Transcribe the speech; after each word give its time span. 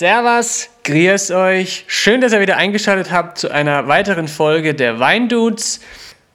Servus, 0.00 0.70
grüß 0.84 1.30
euch. 1.32 1.84
Schön, 1.86 2.22
dass 2.22 2.32
ihr 2.32 2.40
wieder 2.40 2.56
eingeschaltet 2.56 3.12
habt 3.12 3.36
zu 3.36 3.50
einer 3.50 3.86
weiteren 3.86 4.28
Folge 4.28 4.74
der 4.74 4.98
Weindudes. 4.98 5.80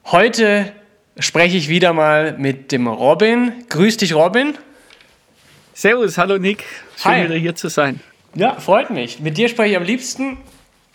Heute 0.05 0.71
spreche 1.17 1.57
ich 1.57 1.67
wieder 1.67 1.91
mal 1.91 2.37
mit 2.37 2.71
dem 2.71 2.85
Robin. 2.85 3.53
Grüß 3.69 3.97
dich, 3.97 4.13
Robin. 4.13 4.53
Servus, 5.73 6.19
hallo 6.19 6.37
Nick. 6.37 6.63
Schön 6.95 7.11
Hi. 7.11 7.23
wieder 7.23 7.37
hier 7.37 7.55
zu 7.55 7.69
sein. 7.69 8.01
Ja, 8.35 8.53
freut 8.59 8.91
mich. 8.91 9.19
Mit 9.19 9.35
dir 9.39 9.49
spreche 9.49 9.71
ich 9.71 9.77
am 9.77 9.83
liebsten. 9.83 10.37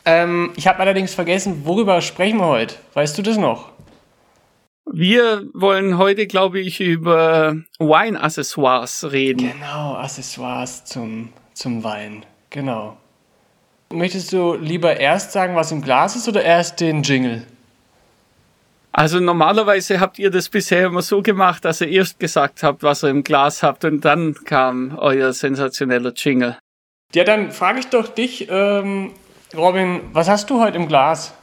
Ähm, 0.05 0.53
ich 0.55 0.69
habe 0.69 0.79
allerdings 0.79 1.13
vergessen, 1.13 1.63
worüber 1.65 2.01
sprechen 2.01 2.39
wir 2.39 2.47
heute? 2.47 2.77
Weißt 2.95 3.19
du 3.19 3.23
das 3.23 3.37
noch? 3.37 3.73
Wir 4.89 5.43
wollen 5.55 5.99
heute, 5.99 6.29
glaube 6.29 6.61
ich, 6.61 6.81
über 6.81 7.57
Wine-Accessoires 7.81 9.11
reden. 9.11 9.51
Genau, 9.55 9.95
Accessoires 9.97 10.85
zum, 10.85 11.33
zum 11.53 11.83
Wein. 11.83 12.25
Genau. 12.51 12.97
Möchtest 13.93 14.33
du 14.33 14.55
lieber 14.55 14.99
erst 14.99 15.33
sagen, 15.33 15.57
was 15.57 15.73
im 15.73 15.83
Glas 15.83 16.15
ist 16.15 16.29
oder 16.29 16.43
erst 16.43 16.81
den 16.81 17.03
Jingle? 17.03 17.47
Also 18.93 19.21
normalerweise 19.21 20.01
habt 20.01 20.19
ihr 20.19 20.31
das 20.31 20.49
bisher 20.49 20.87
immer 20.87 21.03
so 21.03 21.23
gemacht, 21.23 21.65
dass 21.65 21.81
ihr 21.81 21.89
erst 21.89 22.19
gesagt 22.19 22.63
habt, 22.63 22.83
was 22.83 23.05
ihr 23.05 23.11
im 23.11 23.23
Glas 23.23 23.63
habt 23.63 23.85
und 23.85 24.05
dann 24.05 24.35
kam 24.45 24.99
euer 24.99 25.33
sensationeller 25.33 26.13
Jingle. 26.15 26.59
Ja, 27.15 27.25
dann 27.25 27.53
frage 27.53 27.81
ich 27.81 27.87
doch 27.87 28.09
dich, 28.09 28.49
ähm, 28.51 29.13
Robin, 29.57 30.01
was 30.13 30.29
hast 30.29 30.51
du 30.51 30.61
heute 30.61 30.77
im 30.77 30.89
Glas? 30.89 31.35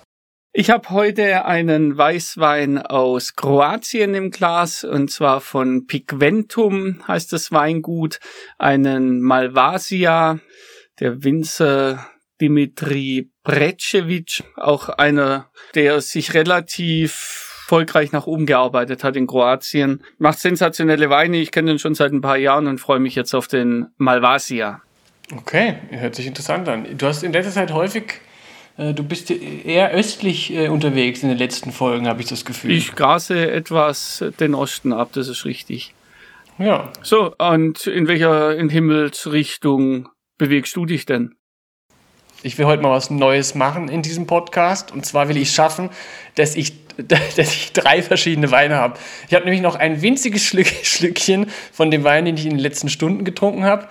Ich 0.53 0.71
habe 0.71 0.89
heute 0.89 1.45
einen 1.45 1.98
Weißwein 1.98 2.79
aus 2.79 3.35
Kroatien 3.35 4.15
im 4.15 4.31
Glas 4.31 4.84
und 4.84 5.12
zwar 5.12 5.39
von 5.39 5.85
Pigventum 5.85 7.03
heißt 7.07 7.31
das 7.31 7.51
Weingut, 7.51 8.20
einen 8.57 9.21
Malvasia, 9.21 10.39
der 10.99 11.23
Winzer 11.23 12.07
Dimitri 12.39 13.29
Brecevic, 13.43 14.43
auch 14.55 14.90
einer, 14.90 15.49
der 15.73 16.01
sich 16.01 16.34
relativ 16.34 17.48
erfolgreich 17.67 18.13
nach 18.13 18.27
oben 18.27 18.45
gearbeitet 18.45 19.04
hat 19.04 19.17
in 19.17 19.27
Kroatien. 19.27 20.01
Macht 20.20 20.39
sensationelle 20.39 21.09
Weine, 21.09 21.35
ich 21.37 21.51
kenne 21.51 21.71
den 21.71 21.79
schon 21.79 21.95
seit 21.95 22.13
ein 22.13 22.21
paar 22.21 22.37
Jahren 22.37 22.65
und 22.67 22.79
freue 22.79 22.99
mich 22.99 23.13
jetzt 23.15 23.34
auf 23.34 23.49
den 23.49 23.87
Malvasia. 23.98 24.81
Okay, 25.35 25.76
hört 25.89 26.15
sich 26.15 26.27
interessant 26.27 26.70
an. 26.70 26.87
Du 26.98 27.05
hast 27.05 27.23
in 27.23 27.34
letzter 27.34 27.51
Zeit 27.51 27.73
häufig, 27.73 28.21
äh, 28.77 28.93
du 28.93 29.04
bist 29.04 29.29
eher 29.32 29.91
östlich 29.91 30.54
äh, 30.54 30.70
unterwegs 30.70 31.23
in 31.23 31.27
den 31.27 31.37
letzten 31.37 31.73
Folgen, 31.73 32.07
habe 32.07 32.21
ich 32.21 32.29
das 32.29 32.45
Gefühl. 32.45 32.71
Ich 32.71 32.95
grase 32.95 33.51
etwas 33.51 34.23
den 34.39 34.55
Osten 34.55 34.93
ab, 34.93 35.09
das 35.11 35.27
ist 35.27 35.43
richtig. 35.43 35.93
ja. 36.57 36.89
So, 37.01 37.35
und 37.35 37.85
in 37.85 38.07
welcher 38.07 38.55
in 38.55 38.70
Himmelsrichtung 38.70 40.07
bewegst 40.38 40.76
du 40.76 40.85
dich 40.85 41.05
denn? 41.05 41.35
Ich 42.43 42.57
will 42.57 42.66
heute 42.66 42.84
mal 42.84 42.91
was 42.91 43.10
Neues 43.10 43.55
machen 43.55 43.90
in 43.90 44.04
diesem 44.04 44.27
Podcast. 44.27 44.91
Und 44.91 45.05
zwar 45.05 45.27
will 45.27 45.38
ich 45.38 45.52
schaffen, 45.52 45.90
dass 46.35 46.55
ich, 46.55 46.74
dass 46.98 47.38
ich 47.38 47.74
drei 47.74 48.02
verschiedene 48.02 48.52
Weine 48.52 48.76
habe. 48.76 48.99
Ich 49.27 49.34
habe 49.34 49.46
nämlich 49.46 49.62
noch 49.62 49.76
ein 49.76 50.02
winziges 50.02 50.44
Schlück, 50.44 50.68
Schlückchen 50.84 51.48
von 51.71 51.91
dem 51.91 52.04
Wein, 52.04 52.26
den 52.26 52.35
ich 52.35 52.46
in 52.46 52.52
den 52.52 52.60
letzten 52.60 52.90
Stunden 52.90 53.26
getrunken 53.26 53.63
habe. 53.63 53.88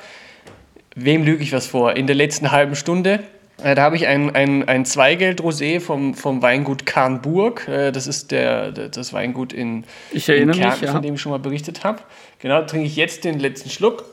Wem 0.94 1.24
lüge 1.24 1.42
ich 1.42 1.52
was 1.52 1.66
vor? 1.66 1.94
In 1.96 2.06
der 2.06 2.16
letzten 2.16 2.52
halben 2.52 2.76
Stunde. 2.76 3.24
Äh, 3.62 3.74
Da 3.74 3.82
habe 3.82 3.96
ich 3.96 4.06
ein, 4.06 4.34
ein, 4.34 4.66
ein 4.68 4.84
Zweigeld-Rosé 4.84 5.80
vom, 5.80 6.14
vom 6.14 6.40
Weingut 6.40 6.86
Karnburg. 6.86 7.66
Äh, 7.68 7.90
Das 7.90 8.06
ist 8.06 8.30
der, 8.30 8.70
das 8.70 9.12
Weingut 9.12 9.52
in, 9.52 9.84
Ich 10.12 10.28
in 10.28 10.36
erinnere 10.36 10.56
mich, 10.56 10.66
Kärnten, 10.66 10.84
ja. 10.86 10.92
von 10.92 11.02
dem 11.02 11.14
ich 11.14 11.20
schon 11.20 11.32
mal 11.32 11.38
berichtet 11.38 11.84
habe. 11.84 11.98
Genau, 12.38 12.62
trinke 12.62 12.86
ich 12.86 12.96
jetzt 12.96 13.24
den 13.24 13.38
letzten 13.40 13.70
Schluck. 13.70 14.04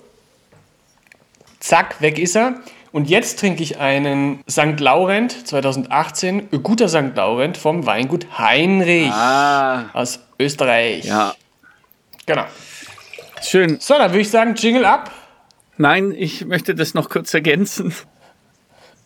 Zack, 1.64 2.02
weg 2.02 2.20
ist 2.20 2.36
er. 2.36 2.56
Und 2.92 3.10
jetzt 3.10 3.40
trinke 3.40 3.64
ich 3.64 3.80
einen 3.80 4.44
St. 4.52 4.82
Laurent 4.82 5.48
2018, 5.48 6.50
äh, 6.52 6.58
guter 6.60 6.90
St. 6.90 7.16
Laurent 7.16 7.56
vom 7.56 7.86
Weingut 7.86 8.38
Heinrich 8.38 9.10
Ah, 9.10 9.86
aus 9.94 10.20
Österreich. 10.38 11.06
ja. 11.06 11.34
Genau. 12.26 12.44
Schön. 13.42 13.78
So, 13.80 13.94
dann 13.94 14.12
würde 14.12 14.20
ich 14.20 14.30
sagen, 14.30 14.56
Jingle 14.56 14.84
ab. 14.84 15.10
Nein, 15.78 16.14
ich 16.16 16.46
möchte 16.46 16.76
das 16.76 16.94
noch 16.94 17.10
kurz 17.10 17.34
ergänzen. 17.34 17.96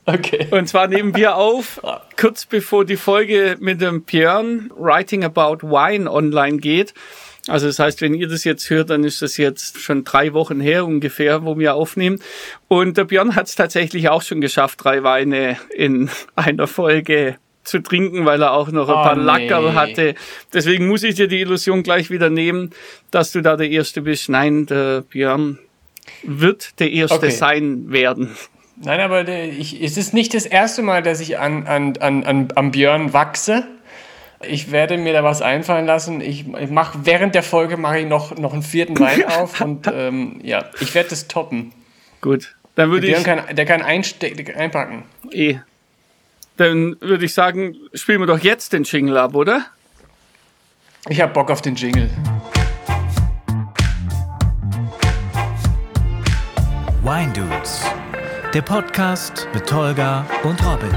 Okay. 0.05 0.47
Und 0.49 0.67
zwar 0.67 0.87
nehmen 0.87 1.15
wir 1.15 1.35
auf, 1.35 1.79
kurz 2.19 2.45
bevor 2.47 2.85
die 2.85 2.97
Folge 2.97 3.55
mit 3.59 3.81
dem 3.81 4.01
Björn 4.01 4.71
Writing 4.75 5.23
About 5.23 5.59
Wine 5.61 6.11
online 6.11 6.57
geht. 6.57 6.95
Also 7.47 7.67
das 7.67 7.79
heißt, 7.79 8.01
wenn 8.01 8.13
ihr 8.13 8.27
das 8.27 8.43
jetzt 8.43 8.69
hört, 8.69 8.89
dann 8.89 9.03
ist 9.03 9.21
das 9.21 9.37
jetzt 9.37 9.79
schon 9.79 10.03
drei 10.03 10.33
Wochen 10.33 10.59
her 10.59 10.85
ungefähr, 10.85 11.43
wo 11.45 11.57
wir 11.57 11.75
aufnehmen. 11.75 12.19
Und 12.67 12.97
der 12.97 13.05
Björn 13.05 13.35
hat 13.35 13.47
es 13.47 13.55
tatsächlich 13.55 14.09
auch 14.09 14.21
schon 14.21 14.41
geschafft, 14.41 14.83
drei 14.83 15.03
Weine 15.03 15.57
in 15.75 16.09
einer 16.35 16.67
Folge 16.67 17.37
zu 17.63 17.79
trinken, 17.79 18.25
weil 18.25 18.41
er 18.41 18.53
auch 18.53 18.69
noch 18.69 18.87
ein 18.87 18.95
Oh, 18.95 19.03
paar 19.03 19.15
nee. 19.17 19.23
Lackerl 19.23 19.73
hatte. 19.75 20.15
Deswegen 20.53 20.87
muss 20.87 21.03
ich 21.03 21.15
dir 21.15 21.27
die 21.27 21.41
Illusion 21.41 21.83
gleich 21.83 22.09
wieder 22.09 22.29
nehmen, 22.29 22.71
dass 23.11 23.31
du 23.33 23.41
da 23.41 23.57
der 23.57 23.69
Erste 23.69 24.01
bist. 24.01 24.29
Nein, 24.29 24.65
der 24.67 25.01
Björn 25.01 25.59
wird 26.23 26.79
der 26.79 26.91
Erste 26.91 27.17
Okay. 27.17 27.29
sein 27.31 27.91
werden. 27.91 28.29
Nein, 28.81 28.99
aber 29.01 29.27
ich, 29.27 29.81
es 29.81 29.97
ist 29.97 30.13
nicht 30.13 30.33
das 30.33 30.45
erste 30.45 30.81
Mal, 30.83 31.01
dass 31.01 31.19
ich 31.19 31.39
an, 31.39 31.65
an, 31.65 31.97
an, 31.99 32.23
an, 32.23 32.47
am 32.55 32.71
Björn 32.71 33.11
wachse. 33.11 33.65
Ich 34.43 34.71
werde 34.71 34.97
mir 34.97 35.13
da 35.13 35.23
was 35.23 35.41
einfallen 35.41 35.85
lassen. 35.85 36.21
Ich, 36.21 36.47
ich 36.47 36.69
mache 36.69 36.99
während 37.03 37.33
der 37.33 37.43
Folge 37.43 37.75
mache 37.77 37.99
ich 37.99 38.05
noch, 38.05 38.37
noch 38.37 38.53
einen 38.53 38.61
vierten 38.63 38.99
Wein 38.99 39.25
auf 39.27 39.59
und 39.61 39.87
ähm, 39.91 40.39
ja, 40.43 40.65
ich 40.79 40.93
werde 40.93 41.09
das 41.09 41.27
toppen. 41.27 41.73
Gut, 42.21 42.55
dann 42.75 42.91
würde 42.91 43.07
ich 43.07 43.23
kann, 43.23 43.41
der 43.55 43.65
kann 43.65 43.81
einste 43.81 44.29
der 44.31 44.45
kann 44.45 44.55
einpacken. 44.55 45.03
eh. 45.31 45.57
Dann 46.57 46.95
würde 47.01 47.25
ich 47.25 47.33
sagen, 47.33 47.75
spielen 47.93 48.19
wir 48.19 48.25
doch 48.27 48.39
jetzt 48.39 48.73
den 48.73 48.83
Jingle 48.83 49.17
ab, 49.17 49.35
oder? 49.35 49.65
Ich 51.07 51.21
habe 51.21 51.31
Bock 51.33 51.51
auf 51.51 51.61
den 51.61 51.75
Jingle. 51.75 52.09
Wine 57.03 57.31
Dudes, 57.33 57.85
der 58.53 58.61
Podcast 58.63 59.47
mit 59.53 59.67
Tolga 59.67 60.25
und 60.43 60.63
Robin. 60.65 60.93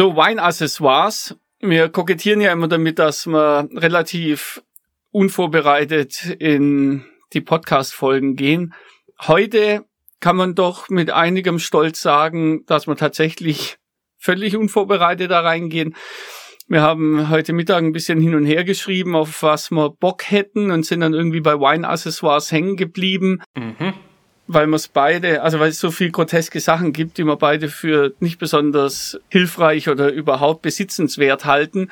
So, 0.00 0.16
Weinaccessoires. 0.16 1.36
Wir 1.60 1.90
kokettieren 1.90 2.40
ja 2.40 2.52
immer 2.52 2.68
damit, 2.68 2.98
dass 2.98 3.26
wir 3.26 3.68
relativ 3.74 4.62
unvorbereitet 5.10 6.24
in 6.38 7.04
die 7.34 7.42
Podcast-Folgen 7.42 8.34
gehen. 8.34 8.72
Heute 9.20 9.84
kann 10.20 10.36
man 10.36 10.54
doch 10.54 10.88
mit 10.88 11.10
einigem 11.10 11.58
Stolz 11.58 12.00
sagen, 12.00 12.64
dass 12.64 12.86
wir 12.86 12.96
tatsächlich 12.96 13.76
völlig 14.16 14.56
unvorbereitet 14.56 15.30
da 15.30 15.40
reingehen. 15.40 15.94
Wir 16.66 16.80
haben 16.80 17.28
heute 17.28 17.52
Mittag 17.52 17.82
ein 17.82 17.92
bisschen 17.92 18.22
hin 18.22 18.34
und 18.34 18.46
her 18.46 18.64
geschrieben, 18.64 19.14
auf 19.14 19.42
was 19.42 19.70
wir 19.70 19.90
Bock 19.90 20.30
hätten 20.30 20.70
und 20.70 20.86
sind 20.86 21.00
dann 21.00 21.12
irgendwie 21.12 21.42
bei 21.42 21.56
Wine-Accessoires 21.60 22.50
hängen 22.50 22.76
geblieben 22.76 23.42
weil 24.52 24.66
wir 24.66 24.76
es 24.76 24.88
beide, 24.88 25.42
also 25.42 25.60
weil 25.60 25.70
es 25.70 25.78
so 25.78 25.92
viel 25.92 26.10
groteske 26.10 26.58
Sachen 26.58 26.92
gibt, 26.92 27.18
die 27.18 27.24
wir 27.24 27.36
beide 27.36 27.68
für 27.68 28.12
nicht 28.18 28.38
besonders 28.38 29.20
hilfreich 29.28 29.88
oder 29.88 30.10
überhaupt 30.10 30.62
besitzenswert 30.62 31.44
halten, 31.44 31.88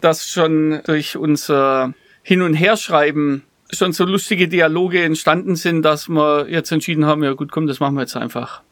dass 0.00 0.28
schon 0.28 0.80
durch 0.84 1.16
unser 1.16 1.94
Hin- 2.22 2.42
und 2.42 2.54
Herschreiben 2.54 3.44
schon 3.72 3.92
so 3.92 4.04
lustige 4.04 4.48
Dialoge 4.48 5.04
entstanden 5.04 5.54
sind, 5.54 5.82
dass 5.82 6.08
wir 6.08 6.48
jetzt 6.48 6.72
entschieden 6.72 7.06
haben, 7.06 7.22
ja 7.22 7.32
gut, 7.34 7.52
komm, 7.52 7.68
das 7.68 7.78
machen 7.78 7.94
wir 7.94 8.00
jetzt 8.00 8.16
einfach. 8.16 8.62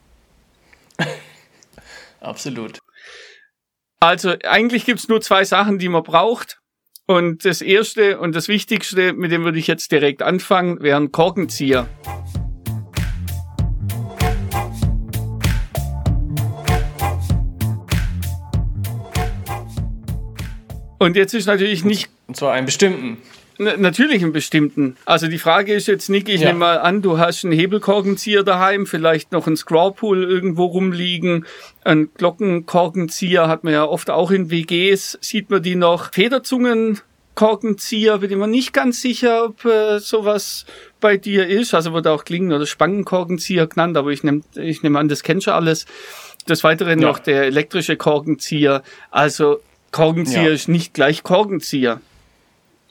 Absolut. 2.21 2.81
Also 4.00 4.34
eigentlich 4.44 4.84
gibt's 4.84 5.09
nur 5.09 5.21
zwei 5.21 5.45
Sachen, 5.45 5.78
die 5.78 5.89
man 5.89 6.03
braucht. 6.03 6.59
Und 7.07 7.45
das 7.45 7.63
erste 7.63 8.18
und 8.18 8.34
das 8.34 8.48
wichtigste, 8.48 9.13
mit 9.13 9.30
dem 9.30 9.45
würde 9.45 9.59
ich 9.59 9.68
jetzt 9.68 9.92
direkt 9.92 10.22
anfangen, 10.22 10.83
wären 10.83 11.13
Korkenzieher. 11.13 11.89
Und 20.98 21.16
jetzt 21.16 21.34
ist 21.34 21.47
natürlich 21.47 21.84
nicht 21.84 22.09
Und 22.27 22.36
zwar 22.36 22.53
einen 22.53 22.66
bestimmten. 22.66 23.18
Natürlich 23.60 24.22
einen 24.22 24.33
bestimmten. 24.33 24.97
Also 25.04 25.27
die 25.27 25.39
Frage 25.39 25.74
ist 25.74 25.89
jetzt, 25.89 26.09
Nick, 26.09 26.28
ich 26.28 26.41
Ja. 26.42 26.48
nehme 26.48 26.60
mal 26.60 26.78
an, 26.78 27.03
du 27.03 27.18
hast 27.18 27.45
einen 27.45 27.53
Hebelkorkenzieher 27.54 28.45
daheim, 28.45 28.86
vielleicht 28.86 29.33
noch 29.33 29.48
einen 29.48 29.56
Scrawpool 29.56 30.22
irgendwo 30.22 30.66
rumliegen. 30.66 31.45
Ein 31.83 32.09
Glockenkorkenzieher 32.16 33.48
hat 33.48 33.65
man 33.65 33.72
ja 33.72 33.84
oft 33.84 34.10
auch 34.10 34.30
in 34.30 34.50
WGs. 34.53 35.18
Sieht 35.21 35.50
man 35.50 35.60
die 35.60 35.74
noch? 35.74 36.12
Federzungenkorkenzieher, 37.34 38.18
bin 38.18 38.30
ich 38.30 38.36
mir 38.36 38.47
nicht 38.47 38.72
ganz 38.72 39.01
sicher, 39.03 39.47
ob 39.47 39.65
äh, 39.65 39.98
sowas 39.98 40.65
bei 41.01 41.16
dir 41.16 41.47
ist. 41.48 41.74
Also 41.74 41.92
wird 41.92 42.06
auch 42.06 42.24
Klingen- 42.24 42.53
oder 42.53 42.66
Spangenkorkenzieher 42.66 43.66
genannt, 43.66 43.97
aber 43.97 44.10
ich 44.10 44.22
nehme 44.22 44.42
ich 44.54 44.84
nehm 44.84 44.94
an, 44.94 45.09
das 45.09 45.24
kennst 45.24 45.48
du 45.48 45.53
alles. 45.53 45.86
Des 46.48 46.62
Weiteren 46.65 47.01
Ja. 47.01 47.09
noch 47.09 47.18
der 47.18 47.42
elektrische 47.42 47.97
Korkenzieher. 47.97 48.83
Also 49.10 49.60
Korkenzieher 49.91 50.43
Ja. 50.45 50.51
ist 50.53 50.69
nicht 50.69 50.95
gleich 50.95 51.23
Korkenzieher. 51.23 52.01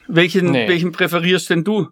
Welchen, 0.06 0.50
Nee. 0.52 0.68
welchen 0.68 0.92
präferierst 0.92 1.50
denn 1.50 1.64
du? 1.64 1.88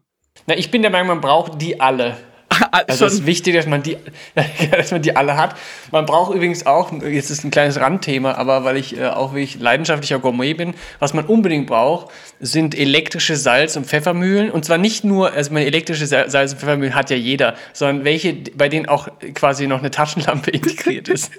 Na, 0.47 0.57
ich 0.57 0.71
bin 0.71 0.83
der 0.83 0.91
Meinung, 0.91 1.09
man 1.09 1.21
braucht 1.21 1.61
die 1.61 1.81
alle. 1.81 2.17
Also 2.89 3.05
es 3.07 3.15
ist 3.15 3.27
wichtig, 3.27 3.55
dass 3.55 3.67
man 3.67 3.83
die, 3.83 3.99
dass 4.71 4.91
man 4.91 5.03
die 5.03 5.15
alle 5.17 5.37
hat. 5.37 5.57
Man 5.93 6.07
braucht 6.07 6.35
übrigens 6.35 6.65
auch, 6.65 6.91
jetzt 7.03 7.31
ist 7.31 7.45
ein 7.45 7.51
kleines 7.51 7.79
Randthema, 7.79 8.33
aber 8.33 8.65
weil 8.65 8.77
ich 8.79 8.97
äh, 8.99 9.07
auch 9.09 9.35
wie 9.35 9.41
ich 9.43 9.59
leidenschaftlicher 9.61 10.19
Gourmet 10.21 10.55
bin, 10.55 10.73
was 10.99 11.13
man 11.13 11.27
unbedingt 11.27 11.67
braucht, 11.67 12.11
sind 12.41 12.75
elektrische 12.79 13.37
Salz- 13.37 13.77
und 13.77 13.87
Pfeffermühlen. 13.87 14.51
Und 14.51 14.65
zwar 14.65 14.79
nicht 14.79 15.05
nur, 15.05 15.33
also 15.33 15.53
meine 15.53 15.67
elektrische 15.67 16.07
Sa- 16.07 16.29
Salz- 16.31 16.53
und 16.53 16.61
Pfeffermühlen 16.61 16.95
hat 16.95 17.11
ja 17.11 17.17
jeder, 17.17 17.57
sondern 17.75 18.05
welche, 18.05 18.35
bei 18.55 18.69
denen 18.71 18.87
auch 18.89 19.09
quasi 19.35 19.67
noch 19.67 19.81
eine 19.81 19.91
Taschenlampe 19.91 20.51
integriert 20.53 21.09
ist. 21.09 21.33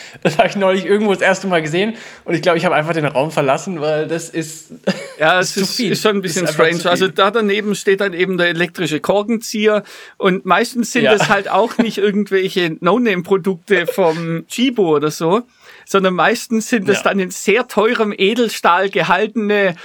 Das 0.22 0.38
habe 0.38 0.48
ich 0.48 0.56
neulich 0.56 0.84
irgendwo 0.86 1.12
das 1.12 1.22
erste 1.22 1.46
Mal 1.46 1.62
gesehen 1.62 1.94
und 2.24 2.34
ich 2.34 2.42
glaube, 2.42 2.58
ich 2.58 2.64
habe 2.64 2.74
einfach 2.74 2.92
den 2.94 3.04
Raum 3.06 3.30
verlassen, 3.30 3.80
weil 3.80 4.06
das 4.08 4.28
ist. 4.28 4.72
Ja, 5.18 5.38
es 5.38 5.56
ist, 5.56 5.76
viel. 5.76 5.92
ist 5.92 6.02
schon 6.02 6.16
ein 6.16 6.22
bisschen 6.22 6.44
ist 6.46 6.54
strange. 6.54 6.80
Also 6.86 7.06
da 7.06 7.30
daneben 7.30 7.74
steht 7.76 8.00
dann 8.00 8.12
eben 8.12 8.38
der 8.38 8.48
elektrische 8.48 8.98
Korkenzieher 8.98 9.84
und 10.16 10.44
meistens 10.46 10.90
sind 10.90 11.04
Ja. 11.04 11.12
das 11.16 11.28
halt 11.28 11.48
auch 11.48 11.78
nicht 11.78 11.98
irgendwelche 11.98 12.76
No-Name-Produkte 12.80 13.86
vom 13.86 14.46
Chibo 14.48 14.96
oder 14.96 15.10
so, 15.12 15.42
sondern 15.86 16.14
meistens 16.14 16.68
sind 16.70 16.88
das 16.88 16.98
Ja. 16.98 17.02
dann 17.10 17.20
in 17.20 17.30
sehr 17.30 17.68
teurem 17.68 18.12
Edelstahl 18.16 18.88
gehaltene 18.90 19.76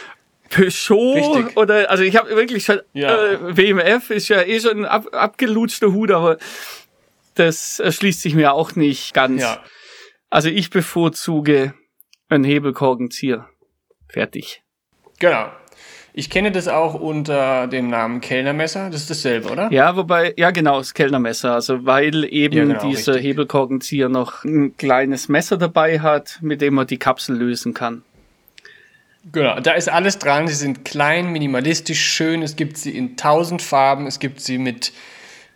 Peugeot 0.50 1.14
Richtig. 1.36 1.58
oder 1.58 1.92
also 1.92 2.04
ich 2.04 2.16
habe 2.16 2.30
wirklich 2.36 2.64
schon 2.66 2.80
Ja. 2.94 3.16
äh, 3.34 3.58
WMF 3.58 4.10
ist 4.10 4.30
ja 4.30 4.42
eh 4.42 4.60
schon 4.60 4.80
ein 4.80 4.86
ab, 4.86 5.08
abgelutschter 5.12 5.92
Hut, 5.92 6.10
aber 6.12 6.38
das 7.36 7.80
erschließt 7.80 8.22
sich 8.22 8.34
mir 8.34 8.54
auch 8.54 8.76
nicht 8.76 9.14
ganz. 9.14 9.42
Ja. 9.42 9.62
Also 10.30 10.50
ich 10.50 10.70
bevorzuge 10.70 11.74
einen 12.30 12.44
Hebelkorkenzieher. 12.44 13.48
Fertig. 14.10 14.62
Genau. 15.20 15.50
Ich 16.14 16.32
kenne 16.32 16.52
das 16.52 16.68
auch 16.68 16.96
unter 16.96 17.68
dem 17.68 17.90
Namen 17.90 18.22
Kellnermesser. 18.22 18.90
Das 18.90 19.02
ist 19.02 19.10
dasselbe, 19.12 19.50
oder? 19.50 19.72
Ja, 19.72 19.96
wobei, 19.96 20.34
ja 20.36 20.50
genau, 20.50 20.80
das 20.80 20.96
Kellnermesser. 20.96 21.54
Also 21.54 21.86
weil 21.86 22.24
eben 22.26 22.58
Ja, 22.58 22.64
genau, 22.66 22.90
dieser 22.90 23.14
richtig. 23.14 23.30
Hebelkorkenzieher 23.30 24.10
noch 24.10 24.44
ein 24.44 24.76
kleines 24.78 25.30
Messer 25.30 25.58
dabei 25.58 26.00
hat, 26.00 26.40
mit 26.42 26.62
dem 26.62 26.74
man 26.74 26.88
die 26.88 26.98
Kapsel 26.98 27.38
lösen 27.38 27.76
kann. 27.76 28.04
Genau. 29.32 29.60
Da 29.60 29.74
ist 29.74 29.90
alles 29.90 30.18
dran. 30.18 30.48
Sie 30.48 30.56
sind 30.56 30.86
klein, 30.86 31.32
minimalistisch, 31.32 32.02
schön. 32.02 32.42
Es 32.42 32.56
gibt 32.56 32.78
sie 32.78 32.98
in 32.98 33.16
tausend 33.18 33.62
Farben. 33.62 34.08
Es 34.08 34.20
gibt 34.20 34.42
sie 34.42 34.58
mit 34.58 34.94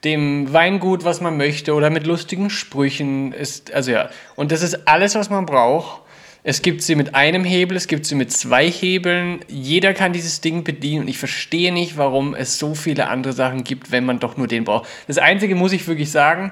dem 0.03 0.51
Weingut, 0.51 1.03
was 1.03 1.21
man 1.21 1.37
möchte, 1.37 1.73
oder 1.73 1.89
mit 1.89 2.07
lustigen 2.07 2.49
Sprüchen. 2.49 3.33
Ist, 3.33 3.73
also 3.73 3.91
ja. 3.91 4.09
Und 4.35 4.51
das 4.51 4.61
ist 4.61 4.87
alles, 4.87 5.15
was 5.15 5.29
man 5.29 5.45
braucht. 5.45 6.01
Es 6.43 6.63
gibt 6.63 6.81
sie 6.81 6.95
mit 6.95 7.13
einem 7.13 7.43
Hebel, 7.43 7.77
es 7.77 7.87
gibt 7.87 8.05
sie 8.05 8.15
mit 8.15 8.31
zwei 8.31 8.69
Hebeln. 8.69 9.41
Jeder 9.47 9.93
kann 9.93 10.11
dieses 10.11 10.41
Ding 10.41 10.63
bedienen 10.63 11.03
und 11.03 11.07
ich 11.07 11.19
verstehe 11.19 11.71
nicht, 11.71 11.97
warum 11.97 12.33
es 12.33 12.57
so 12.57 12.73
viele 12.73 13.09
andere 13.09 13.33
Sachen 13.33 13.63
gibt, 13.63 13.91
wenn 13.91 14.05
man 14.05 14.19
doch 14.19 14.37
nur 14.37 14.47
den 14.47 14.63
braucht. 14.63 14.89
Das 15.07 15.19
Einzige 15.19 15.53
muss 15.53 15.71
ich 15.71 15.87
wirklich 15.87 16.09
sagen, 16.09 16.51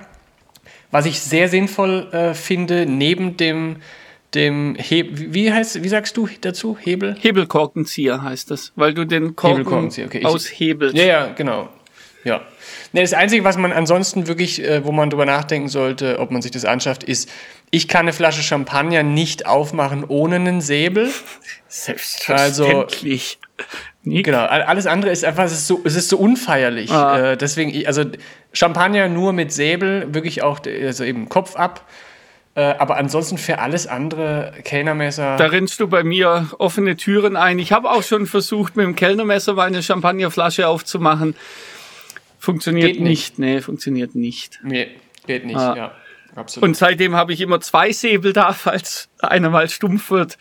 was 0.92 1.08
ich 1.08 1.20
sehr 1.20 1.50
sinnvoll 1.50 2.08
äh, 2.12 2.36
finde, 2.36 2.86
neben 2.86 3.36
dem, 3.38 3.78
dem 4.36 4.76
Hebel, 4.76 5.34
wie 5.34 5.52
heißt, 5.52 5.84
wie 5.84 5.90
sagst 5.90 6.16
du 6.18 6.30
dazu? 6.42 6.78
Hebel? 6.80 7.16
Hebelkorkenzieher 7.20 8.22
heißt 8.22 8.52
das, 8.52 8.74
weil 8.76 8.94
du 8.94 9.06
den 9.06 9.36
Korken 9.36 9.66
okay. 10.06 10.24
Aushebelst. 10.24 10.96
Ja, 10.96 11.06
ja, 11.06 11.34
genau. 11.34 11.70
Ja. 12.24 12.42
Ne, 12.94 13.02
das 13.02 13.14
Einzige, 13.14 13.44
was 13.44 13.58
man 13.58 13.72
ansonsten 13.72 14.28
wirklich, 14.28 14.64
äh, 14.64 14.84
wo 14.86 14.92
man 14.92 15.10
drüber 15.10 15.26
nachdenken 15.26 15.68
sollte, 15.70 16.20
ob 16.20 16.32
man 16.32 16.42
sich 16.42 16.52
das 16.52 16.66
anschafft, 16.66 17.04
ist, 17.04 17.30
ich 17.72 17.88
kann 17.88 18.02
eine 18.02 18.14
Flasche 18.14 18.42
Champagner 18.42 19.04
nicht 19.04 19.46
aufmachen 19.46 20.04
ohne 20.08 20.36
einen 20.38 20.62
Säbel. 20.62 21.10
Selbstverständlich. 21.68 23.40
Nick? 24.04 24.26
Genau, 24.26 24.46
all- 24.46 24.64
alles 24.64 24.88
andere 24.88 25.12
ist 25.12 25.24
einfach, 25.26 25.44
es 25.46 25.52
ist 25.52 25.68
so, 25.68 25.82
es 25.84 25.96
ist 25.96 26.10
so 26.10 26.18
unfeierlich. 26.18 26.92
Ah. 26.92 27.32
Äh, 27.34 27.38
deswegen, 27.38 27.86
also 27.86 28.04
Champagner 28.54 29.08
nur 29.10 29.34
mit 29.34 29.52
Säbel, 29.52 30.14
wirklich 30.14 30.42
auch, 30.42 30.60
also 30.66 31.04
eben 31.04 31.30
Kopf 31.30 31.56
ab. 31.56 31.86
Äh, 32.56 32.62
aber 32.80 32.98
ansonsten 32.98 33.38
für 33.38 33.60
alles 33.60 33.86
andere, 33.86 34.54
Kellnermesser. 34.64 35.36
Da 35.38 35.46
rennst 35.46 35.80
du 35.80 35.88
bei 35.88 36.04
mir 36.04 36.50
offene 36.58 36.96
Türen 36.96 37.36
ein. 37.36 37.60
Ich 37.60 37.72
habe 37.72 37.92
auch 37.92 38.02
schon 38.02 38.26
versucht, 38.26 38.76
mit 38.76 38.86
dem 38.86 38.96
Kellnermesser 38.96 39.54
mal 39.54 39.68
eine 39.68 39.84
Champagnerflasche 39.84 40.68
aufzumachen. 40.68 41.36
Funktioniert 42.40 42.94
nicht. 43.00 43.38
nicht. 43.38 43.40
Nee, 43.40 43.62
funktioniert 43.62 44.16
nicht. 44.16 44.60
nee, 44.64 44.88
geht 45.28 45.46
nicht, 45.46 45.58
Ah. 45.58 45.76
ja. 45.76 45.92
Absolut. 46.36 46.70
Und 46.70 46.78
seitdem 46.78 47.16
habe 47.16 47.34
ich 47.34 47.42
immer 47.42 47.60
zwei 47.60 47.92
Säbel 47.92 48.34
da, 48.34 48.54
falls 48.54 49.10
einer 49.20 49.50
mal 49.50 49.68
stumpf 49.70 50.10
wird. 50.12 50.38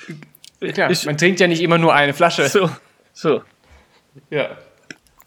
Klar, 0.61 0.91
ist- 0.91 1.06
man 1.06 1.17
trinkt 1.19 1.41
ja 1.41 1.47
nicht 1.49 1.61
immer 1.62 1.79
nur 1.79 1.95
eine 1.95 2.15
Flasche. 2.15 2.47
So, 2.49 2.71
so. 3.12 3.43
Ja. 4.31 4.56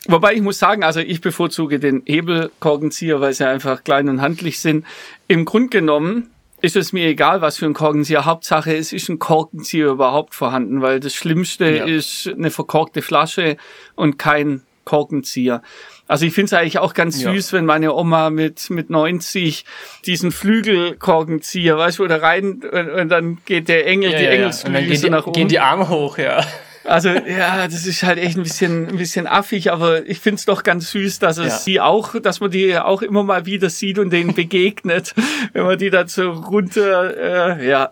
Wobei 0.07 0.33
ich 0.33 0.41
muss 0.41 0.59
sagen, 0.59 0.83
also 0.83 0.99
ich 0.99 1.21
bevorzuge 1.21 1.79
den 1.79 2.03
Hebelkorkenzieher, 2.05 3.21
weil 3.21 3.33
sie 3.33 3.47
einfach 3.47 3.83
klein 3.83 4.09
und 4.09 4.21
handlich 4.21 4.59
sind. 4.59 4.85
Im 5.27 5.45
Grund 5.45 5.71
genommen 5.71 6.29
ist 6.61 6.75
es 6.75 6.93
mir 6.93 7.05
egal, 7.07 7.41
was 7.41 7.57
für 7.57 7.65
ein 7.65 7.73
Korkenzieher. 7.73 8.25
Hauptsache, 8.25 8.75
es 8.75 8.93
ist 8.93 9.09
ein 9.09 9.19
Korkenzieher 9.19 9.87
überhaupt 9.87 10.35
vorhanden, 10.35 10.81
weil 10.81 10.99
das 10.99 11.13
Schlimmste 11.15 11.69
Ja. 11.77 11.85
ist 11.85 12.27
eine 12.27 12.51
verkorkte 12.51 13.01
Flasche 13.01 13.57
und 13.95 14.17
kein 14.17 14.61
Korkenzieher. 14.85 15.61
Also 16.11 16.25
ich 16.25 16.33
finde 16.33 16.47
es 16.47 16.53
eigentlich 16.53 16.77
auch 16.79 16.93
ganz 16.93 17.21
Ja. 17.21 17.31
süß, 17.31 17.53
wenn 17.53 17.65
meine 17.65 17.93
Oma 17.95 18.29
mit, 18.29 18.69
mit 18.69 18.89
90 18.89 19.63
diesen 20.05 20.31
Flügelkorkenzieher, 20.31 21.77
weißt 21.77 21.99
du, 21.99 22.07
da 22.07 22.17
rein 22.17 22.61
und, 22.69 22.89
und 22.89 23.09
dann 23.09 23.37
geht 23.45 23.69
der 23.69 23.87
Engel, 23.87 24.11
Ja, 24.11 24.17
die 24.17 24.23
ja, 24.25 24.29
ja. 24.31 24.35
Engelsflügel 24.37 24.83
gehen 24.85 24.97
so 24.97 25.03
die, 25.07 25.09
nach 25.11 25.23
oben. 25.27 25.33
gehen 25.33 25.47
die 25.47 25.59
Arme 25.59 25.87
hoch, 25.89 26.17
ja. 26.17 26.45
Also 26.83 27.09
ja, 27.09 27.67
das 27.67 27.85
ist 27.85 28.03
halt 28.03 28.17
echt 28.17 28.35
ein 28.37 28.43
bisschen, 28.43 28.87
ein 28.89 28.97
bisschen 28.97 29.27
affig, 29.27 29.71
aber 29.71 30.05
ich 30.05 30.19
find's 30.19 30.45
doch 30.45 30.63
ganz 30.63 30.91
süß, 30.91 31.19
dass 31.19 31.37
es 31.37 31.59
Ja. 31.59 31.61
die 31.65 31.79
auch, 31.81 32.19
dass 32.21 32.39
man 32.39 32.51
die 32.51 32.77
auch 32.77 33.01
immer 33.03 33.23
mal 33.23 33.45
wieder 33.45 33.69
sieht 33.69 33.97
und 33.99 34.09
denen 34.11 34.33
begegnet, 34.33 35.13
wenn 35.53 35.63
man 35.63 35.77
die 35.77 35.91
so 36.07 36.31
runter, 36.31 37.57
äh, 37.59 37.67
ja. 37.69 37.91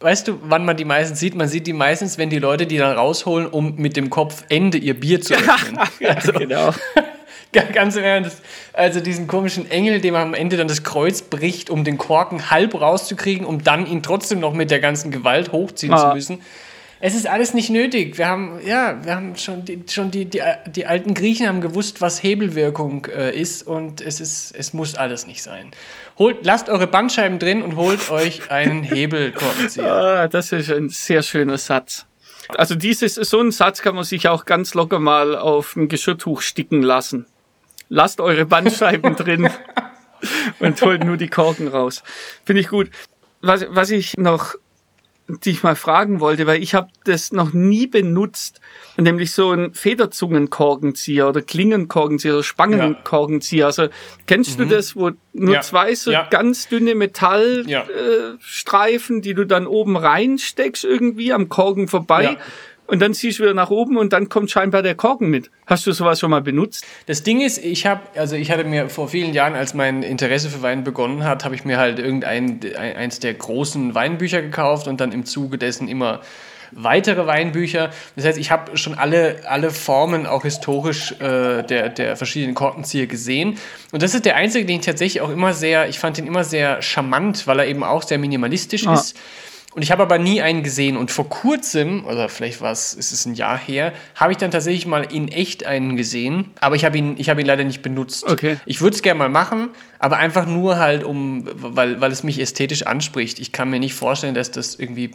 Weißt 0.00 0.26
du, 0.26 0.40
wann 0.44 0.64
man 0.64 0.78
die 0.78 0.86
meistens 0.86 1.20
sieht? 1.20 1.34
Man 1.34 1.46
sieht 1.46 1.66
die 1.66 1.74
meistens, 1.74 2.16
wenn 2.16 2.30
die 2.30 2.38
Leute 2.38 2.66
die 2.66 2.78
dann 2.78 2.96
rausholen, 2.96 3.46
um 3.46 3.76
mit 3.76 3.96
dem 3.98 4.08
Kopfende 4.08 4.78
ihr 4.78 4.98
Bier 4.98 5.20
zu 5.20 5.34
öffnen. 5.34 5.78
Also, 6.08 6.32
genau. 6.32 6.72
Ganz 7.72 7.96
im 7.96 8.04
Ernst. 8.04 8.40
Also 8.72 9.00
diesen 9.00 9.26
komischen 9.26 9.70
Engel, 9.70 10.00
dem 10.00 10.14
am 10.14 10.34
Ende 10.34 10.56
dann 10.56 10.68
das 10.68 10.82
Kreuz 10.82 11.22
bricht, 11.22 11.68
um 11.70 11.84
den 11.84 11.98
Korken 11.98 12.50
halb 12.50 12.80
rauszukriegen, 12.80 13.44
um 13.46 13.64
dann 13.64 13.86
ihn 13.86 14.02
trotzdem 14.02 14.40
noch 14.40 14.52
mit 14.52 14.70
der 14.70 14.80
ganzen 14.80 15.10
Gewalt 15.10 15.52
hochziehen 15.52 15.92
Ah. 15.92 16.10
zu 16.10 16.14
müssen. 16.14 16.42
Es 17.02 17.14
ist 17.14 17.26
alles 17.26 17.54
nicht 17.54 17.70
nötig. 17.70 18.18
Wir 18.18 18.28
haben, 18.28 18.60
ja, 18.64 19.02
wir 19.02 19.14
haben 19.16 19.34
schon 19.34 19.64
die, 19.64 19.82
schon 19.88 20.10
die, 20.10 20.26
die, 20.26 20.42
die 20.66 20.84
alten 20.84 21.14
Griechen 21.14 21.48
haben 21.48 21.62
gewusst, 21.62 22.02
was 22.02 22.22
Hebelwirkung 22.22 23.06
äh, 23.06 23.34
ist 23.34 23.66
und 23.66 24.02
es 24.02 24.20
ist, 24.20 24.54
es 24.54 24.74
muss 24.74 24.96
alles 24.96 25.26
nicht 25.26 25.42
sein. 25.42 25.70
Holt, 26.18 26.44
lasst 26.44 26.68
eure 26.68 26.86
Bandscheiben 26.86 27.38
drin 27.38 27.62
und 27.62 27.76
holt 27.76 28.10
euch 28.10 28.50
einen 28.50 28.82
Hebelkorkenzieher. 28.84 29.90
Ah, 29.90 30.28
das 30.28 30.52
ist 30.52 30.70
ein 30.70 30.90
sehr 30.90 31.22
schöner 31.22 31.56
Satz. 31.56 32.04
Also 32.50 32.74
dieses, 32.74 33.14
so 33.14 33.40
einen 33.40 33.52
Satz 33.52 33.80
kann 33.80 33.94
man 33.94 34.04
sich 34.04 34.28
auch 34.28 34.44
ganz 34.44 34.74
locker 34.74 34.98
mal 34.98 35.38
auf 35.38 35.76
ein 35.76 35.88
Geschirrtuch 35.88 36.42
sticken 36.42 36.82
lassen. 36.82 37.24
Lasst 37.90 38.20
eure 38.20 38.46
Bandscheiben 38.46 39.16
drin 39.16 39.50
und 40.60 40.80
holt 40.82 41.04
nur 41.04 41.16
die 41.16 41.28
Korken 41.28 41.68
raus. 41.68 42.02
Finde 42.46 42.60
ich 42.60 42.68
gut. 42.68 42.88
Was, 43.42 43.66
was 43.68 43.90
ich 43.90 44.16
noch 44.16 44.54
dich 45.44 45.62
mal 45.62 45.76
fragen 45.76 46.18
wollte, 46.20 46.46
weil 46.46 46.60
ich 46.62 46.74
habe 46.74 46.88
das 47.04 47.30
noch 47.30 47.52
nie 47.52 47.86
benutzt, 47.86 48.60
nämlich 48.96 49.30
so 49.32 49.52
ein 49.52 49.72
Federzungenkorkenzieher 49.74 51.28
oder 51.28 51.40
Klingenkorkenzieher 51.40 52.34
oder 52.34 52.42
Spangenkorkenzieher. 52.42 53.66
Also 53.66 53.88
kennst 54.26 54.58
du 54.58 54.64
das, 54.66 54.96
wo 54.96 55.10
nur 55.10 55.16
Mhm. 55.32 55.52
Ja. 55.52 55.60
zwei 55.60 55.94
so 55.94 56.10
Ja. 56.10 56.26
ganz 56.30 56.68
dünne 56.68 56.94
Metallstreifen, 56.96 57.68
Ja. 57.68 57.84
äh, 59.18 59.20
die 59.22 59.34
du 59.34 59.46
dann 59.46 59.66
oben 59.68 59.96
reinsteckst 59.96 60.84
irgendwie 60.84 61.32
am 61.32 61.48
Korken 61.48 61.86
vorbei. 61.86 62.36
Und 62.90 63.00
dann 63.00 63.14
ziehst 63.14 63.38
du 63.38 63.44
wieder 63.44 63.54
nach 63.54 63.70
oben 63.70 63.96
und 63.96 64.12
dann 64.12 64.28
kommt 64.28 64.50
scheinbar 64.50 64.82
der 64.82 64.94
Korken 64.94 65.28
mit. 65.30 65.50
Hast 65.66 65.86
du 65.86 65.92
sowas 65.92 66.18
schon 66.20 66.30
mal 66.30 66.42
benutzt? 66.42 66.84
Das 67.06 67.22
Ding 67.22 67.40
ist, 67.40 67.58
ich 67.58 67.86
habe, 67.86 68.00
also 68.16 68.36
ich 68.36 68.50
hatte 68.50 68.64
mir 68.64 68.88
vor 68.88 69.08
vielen 69.08 69.32
Jahren, 69.32 69.54
als 69.54 69.74
mein 69.74 70.02
Interesse 70.02 70.50
für 70.50 70.62
Wein 70.62 70.82
begonnen 70.84 71.24
hat, 71.24 71.44
habe 71.44 71.54
ich 71.54 71.64
mir 71.64 71.78
halt 71.78 71.98
irgendein 71.98 72.60
ein, 72.76 72.96
eins 72.96 73.20
der 73.20 73.34
großen 73.34 73.94
Weinbücher 73.94 74.42
gekauft 74.42 74.88
und 74.88 75.00
dann 75.00 75.12
im 75.12 75.24
Zuge 75.24 75.56
dessen 75.58 75.88
immer 75.88 76.20
weitere 76.72 77.26
Weinbücher. 77.26 77.90
Das 78.16 78.24
heißt, 78.24 78.38
ich 78.38 78.50
habe 78.50 78.76
schon 78.76 78.94
alle, 78.94 79.40
alle 79.48 79.70
Formen 79.70 80.26
auch 80.26 80.42
historisch 80.42 81.12
äh, 81.20 81.62
der, 81.62 81.88
der 81.88 82.16
verschiedenen 82.16 82.54
Korkenzieher 82.54 83.06
gesehen. 83.06 83.58
Und 83.92 84.02
das 84.02 84.14
ist 84.14 84.24
der 84.24 84.36
einzige, 84.36 84.64
den 84.66 84.80
ich 84.80 84.86
tatsächlich 84.86 85.20
auch 85.20 85.30
immer 85.30 85.52
sehr, 85.52 85.88
ich 85.88 85.98
fand 85.98 86.18
ihn 86.18 86.26
immer 86.26 86.44
sehr 86.44 86.80
charmant, 86.82 87.46
weil 87.46 87.58
er 87.60 87.66
eben 87.66 87.82
auch 87.82 88.02
sehr 88.02 88.18
minimalistisch 88.18 88.86
Ah. 88.86 88.94
ist. 88.94 89.16
Und 89.72 89.82
ich 89.82 89.92
habe 89.92 90.02
aber 90.02 90.18
nie 90.18 90.42
einen 90.42 90.62
gesehen. 90.64 90.96
Und 90.96 91.12
vor 91.12 91.28
kurzem, 91.28 92.04
oder 92.04 92.28
vielleicht 92.28 92.60
war 92.60 92.72
es, 92.72 92.92
ist 92.92 93.12
es 93.12 93.24
ein 93.24 93.34
Jahr 93.34 93.56
her, 93.56 93.92
habe 94.16 94.32
ich 94.32 94.38
dann 94.38 94.50
tatsächlich 94.50 94.84
mal 94.86 95.02
in 95.02 95.28
echt 95.28 95.64
einen 95.64 95.96
gesehen. 95.96 96.50
Aber 96.60 96.74
ich 96.74 96.84
habe 96.84 96.98
ihn, 96.98 97.14
ich 97.18 97.30
habe 97.30 97.40
ihn 97.40 97.46
leider 97.46 97.62
nicht 97.62 97.80
benutzt. 97.80 98.24
Okay. 98.24 98.56
Ich 98.66 98.80
würde 98.80 98.96
es 98.96 99.02
gerne 99.02 99.18
mal 99.18 99.28
machen, 99.28 99.68
aber 100.00 100.16
einfach 100.16 100.46
nur 100.46 100.78
halt 100.78 101.04
um, 101.04 101.48
weil, 101.54 102.00
weil 102.00 102.10
es 102.10 102.24
mich 102.24 102.40
ästhetisch 102.40 102.84
anspricht. 102.86 103.38
Ich 103.38 103.52
kann 103.52 103.70
mir 103.70 103.78
nicht 103.78 103.94
vorstellen, 103.94 104.34
dass 104.34 104.50
das 104.50 104.74
irgendwie 104.74 105.12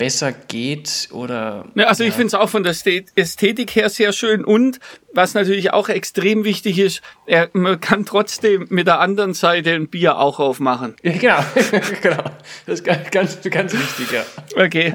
besser 0.00 0.32
geht 0.32 1.10
oder. 1.12 1.66
Ja, 1.74 1.88
also 1.88 2.04
ich 2.04 2.14
finde 2.14 2.28
es 2.28 2.34
auch 2.34 2.48
von 2.48 2.62
der 2.62 2.74
Ästhetik 3.16 3.76
her 3.76 3.90
sehr 3.90 4.14
schön 4.14 4.46
und 4.46 4.80
was 5.12 5.34
natürlich 5.34 5.74
auch 5.74 5.90
extrem 5.90 6.42
wichtig 6.44 6.78
ist, 6.78 7.02
er, 7.26 7.50
man 7.52 7.78
kann 7.82 8.06
trotzdem 8.06 8.66
mit 8.70 8.86
der 8.86 8.98
anderen 9.00 9.34
Seite 9.34 9.74
ein 9.74 9.88
Bier 9.88 10.16
auch 10.16 10.40
aufmachen. 10.40 10.96
Ja, 11.02 11.12
genau, 11.12 11.44
genau. 12.00 12.24
Das 12.64 12.80
ist 12.80 12.84
ganz, 12.84 13.10
ganz, 13.10 13.42
ganz 13.42 13.74
wichtig, 13.74 14.10
ja. 14.10 14.24
Okay. 14.56 14.94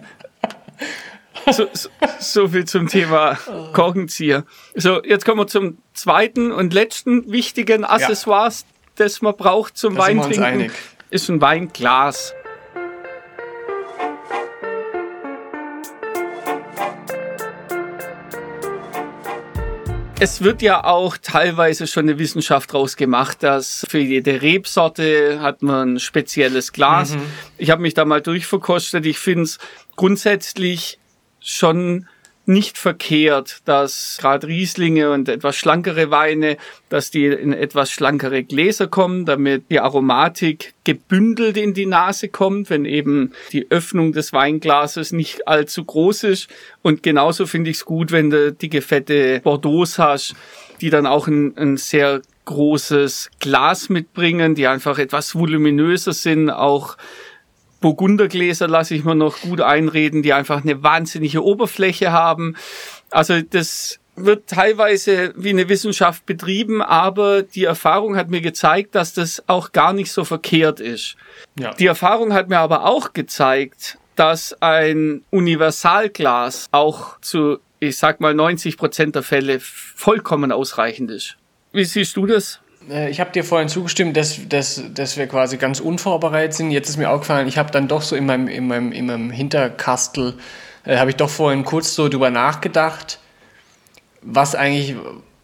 So, 1.51 1.67
so, 1.73 1.89
so 2.17 2.47
viel 2.47 2.65
zum 2.65 2.87
Thema 2.87 3.37
Korkenzieher. 3.73 4.43
So, 4.73 5.03
jetzt 5.03 5.23
kommen 5.23 5.37
wir 5.37 5.45
zum 5.45 5.77
zweiten 5.93 6.51
und 6.51 6.73
letzten 6.73 7.31
wichtigen 7.31 7.85
Accessoires, 7.85 8.61
ja. 8.61 8.67
das 8.95 9.21
man 9.21 9.37
braucht 9.37 9.77
zum 9.77 9.93
da 9.93 10.01
Weintrinken. 10.01 10.71
Ist 11.11 11.29
ein 11.29 11.41
Weinglas. 11.41 12.33
Es 20.17 20.41
wird 20.41 20.61
ja 20.61 20.85
auch 20.85 21.17
teilweise 21.17 21.87
schon 21.87 22.05
eine 22.05 22.17
Wissenschaft 22.17 22.71
draus 22.71 22.95
gemacht, 22.95 23.43
dass 23.43 23.85
für 23.89 23.99
jede 23.99 24.41
Rebsorte 24.41 25.41
hat 25.41 25.61
man 25.61 25.95
ein 25.95 25.99
spezielles 25.99 26.71
Glas. 26.71 27.15
Mhm. 27.15 27.21
Ich 27.57 27.69
habe 27.69 27.81
mich 27.81 27.95
da 27.95 28.05
mal 28.05 28.21
durchverkostet. 28.21 29.05
Ich 29.05 29.19
finde 29.19 29.43
es 29.43 29.59
grundsätzlich 29.97 30.99
schon 31.41 32.07
nicht 32.47 32.77
verkehrt, 32.77 33.59
dass 33.65 34.17
gerade 34.19 34.47
Rieslinge 34.47 35.11
und 35.11 35.29
etwas 35.29 35.55
schlankere 35.55 36.11
Weine, 36.11 36.57
dass 36.89 37.11
die 37.11 37.25
in 37.25 37.53
etwas 37.53 37.91
schlankere 37.91 38.43
Gläser 38.43 38.87
kommen, 38.87 39.25
damit 39.25 39.69
die 39.69 39.79
Aromatik 39.79 40.73
gebündelt 40.83 41.57
in 41.57 41.73
die 41.73 41.85
Nase 41.85 42.29
kommt, 42.29 42.69
wenn 42.69 42.85
eben 42.85 43.33
die 43.51 43.69
Öffnung 43.71 44.11
des 44.11 44.33
Weinglases 44.33 45.11
nicht 45.11 45.47
allzu 45.47 45.83
groß 45.83 46.23
ist. 46.25 46.47
Und 46.81 47.03
genauso 47.03 47.45
finde 47.45 47.71
ich 47.71 47.77
es 47.77 47.85
gut, 47.85 48.11
wenn 48.11 48.29
du 48.29 48.51
dicke, 48.51 48.81
fette 48.81 49.41
Bordeaux 49.41 49.85
hast, 49.97 50.35
die 50.81 50.89
dann 50.89 51.05
auch 51.05 51.27
ein, 51.27 51.57
ein 51.57 51.77
sehr 51.77 52.21
großes 52.45 53.31
Glas 53.39 53.89
mitbringen, 53.89 54.55
die 54.55 54.67
einfach 54.67 54.99
etwas 54.99 55.35
voluminöser 55.35 56.13
sind, 56.13 56.49
auch 56.49 56.97
Burgundergläser 57.85 58.67
lasse 58.67 58.95
ich 58.95 59.03
mir 59.03 59.13
noch 59.13 59.41
gut 59.41 59.61
einreden, 59.61 60.23
die 60.23 60.33
einfach 60.33 60.63
eine 60.63 60.81
wahnsinnige 60.81 61.43
Oberfläche 61.43 62.11
haben. 62.11 62.55
Also 63.11 63.43
das 63.43 63.99
wird 64.15 64.47
teilweise 64.47 65.33
wie 65.35 65.51
eine 65.51 65.69
Wissenschaft 65.69 66.25
betrieben, 66.25 66.81
aber 66.81 67.43
die 67.43 67.65
Erfahrung 67.65 68.15
hat 68.15 68.31
mir 68.31 68.41
gezeigt, 68.41 68.95
dass 68.95 69.13
das 69.13 69.43
auch 69.45 69.71
gar 69.71 69.93
nicht 69.93 70.11
so 70.11 70.23
verkehrt 70.23 70.79
ist. 70.79 71.15
Ja. 71.59 71.75
Die 71.75 71.85
Erfahrung 71.85 72.33
hat 72.33 72.49
mir 72.49 72.57
aber 72.57 72.85
auch 72.85 73.13
gezeigt, 73.13 73.99
dass 74.15 74.59
ein 74.63 75.21
Universalglas 75.29 76.69
auch 76.71 77.19
zu, 77.21 77.59
ich 77.79 77.97
sag 77.97 78.19
mal, 78.19 78.33
90 78.33 78.77
Prozent 78.77 79.13
der 79.13 79.21
Fälle 79.21 79.59
vollkommen 79.59 80.51
ausreichend 80.51 81.11
ist. 81.11 81.37
Wie 81.71 81.85
siehst 81.85 82.17
du 82.17 82.25
das? 82.25 82.61
Äh, 82.89 83.09
ich 83.09 83.19
habe 83.19 83.31
dir 83.31 83.43
vorhin 83.43 83.69
zugestimmt, 83.69 84.17
dass, 84.17 84.47
dass, 84.47 84.81
dass 84.93 85.17
wir 85.17 85.27
quasi 85.27 85.57
ganz 85.57 85.79
unvorbereitet 85.79 86.53
sind. 86.53 86.71
Jetzt 86.71 86.89
ist 86.89 86.97
mir 86.97 87.09
auch 87.09 87.19
gefallen, 87.19 87.47
ich 87.47 87.57
habe 87.57 87.71
dann 87.71 87.87
doch 87.87 88.01
so 88.01 88.15
in 88.15 88.25
meinem, 88.25 88.47
in 88.47 88.67
meinem, 88.67 88.91
in 88.91 89.05
meinem 89.05 89.31
Hinterkastel, 89.31 90.35
äh, 90.85 90.97
habe 90.97 91.09
ich 91.09 91.15
doch 91.15 91.29
vorhin 91.29 91.63
kurz 91.63 91.95
so 91.95 92.09
drüber 92.09 92.29
nachgedacht, 92.29 93.19
was 94.21 94.55
eigentlich, 94.55 94.95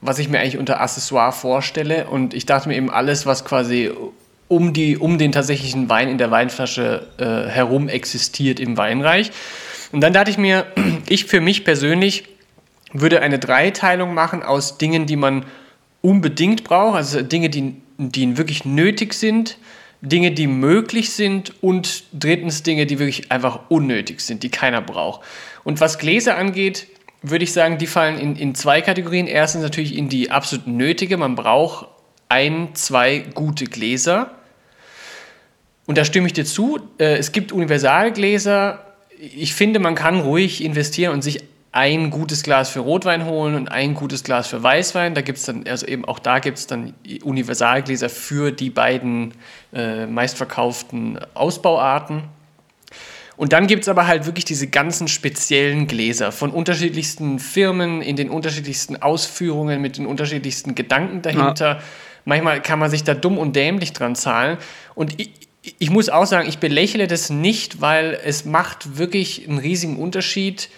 was 0.02 0.20
ich 0.20 0.30
mir 0.30 0.40
eigentlich 0.40 0.58
unter 0.58 0.82
Accessoire 0.82 1.32
vorstelle. 1.32 2.08
Und 2.08 2.34
ich 2.34 2.46
dachte 2.46 2.70
mir 2.70 2.76
eben 2.76 2.90
alles, 2.90 3.26
was 3.26 3.46
quasi 3.46 3.92
um, 4.48 4.74
die, 4.74 4.98
um 4.98 5.18
den 5.18 5.32
tatsächlichen 5.32 5.90
Wein 5.90 6.10
in 6.10 6.18
der 6.18 6.32
Weinflasche 6.32 7.08
äh, 7.18 7.50
herum 7.50 7.88
existiert 7.88 8.60
im 8.60 8.78
Weinreich. 8.78 9.32
Und 9.92 10.02
dann 10.02 10.14
dachte 10.14 10.32
ich 10.32 10.38
mir, 10.38 10.66
ich 11.10 11.26
für 11.26 11.42
mich 11.42 11.64
persönlich 11.64 12.26
würde 12.94 13.22
eine 13.22 13.40
Dreiteilung 13.40 14.14
machen 14.14 14.44
aus 14.44 14.78
Dingen, 14.78 15.06
die 15.06 15.16
man 15.16 15.46
unbedingt 16.02 16.64
braucht, 16.64 16.96
also 16.96 17.22
Dinge, 17.22 17.50
die, 17.50 17.76
die 17.98 18.38
wirklich 18.38 18.66
nötig 18.66 19.14
sind, 19.14 19.58
Dinge, 20.02 20.32
die 20.32 20.48
möglich 20.48 21.12
sind 21.12 21.54
und 21.62 22.04
drittens 22.12 22.64
Dinge, 22.64 22.88
die 22.88 22.98
wirklich 22.98 23.32
einfach 23.32 23.70
unnötig 23.70 24.22
sind, 24.22 24.42
die 24.42 24.50
keiner 24.50 24.82
braucht. 24.82 25.22
Und 25.64 25.80
was 25.80 26.00
Gläser 26.00 26.38
angeht, 26.38 26.88
würde 27.22 27.44
ich 27.44 27.54
sagen, 27.54 27.78
die 27.78 27.86
fallen 27.86 28.18
in, 28.18 28.36
in 28.36 28.56
zwei 28.56 28.82
Kategorien. 28.82 29.28
Erstens 29.28 29.62
natürlich 29.62 29.96
in 29.96 30.10
die 30.10 30.32
absolut 30.32 30.66
nötige. 30.66 31.18
Man 31.18 31.36
braucht 31.36 31.88
ein, 32.30 32.70
zwei 32.74 33.20
gute 33.20 33.66
Gläser. 33.66 34.32
Und 35.86 35.98
da 36.00 36.06
stimme 36.06 36.28
ich 36.28 36.34
dir 36.34 36.46
zu. 36.46 36.80
Äh, 36.98 37.18
es 37.18 37.32
gibt 37.32 37.52
Universalgläser. 37.52 38.86
Ich 39.20 39.54
finde, 39.54 39.80
man 39.80 39.94
kann 39.94 40.22
ruhig 40.22 40.64
investieren 40.64 41.14
und 41.14 41.22
sich 41.22 41.44
ein 41.74 42.10
gutes 42.10 42.44
Glas 42.44 42.70
für 42.70 42.82
Rotwein 42.82 43.26
holen 43.26 43.56
und 43.56 43.72
ein 43.72 43.94
gutes 43.94 44.24
Glas 44.24 44.48
für 44.48 44.62
Weißwein. 44.62 45.16
Da 45.16 45.22
gibt 45.22 45.38
es 45.38 45.46
dann, 45.46 45.66
also 45.68 45.88
eben 45.88 46.04
auch 46.04 46.20
da 46.20 46.40
gibt 46.40 46.58
es 46.58 46.68
dann 46.68 46.94
Universalgläser 47.24 48.10
für 48.10 48.52
die 48.52 48.70
beiden 48.70 49.34
äh, 49.74 50.06
meistverkauften 50.06 51.20
Ausbauarten. 51.34 52.24
Und 53.38 53.54
dann 53.54 53.68
gibt 53.68 53.84
es 53.84 53.90
aber 53.90 54.06
halt 54.06 54.26
wirklich 54.26 54.46
diese 54.46 54.68
ganzen 54.68 55.08
speziellen 55.08 55.88
Gläser 55.88 56.32
von 56.32 56.52
unterschiedlichsten 56.52 57.40
Firmen, 57.40 58.02
in 58.02 58.16
den 58.18 58.30
unterschiedlichsten 58.30 59.02
Ausführungen, 59.02 59.82
mit 59.82 59.98
den 59.98 60.06
unterschiedlichsten 60.06 60.76
Gedanken 60.76 61.22
dahinter. 61.22 61.68
Ja. 61.68 61.80
Manchmal 62.26 62.62
kann 62.62 62.80
man 62.80 62.92
sich 62.92 63.04
da 63.04 63.14
dumm 63.14 63.38
und 63.38 63.56
dämlich 63.56 63.94
dran 63.94 64.16
zahlen. 64.16 64.58
Und 64.94 65.20
ich, 65.20 65.32
ich 65.80 65.90
muss 65.90 66.10
auch 66.10 66.26
sagen, 66.26 66.48
ich 66.48 66.60
belächle 66.60 67.08
das 67.08 67.30
nicht, 67.30 67.82
weil 67.82 68.20
es 68.24 68.46
macht 68.46 68.98
wirklich 68.98 69.48
einen 69.48 69.58
riesigen 69.58 69.98
Unterschied, 69.98 70.70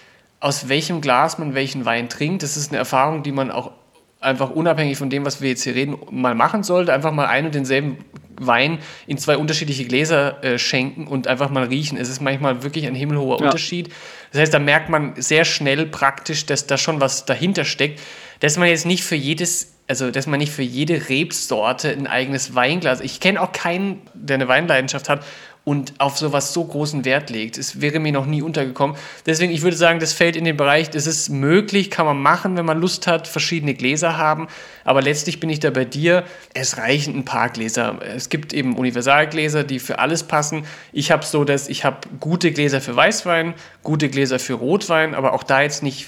aus 0.44 0.68
welchem 0.68 1.00
Glas 1.00 1.38
man 1.38 1.56
welchen 1.56 1.86
Wein 1.86 2.10
trinkt. 2.10 2.44
Das 2.44 2.58
ist 2.58 2.72
eine 2.72 2.78
Erfahrung, 2.78 3.24
die 3.24 3.32
man 3.32 3.50
auch 3.50 3.72
einfach 4.20 4.50
unabhängig 4.50 4.98
von 4.98 5.10
dem, 5.10 5.26
was 5.26 5.42
wir 5.42 5.50
jetzt 5.50 5.64
hier 5.64 5.74
reden, 5.74 5.98
mal 6.12 6.36
machen 6.36 6.64
sollte. 6.64 6.94
Einfach 6.94 7.14
mal 7.14 7.28
einen 7.28 7.48
und 7.48 7.56
denselben 7.56 8.00
Wein 8.36 8.80
in 9.08 9.18
zwei 9.18 9.38
unterschiedliche 9.38 9.86
Gläser 9.86 10.44
äh, 10.44 10.60
schenken 10.60 11.08
und 11.08 11.28
einfach 11.28 11.50
mal 11.50 11.64
riechen. 11.64 11.98
Es 11.98 12.10
ist 12.10 12.20
manchmal 12.20 12.62
wirklich 12.62 12.86
ein 12.88 12.96
himmelhoher 12.96 13.40
ja. 13.40 13.46
Unterschied. 13.46 13.90
Das 14.34 14.42
heißt, 14.42 14.54
da 14.54 14.60
merkt 14.60 14.90
man 14.90 15.14
sehr 15.16 15.46
schnell 15.46 15.86
praktisch, 15.86 16.46
dass 16.46 16.68
da 16.68 16.78
schon 16.78 17.00
was 17.00 17.24
dahinter 17.24 17.64
steckt, 17.64 18.02
dass 18.42 18.58
man 18.58 18.68
jetzt 18.68 18.86
nicht 18.86 19.06
für 19.06 19.16
jedes, 19.16 19.76
also 19.88 20.12
dass 20.12 20.28
man 20.28 20.40
nicht 20.40 20.52
für 20.52 20.64
jede 20.64 21.08
Rebsorte 21.08 21.90
ein 21.90 22.08
eigenes 22.08 22.54
Weinglas. 22.54 23.00
Ich 23.00 23.22
kenne 23.22 23.42
auch 23.42 23.54
keinen, 23.54 24.02
der 24.14 24.36
eine 24.36 24.50
Weinleidenschaft 24.50 25.08
hat 25.08 25.24
und 25.65 25.93
auf 25.98 26.17
sowas 26.17 26.53
so 26.53 26.65
großen 26.65 27.05
Wert 27.05 27.29
legt. 27.29 27.58
Es 27.58 27.79
wäre 27.79 28.00
mir 28.00 28.12
noch 28.12 28.25
nie 28.25 28.41
untergekommen. 28.41 28.98
Deswegen, 29.25 29.53
ich 29.53 29.62
würde 29.62 29.77
sagen, 29.77 30.00
das 30.00 30.12
fällt 30.12 30.36
in 30.36 30.43
den 30.43 30.58
Bereich, 30.58 30.89
das 30.89 31.08
ist 31.08 31.29
möglich, 31.29 31.89
kann 31.89 32.05
man 32.05 32.17
machen, 32.22 32.58
wenn 32.58 32.65
man 32.65 32.82
Lust 32.82 33.08
hat, 33.08 33.29
verschiedene 33.29 33.74
Gläser 33.74 34.17
haben. 34.17 34.48
Aber 34.84 35.01
letztlich 35.01 35.39
bin 35.39 35.50
ich 35.50 35.62
da 35.62 35.70
bei 35.70 35.86
dir, 35.86 36.25
es 36.53 36.77
reichen 36.77 37.15
ein 37.15 37.25
paar 37.25 37.50
Gläser. 37.50 38.00
Es 38.03 38.27
gibt 38.27 38.51
eben 38.51 38.75
Universalgläser, 38.75 39.63
die 39.63 39.79
für 39.79 40.00
alles 40.00 40.24
passen. 40.24 40.65
Ich 40.91 41.12
habe 41.12 41.25
so, 41.25 41.46
dass 41.46 41.70
ich 41.70 41.86
habe 41.86 41.98
gute 42.20 42.51
Gläser 42.51 42.82
für 42.82 42.96
Weißwein, 42.96 43.53
gute 43.84 44.10
Gläser 44.10 44.39
für 44.39 44.55
Rotwein, 44.55 45.15
aber 45.15 45.32
auch 45.32 45.43
da 45.43 45.62
jetzt 45.62 45.82
nicht 45.82 46.08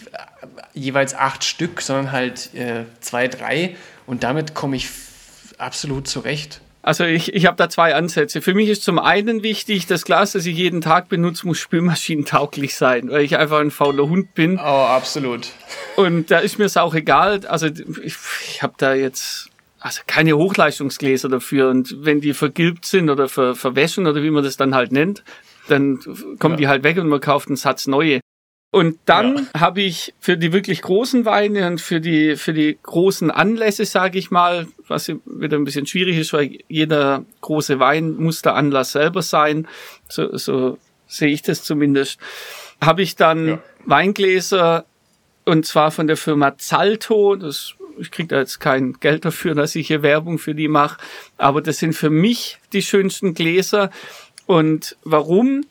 jeweils 0.74 1.16
acht 1.16 1.46
Stück, 1.46 1.82
sondern 1.82 2.12
halt 2.12 2.54
äh, 2.56 2.84
zwei, 3.00 3.30
drei. 3.30 3.78
Und 4.06 4.24
damit 4.24 4.54
komme 4.54 4.76
ich 4.76 4.90
absolut 5.58 6.10
zurecht. 6.10 6.60
Also 6.86 7.04
ich, 7.04 7.34
ich 7.34 7.48
habe 7.48 7.58
da 7.58 7.68
zwei 7.68 7.96
Ansätze. 7.96 8.44
Für 8.44 8.54
mich 8.54 8.70
ist 8.70 8.84
zum 8.84 9.00
einen 9.00 9.42
wichtig, 9.42 9.88
das 9.88 10.06
Glas, 10.06 10.34
das 10.34 10.46
ich 10.46 10.56
jeden 10.56 10.82
Tag 10.82 11.10
benutze, 11.10 11.48
muss 11.48 11.58
spülmaschinentauglich 11.58 12.76
sein, 12.76 13.10
weil 13.10 13.24
ich 13.24 13.38
einfach 13.38 13.60
ein 13.60 13.72
fauler 13.72 14.08
Hund 14.08 14.36
bin. 14.36 14.58
Oh, 14.60 14.62
absolut. 14.62 15.48
Und 15.96 16.30
da 16.30 16.38
ist 16.38 16.60
mir 16.60 16.66
es 16.66 16.78
auch 16.78 16.94
egal. 16.94 17.44
Also 17.48 17.66
ich, 17.66 18.16
ich 18.48 18.62
habe 18.62 18.76
da 18.78 18.94
jetzt 18.94 19.50
also 19.80 20.02
keine 20.06 20.38
Hochleistungsgläser 20.38 21.28
dafür. 21.28 21.72
Und 21.72 21.96
wenn 22.02 22.22
die 22.22 22.36
vergilbt 22.36 22.86
sind 22.86 23.10
oder 23.10 23.30
ver, 23.30 23.56
verwäschen 23.56 24.06
oder 24.06 24.22
wie 24.22 24.30
man 24.30 24.44
das 24.44 24.56
dann 24.56 24.76
halt 24.76 24.92
nennt, 24.92 25.24
dann 25.68 25.98
kommen 26.38 26.54
ja. 26.54 26.58
die 26.58 26.68
halt 26.68 26.84
weg 26.84 27.00
und 27.00 27.08
man 27.08 27.20
kauft 27.20 27.48
einen 27.48 27.58
Satz 27.58 27.88
neue. 27.88 28.20
Und 28.76 29.00
dann 29.06 29.38
ja. 29.38 29.62
habe 29.62 29.82
ich 29.84 30.14
für 30.20 30.36
die 30.36 30.52
wirklich 30.52 30.82
großen 30.82 31.24
Weine 31.24 31.66
und 31.66 31.80
für 31.80 32.02
die, 32.02 32.36
für 32.36 32.52
die 32.52 32.78
großen 32.84 33.32
Anlässe, 33.32 33.86
sage 33.86 34.20
ich 34.20 34.32
mal, 34.32 34.68
was 34.90 35.08
wieder 35.08 35.58
ein 35.58 35.64
bisschen 35.64 35.86
schwierig 35.86 36.18
ist, 36.18 36.34
weil 36.34 36.60
jeder 36.68 37.24
große 37.40 37.80
Wein 37.80 38.18
muss 38.18 38.42
der 38.42 38.56
Anlass 38.56 38.92
selber 38.92 39.22
sein. 39.22 39.66
So, 40.10 40.36
so 40.36 40.78
sehe 41.08 41.30
ich 41.30 41.42
das 41.42 41.64
zumindest. 41.64 42.20
Habe 42.82 43.02
ich 43.02 43.16
dann 43.16 43.48
ja. 43.48 43.64
Weingläser 43.86 44.84
und 45.46 45.66
zwar 45.66 45.92
von 45.92 46.08
der 46.08 46.18
Firma 46.18 46.58
Zalto. 46.58 47.38
Das, 47.38 47.76
ich 47.98 48.12
kriege 48.12 48.28
da 48.28 48.40
jetzt 48.40 48.60
kein 48.60 48.96
Geld 49.00 49.24
dafür, 49.24 49.56
dass 49.56 49.74
ich 49.76 49.88
hier 49.88 50.04
Werbung 50.04 50.38
für 50.38 50.54
die 50.54 50.68
mache. 50.68 50.98
Aber 51.38 51.62
das 51.62 51.78
sind 51.78 51.94
für 51.94 52.10
mich 52.10 52.58
die 52.74 52.82
schönsten 52.82 53.36
Gläser. 53.36 53.90
Und 54.48 54.98
warum? 55.06 55.64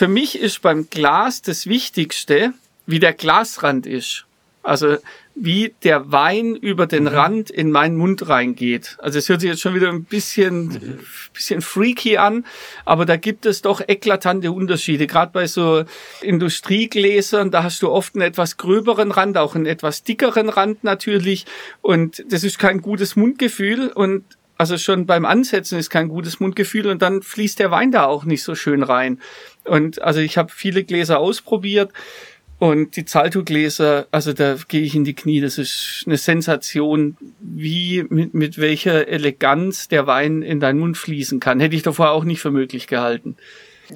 Für 0.00 0.08
mich 0.08 0.38
ist 0.38 0.62
beim 0.62 0.88
Glas 0.88 1.42
das 1.42 1.66
Wichtigste, 1.66 2.54
wie 2.86 3.00
der 3.00 3.12
Glasrand 3.12 3.84
ist. 3.84 4.24
Also 4.62 4.96
wie 5.34 5.74
der 5.84 6.10
Wein 6.10 6.56
über 6.56 6.86
den 6.86 7.02
mhm. 7.02 7.08
Rand 7.08 7.50
in 7.50 7.70
meinen 7.70 7.98
Mund 7.98 8.26
reingeht. 8.26 8.96
Also 9.00 9.18
es 9.18 9.28
hört 9.28 9.42
sich 9.42 9.50
jetzt 9.50 9.60
schon 9.60 9.74
wieder 9.74 9.90
ein 9.90 10.04
bisschen, 10.04 10.68
mhm. 10.68 10.98
bisschen 11.34 11.60
freaky 11.60 12.16
an, 12.16 12.46
aber 12.86 13.04
da 13.04 13.16
gibt 13.16 13.44
es 13.44 13.60
doch 13.60 13.82
eklatante 13.86 14.52
Unterschiede. 14.52 15.06
Gerade 15.06 15.32
bei 15.32 15.46
so 15.46 15.84
Industriegläsern, 16.22 17.50
da 17.50 17.62
hast 17.62 17.82
du 17.82 17.90
oft 17.90 18.14
einen 18.14 18.22
etwas 18.22 18.56
gröberen 18.56 19.10
Rand, 19.10 19.36
auch 19.36 19.54
einen 19.54 19.66
etwas 19.66 20.02
dickeren 20.02 20.48
Rand 20.48 20.82
natürlich. 20.82 21.44
Und 21.82 22.24
das 22.26 22.42
ist 22.42 22.58
kein 22.58 22.80
gutes 22.80 23.16
Mundgefühl 23.16 23.88
und 23.88 24.24
also 24.60 24.76
schon 24.76 25.06
beim 25.06 25.24
Ansetzen 25.24 25.78
ist 25.78 25.88
kein 25.88 26.08
gutes 26.08 26.38
Mundgefühl 26.38 26.86
und 26.88 27.00
dann 27.00 27.22
fließt 27.22 27.58
der 27.58 27.70
Wein 27.70 27.92
da 27.92 28.04
auch 28.04 28.24
nicht 28.24 28.42
so 28.42 28.54
schön 28.54 28.82
rein. 28.82 29.18
Und 29.64 30.02
also 30.02 30.20
ich 30.20 30.36
habe 30.36 30.52
viele 30.54 30.84
Gläser 30.84 31.18
ausprobiert 31.18 31.94
und 32.58 32.94
die 32.94 33.06
Zalto-Gläser, 33.06 34.06
also 34.10 34.34
da 34.34 34.56
gehe 34.68 34.82
ich 34.82 34.94
in 34.94 35.04
die 35.04 35.14
Knie. 35.14 35.40
Das 35.40 35.56
ist 35.56 36.02
eine 36.04 36.18
Sensation, 36.18 37.16
wie 37.40 38.04
mit, 38.10 38.34
mit 38.34 38.58
welcher 38.58 39.08
Eleganz 39.08 39.88
der 39.88 40.06
Wein 40.06 40.42
in 40.42 40.60
deinen 40.60 40.78
Mund 40.78 40.98
fließen 40.98 41.40
kann. 41.40 41.58
Hätte 41.58 41.74
ich 41.74 41.82
davor 41.82 42.10
auch 42.10 42.24
nicht 42.24 42.42
für 42.42 42.50
möglich 42.50 42.86
gehalten. 42.86 43.38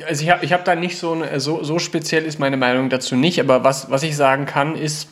Also 0.09 0.25
ich 0.25 0.30
habe 0.30 0.47
ich 0.47 0.54
hab 0.54 0.64
da 0.64 0.75
nicht 0.75 0.97
so, 0.97 1.12
eine, 1.12 1.40
so, 1.40 1.62
so 1.62 1.78
speziell 1.78 2.25
ist 2.25 2.38
meine 2.40 2.56
Meinung 2.56 2.88
dazu 2.88 3.16
nicht, 3.16 3.38
aber 3.38 3.64
was, 3.64 3.90
was 3.90 4.02
ich 4.02 4.16
sagen 4.16 4.47
kann 4.47 4.76
ist, 4.76 5.11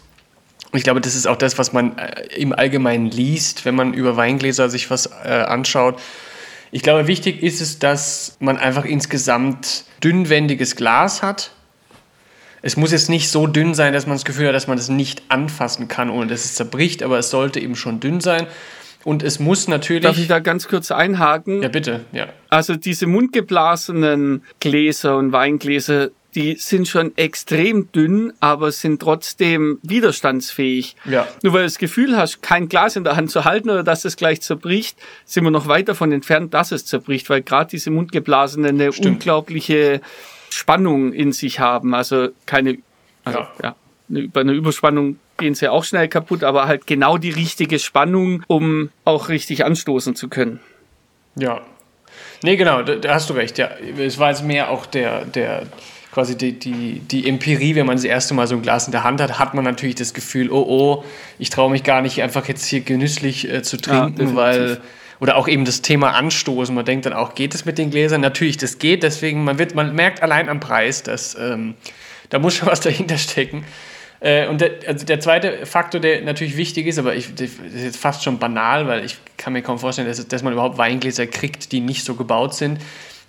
ich 0.72 0.84
glaube, 0.84 1.00
das 1.00 1.14
ist 1.14 1.26
auch 1.26 1.36
das, 1.36 1.58
was 1.58 1.72
man 1.72 1.98
äh, 1.98 2.26
im 2.36 2.52
Allgemeinen 2.52 3.06
liest, 3.06 3.64
wenn 3.64 3.74
man 3.74 3.94
über 3.94 4.16
Weingläser 4.16 4.68
sich 4.68 4.90
was 4.90 5.06
äh, 5.24 5.28
anschaut. 5.28 6.00
Ich 6.70 6.82
glaube, 6.82 7.06
wichtig 7.06 7.42
ist 7.42 7.60
es, 7.60 7.78
dass 7.78 8.36
man 8.40 8.56
einfach 8.56 8.84
insgesamt 8.84 9.84
dünnwendiges 10.02 10.76
Glas 10.76 11.22
hat 11.22 11.52
es 12.62 12.76
muss 12.76 12.92
jetzt 12.92 13.10
nicht 13.10 13.28
so 13.28 13.48
dünn 13.48 13.74
sein, 13.74 13.92
dass 13.92 14.06
man 14.06 14.14
das 14.14 14.24
Gefühl 14.24 14.46
hat, 14.46 14.54
dass 14.54 14.68
man 14.68 14.76
das 14.76 14.88
nicht 14.88 15.22
anfassen 15.28 15.88
kann, 15.88 16.08
ohne 16.10 16.28
dass 16.28 16.44
es 16.44 16.54
zerbricht, 16.54 17.02
aber 17.02 17.18
es 17.18 17.28
sollte 17.28 17.60
eben 17.60 17.74
schon 17.74 17.98
dünn 17.98 18.20
sein. 18.20 18.46
Und 19.04 19.24
es 19.24 19.40
muss 19.40 19.66
natürlich. 19.66 20.04
Darf 20.04 20.16
ich 20.16 20.28
da 20.28 20.38
ganz 20.38 20.68
kurz 20.68 20.92
einhaken? 20.92 21.60
Ja, 21.60 21.68
bitte, 21.68 22.04
ja. 22.12 22.28
Also 22.50 22.76
diese 22.76 23.08
mundgeblasenen 23.08 24.44
Gläser 24.60 25.16
und 25.16 25.32
Weingläser, 25.32 26.10
die 26.34 26.56
sind 26.56 26.88
schon 26.88 27.16
extrem 27.16 27.90
dünn, 27.92 28.32
aber 28.40 28.72
sind 28.72 29.02
trotzdem 29.02 29.78
widerstandsfähig. 29.82 30.96
Ja. 31.04 31.26
Nur 31.42 31.52
weil 31.52 31.60
du 31.60 31.66
das 31.66 31.78
Gefühl 31.78 32.16
hast, 32.16 32.42
kein 32.42 32.68
Glas 32.68 32.96
in 32.96 33.04
der 33.04 33.16
Hand 33.16 33.30
zu 33.30 33.44
halten 33.44 33.70
oder 33.70 33.82
dass 33.82 34.04
es 34.04 34.16
gleich 34.16 34.40
zerbricht, 34.40 34.98
sind 35.24 35.44
wir 35.44 35.50
noch 35.50 35.66
weit 35.66 35.88
davon 35.88 36.12
entfernt, 36.12 36.54
dass 36.54 36.72
es 36.72 36.86
zerbricht, 36.86 37.28
weil 37.28 37.42
gerade 37.42 37.70
diese 37.70 37.90
mundgeblasenen 37.90 38.80
eine 38.80 38.92
Stimmt. 38.92 39.06
unglaubliche 39.06 40.00
Spannung 40.48 41.12
in 41.12 41.32
sich 41.32 41.60
haben. 41.60 41.94
Also 41.94 42.28
keine, 42.46 42.78
also 43.24 43.40
ja, 43.40 43.52
ja 43.62 43.76
bei 44.08 44.40
einer 44.42 44.52
Überspannung 44.52 45.18
gehen 45.38 45.54
sie 45.54 45.68
auch 45.68 45.84
schnell 45.84 46.08
kaputt, 46.08 46.44
aber 46.44 46.66
halt 46.66 46.86
genau 46.86 47.18
die 47.18 47.30
richtige 47.30 47.78
Spannung, 47.78 48.44
um 48.46 48.90
auch 49.04 49.28
richtig 49.28 49.64
anstoßen 49.64 50.14
zu 50.14 50.28
können. 50.28 50.60
Ja. 51.36 51.62
Nee, 52.42 52.56
genau, 52.56 52.82
da, 52.82 52.96
da 52.96 53.14
hast 53.14 53.30
du 53.30 53.34
recht. 53.34 53.58
Ja, 53.58 53.70
es 53.98 54.18
war 54.18 54.30
jetzt 54.30 54.44
mehr 54.44 54.70
auch 54.70 54.86
der, 54.86 55.24
der, 55.24 55.66
quasi 56.12 56.36
die, 56.36 56.52
die, 56.52 57.00
die 57.00 57.26
Empirie, 57.26 57.74
wenn 57.74 57.86
man 57.86 57.96
das 57.96 58.04
erste 58.04 58.34
Mal 58.34 58.46
so 58.46 58.54
ein 58.54 58.62
Glas 58.62 58.86
in 58.86 58.92
der 58.92 59.02
Hand 59.02 59.20
hat, 59.20 59.38
hat 59.38 59.54
man 59.54 59.64
natürlich 59.64 59.96
das 59.96 60.14
Gefühl, 60.14 60.50
oh 60.50 60.64
oh, 60.68 61.04
ich 61.38 61.50
traue 61.50 61.70
mich 61.70 61.82
gar 61.82 62.02
nicht 62.02 62.22
einfach 62.22 62.46
jetzt 62.46 62.66
hier 62.66 62.82
genüsslich 62.82 63.50
äh, 63.50 63.62
zu 63.62 63.78
trinken, 63.78 64.28
ja, 64.28 64.34
weil 64.36 64.80
oder 65.20 65.36
auch 65.36 65.46
eben 65.46 65.64
das 65.64 65.82
Thema 65.82 66.14
Anstoßen. 66.14 66.74
Man 66.74 66.84
denkt 66.84 67.06
dann 67.06 67.12
auch, 67.12 67.36
geht 67.36 67.54
es 67.54 67.64
mit 67.64 67.78
den 67.78 67.90
Gläsern? 67.90 68.20
Natürlich, 68.20 68.56
das 68.56 68.78
geht. 68.78 69.04
Deswegen, 69.04 69.44
man, 69.44 69.56
wird, 69.56 69.72
man 69.76 69.94
merkt 69.94 70.20
allein 70.20 70.48
am 70.48 70.58
Preis, 70.58 71.04
dass 71.04 71.36
ähm, 71.38 71.74
da 72.28 72.40
muss 72.40 72.56
schon 72.56 72.66
was 72.72 72.80
dahinter 72.80 73.16
stecken. 73.18 73.64
Äh, 74.18 74.48
und 74.48 74.60
der, 74.60 74.72
also 74.86 75.06
der 75.06 75.20
zweite 75.20 75.64
Faktor, 75.64 76.00
der 76.00 76.22
natürlich 76.22 76.56
wichtig 76.56 76.88
ist, 76.88 76.98
aber 76.98 77.14
ich, 77.14 77.32
das 77.34 77.50
ist 77.50 77.84
jetzt 77.84 77.98
fast 77.98 78.24
schon 78.24 78.38
banal, 78.38 78.88
weil 78.88 79.04
ich 79.04 79.16
kann 79.36 79.52
mir 79.52 79.62
kaum 79.62 79.78
vorstellen, 79.78 80.08
dass, 80.08 80.26
dass 80.26 80.42
man 80.42 80.52
überhaupt 80.52 80.76
Weingläser 80.76 81.26
kriegt, 81.28 81.70
die 81.70 81.80
nicht 81.80 82.04
so 82.04 82.16
gebaut 82.16 82.54
sind. 82.54 82.80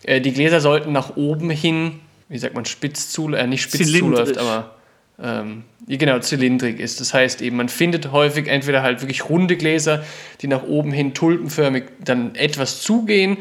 Äh, 0.02 0.20
die 0.20 0.34
Gläser 0.34 0.62
sollten 0.62 0.92
nach 0.92 1.16
oben 1.16 1.52
hin, 1.52 2.00
wie 2.30 2.38
sagt 2.38 2.56
man, 2.56 2.65
spitz 2.65 3.10
zu, 3.10 3.34
äh, 3.34 3.48
nicht 3.48 3.63
spitz 3.63 3.92
zuläuft, 3.92 4.38
aber 4.38 4.75
ähm, 5.22 5.63
genau, 5.88 6.20
zylindrig 6.20 6.80
ist. 6.80 7.00
Das 7.00 7.13
heißt 7.13 7.42
eben, 7.42 7.58
man 7.58 7.70
findet 7.70 8.12
häufig 8.12 8.47
entweder 8.47 8.82
halt 8.82 9.02
wirklich 9.02 9.30
runde 9.30 9.58
Gläser, 9.58 10.04
die 10.41 10.47
nach 10.47 10.63
oben 10.63 10.91
hin 10.91 11.13
tulpenförmig 11.13 11.84
dann 12.04 12.36
etwas 12.36 12.82
zugehen 12.82 13.38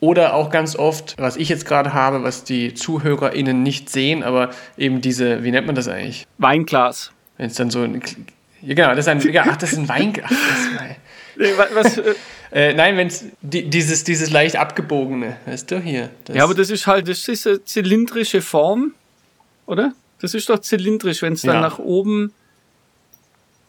oder 0.00 0.34
auch 0.34 0.50
ganz 0.50 0.76
oft, 0.76 1.14
was 1.18 1.36
ich 1.36 1.48
jetzt 1.48 1.66
gerade 1.66 1.94
habe, 1.94 2.22
was 2.22 2.44
die 2.44 2.74
ZuhörerInnen 2.74 3.62
nicht 3.62 3.88
sehen, 3.90 4.22
aber 4.22 4.50
eben 4.76 5.00
diese, 5.00 5.42
wie 5.42 5.50
nennt 5.50 5.66
man 5.66 5.74
das 5.74 5.88
eigentlich? 5.88 6.26
Weinglas. 6.38 7.12
Wenn 7.38 7.46
es 7.46 7.54
dann 7.54 7.70
so 7.70 7.82
ein, 7.82 8.02
ja 8.62 8.74
genau, 8.74 8.90
das 8.90 9.00
ist 9.00 9.08
ein, 9.08 9.20
ja, 9.32 9.44
ach, 9.48 9.56
das 9.56 9.72
ist 9.72 9.78
ein 9.78 9.88
Weinglas. 9.88 10.30
was, 11.74 12.00
äh, 12.52 12.74
nein, 12.74 12.96
wenn 12.96 13.08
es 13.08 13.24
die, 13.40 13.68
dieses, 13.68 14.04
dieses 14.04 14.30
leicht 14.30 14.56
abgebogene, 14.56 15.36
weißt 15.46 15.70
du, 15.70 15.80
hier. 15.80 16.10
ja, 16.32 16.44
aber 16.44 16.54
das 16.54 16.70
ist 16.70 16.86
halt, 16.86 17.08
das 17.08 17.26
ist 17.28 17.46
eine 17.46 17.64
zylindrische 17.64 18.42
Form, 18.42 18.94
oder? 19.66 19.92
Das 20.20 20.34
ist 20.34 20.48
doch 20.48 20.58
zylindrisch, 20.60 21.22
wenn 21.22 21.34
es 21.34 21.42
dann 21.42 21.56
ja. 21.56 21.60
nach 21.60 21.78
oben. 21.78 22.32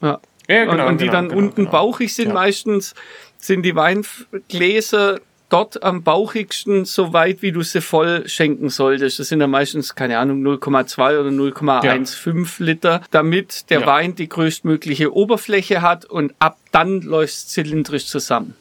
Ja. 0.01 0.19
ja 0.47 0.65
genau, 0.65 0.85
und, 0.85 0.91
und, 0.91 1.01
die 1.01 1.05
genau, 1.05 1.13
dann 1.13 1.29
genau, 1.29 1.39
unten 1.39 1.55
genau. 1.55 1.71
bauchig 1.71 2.13
sind, 2.13 2.29
ja. 2.29 2.33
meistens 2.33 2.93
sind 3.37 3.63
die 3.63 3.75
Weingläser 3.75 5.19
dort 5.49 5.81
am 5.83 6.03
bauchigsten 6.03 6.85
so 6.85 7.13
weit, 7.13 7.41
wie 7.41 7.51
du 7.51 7.61
sie 7.61 7.81
voll 7.81 8.27
schenken 8.27 8.69
solltest. 8.69 9.19
Das 9.19 9.29
sind 9.29 9.39
ja 9.39 9.47
meistens, 9.47 9.95
keine 9.95 10.19
Ahnung, 10.19 10.43
0,2 10.45 11.19
oder 11.19 11.29
0,15 11.29 12.35
ja. 12.59 12.65
Liter, 12.65 13.01
damit 13.11 13.69
der 13.69 13.81
ja. 13.81 13.85
Wein 13.87 14.15
die 14.15 14.27
größtmögliche 14.27 15.13
Oberfläche 15.13 15.81
hat 15.81 16.05
und 16.05 16.33
ab 16.39 16.57
dann 16.71 17.01
läuft 17.01 17.33
es 17.33 17.47
zylindrisch 17.47 18.07
zusammen. 18.07 18.55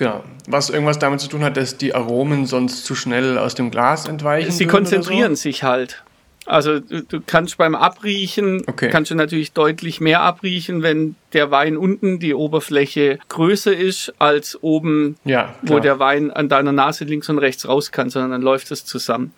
Genau. 0.00 0.24
Was 0.46 0.70
irgendwas 0.70 0.98
damit 0.98 1.20
zu 1.20 1.28
tun 1.28 1.44
hat, 1.44 1.58
dass 1.58 1.76
die 1.76 1.94
Aromen 1.94 2.46
sonst 2.46 2.86
zu 2.86 2.94
schnell 2.94 3.36
aus 3.36 3.54
dem 3.54 3.70
Glas 3.70 4.08
entweichen. 4.08 4.50
Sie 4.50 4.66
konzentrieren 4.66 5.36
so? 5.36 5.42
sich 5.42 5.62
halt. 5.62 6.02
Also 6.46 6.80
du, 6.80 7.20
kannst 7.20 7.58
beim 7.58 7.74
Abriechen, 7.74 8.62
okay. 8.66 8.88
kannst 8.88 9.10
du 9.10 9.14
natürlich 9.14 9.52
deutlich 9.52 10.00
mehr 10.00 10.22
abriechen, 10.22 10.82
wenn 10.82 11.16
der 11.34 11.50
Wein 11.50 11.76
unten 11.76 12.18
die 12.18 12.32
Oberfläche 12.32 13.18
größer 13.28 13.76
ist 13.76 14.14
als 14.18 14.60
oben, 14.62 15.16
ja, 15.26 15.54
wo 15.60 15.80
der 15.80 15.98
Wein 15.98 16.30
an 16.30 16.48
deiner 16.48 16.72
Nase 16.72 17.04
links 17.04 17.28
und 17.28 17.38
rechts 17.38 17.68
raus 17.68 17.92
kann, 17.92 18.08
sondern 18.08 18.30
dann 18.30 18.42
läuft 18.42 18.70
es 18.70 18.86
zusammen. 18.86 19.34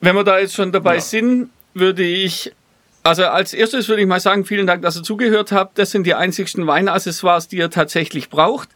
Wenn 0.00 0.16
wir 0.16 0.24
da 0.24 0.40
jetzt 0.40 0.56
schon 0.56 0.72
dabei 0.72 0.96
ja. 0.96 1.00
sind, 1.00 1.50
würde 1.74 2.02
ich 2.02 2.52
also 3.02 3.24
als 3.24 3.54
erstes 3.54 3.88
würde 3.88 4.02
ich 4.02 4.08
mal 4.08 4.20
sagen, 4.20 4.44
vielen 4.44 4.66
Dank, 4.66 4.82
dass 4.82 4.96
ihr 4.96 5.02
zugehört 5.02 5.52
habt. 5.52 5.78
Das 5.78 5.90
sind 5.90 6.06
die 6.06 6.14
einzigsten 6.14 6.66
Weinaccessoires, 6.66 7.48
die 7.48 7.56
ihr 7.56 7.70
tatsächlich 7.70 8.28
braucht. 8.28 8.68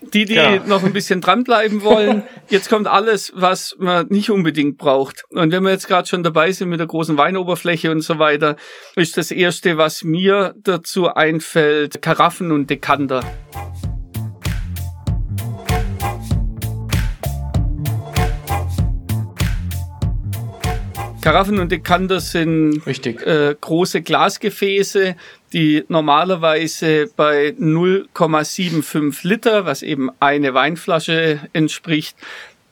Die, 0.00 0.24
die 0.24 0.34
ja. 0.34 0.58
noch 0.66 0.84
ein 0.84 0.92
bisschen 0.92 1.20
dranbleiben 1.20 1.82
wollen, 1.82 2.22
jetzt 2.48 2.68
kommt 2.68 2.86
alles, 2.86 3.32
was 3.34 3.76
man 3.78 4.06
nicht 4.08 4.30
unbedingt 4.30 4.78
braucht. 4.78 5.24
Und 5.30 5.52
wenn 5.52 5.62
wir 5.62 5.70
jetzt 5.70 5.88
gerade 5.88 6.06
schon 6.06 6.22
dabei 6.22 6.52
sind 6.52 6.68
mit 6.68 6.80
der 6.80 6.86
großen 6.86 7.16
Weinoberfläche 7.16 7.90
und 7.90 8.02
so 8.02 8.18
weiter, 8.18 8.56
ist 8.96 9.16
das 9.16 9.30
erste, 9.30 9.78
was 9.78 10.04
mir 10.04 10.54
dazu 10.62 11.08
einfällt, 11.08 12.02
Karaffen 12.02 12.52
und 12.52 12.68
Dekanter. 12.70 13.22
Karaffen 21.24 21.58
und 21.58 21.72
Dekanter 21.72 22.20
sind 22.20 22.86
äh, 22.86 23.56
große 23.58 24.02
Glasgefäße, 24.02 25.16
die 25.54 25.84
normalerweise 25.88 27.08
bei 27.16 27.54
0,75 27.58 29.26
Liter, 29.26 29.64
was 29.64 29.82
eben 29.82 30.10
eine 30.20 30.52
Weinflasche 30.52 31.40
entspricht, 31.52 32.16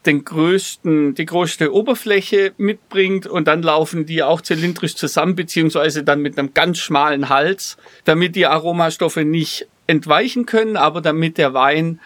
den 0.05 0.25
größten, 0.25 1.15
die 1.15 1.27
größte 1.27 1.73
Oberfläche 1.73 2.53
mitbringt 2.57 3.29
und 3.29 3.47
dann 3.47 3.63
laufen 3.63 4.05
die 4.05 4.25
auch 4.25 4.41
zylindrisch 4.41 4.97
zusammen, 4.97 5.37
beziehungsweise 5.37 6.03
dann 6.03 6.21
mit 6.21 6.37
einem 6.37 6.55
ganz 6.55 6.79
schmalen 6.79 7.29
Hals, 7.29 7.77
damit 8.05 8.35
die 8.35 8.47
Aromastoffe 8.47 9.25
nicht 9.25 9.69
entweichen 9.87 10.45
können, 10.45 10.77
aber 10.77 11.01
damit 11.01 11.39
der 11.39 11.55
Wein 11.55 12.01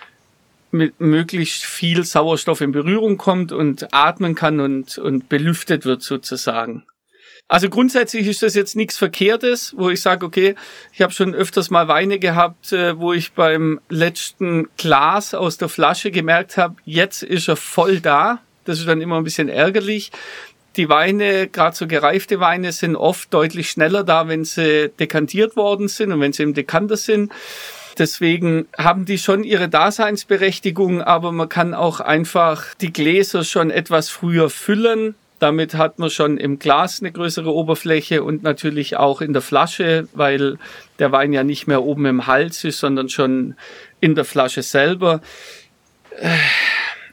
mit 0.71 1.01
möglichst 1.01 1.65
viel 1.65 2.05
Sauerstoff 2.05 2.61
in 2.61 2.73
Berührung 2.73 3.17
kommt 3.17 3.51
und 3.51 3.95
atmen 3.95 4.35
kann 4.35 4.61
und, 4.61 4.99
und 4.99 5.31
belüftet 5.31 5.87
wird 5.87 6.03
sozusagen. 6.03 6.85
Also 7.49 7.69
grundsätzlich 7.69 8.27
ist 8.27 8.43
das 8.43 8.55
jetzt 8.55 8.75
nichts 8.75 8.99
Verkehrtes, 8.99 9.73
wo 9.77 9.89
ich 9.91 10.03
sage, 10.03 10.27
okay, 10.27 10.57
ich 10.93 11.01
habe 11.01 11.13
schon 11.13 11.33
öfters 11.33 11.71
mal 11.71 11.87
Weine 11.87 12.19
gehabt, 12.19 12.73
äh, 12.73 12.99
wo 12.99 13.13
ich 13.13 13.33
beim 13.33 13.81
letzten 13.89 14.69
Glas 14.77 15.33
aus 15.33 15.57
der 15.57 15.69
Flasche 15.69 16.11
gemerkt 16.11 16.57
habe, 16.57 16.77
jetzt 16.85 17.23
ist 17.23 17.49
er 17.49 17.57
voll 17.57 18.01
da. 18.01 18.41
Das 18.65 18.81
ist 18.81 18.89
dann 18.89 19.01
immer 19.01 19.17
ein 19.17 19.25
bisschen 19.25 19.49
ärgerlich. 19.49 20.11
Die 20.77 20.89
Weine, 20.89 21.47
gerade 21.47 21.77
so 21.77 21.87
gereifte 21.87 22.41
Weine, 22.41 22.73
sind 22.73 22.97
oft 22.97 23.33
deutlich 23.33 23.71
schneller 23.71 24.03
da, 24.03 24.27
wenn 24.27 24.45
sie 24.45 24.91
dekantiert 24.99 25.57
worden 25.57 25.87
sind 25.87 26.13
und 26.13 26.21
wenn 26.21 26.33
sie 26.33 26.43
im 26.43 26.53
Dekanter 26.53 26.97
sind. 26.97 27.33
Deswegen 27.97 28.67
haben 28.77 29.07
die 29.07 29.19
schon 29.19 29.45
ihre 29.45 29.69
Daseinsberechtigung, 29.69 31.01
aber 31.01 31.33
man 31.33 31.49
kann 31.49 31.75
auch 31.75 32.01
einfach 32.01 32.75
die 32.75 32.93
Gläser 32.93 33.45
schon 33.45 33.71
etwas 33.71 34.11
früher 34.11 34.51
füllen, 34.51 35.15
Damit 35.39 35.75
hat 35.75 35.99
man 35.99 36.09
schon 36.09 36.39
im 36.39 36.59
Glas 36.59 37.01
eine 37.01 37.13
größere 37.13 37.53
Oberfläche 37.53 38.23
und 38.23 38.43
natürlich 38.43 38.97
auch 38.97 39.21
in 39.21 39.33
der 39.35 39.43
Flasche, 39.43 40.09
weil 40.15 40.59
der 40.99 41.13
Wein 41.13 41.33
ja 41.33 41.45
nicht 41.45 41.67
mehr 41.67 41.83
oben 41.83 42.07
im 42.07 42.27
Hals 42.27 42.65
ist, 42.65 42.79
sondern 42.79 43.09
schon 43.11 43.55
in 44.01 44.15
der 44.15 44.25
Flasche 44.25 44.63
selber. 44.63 45.21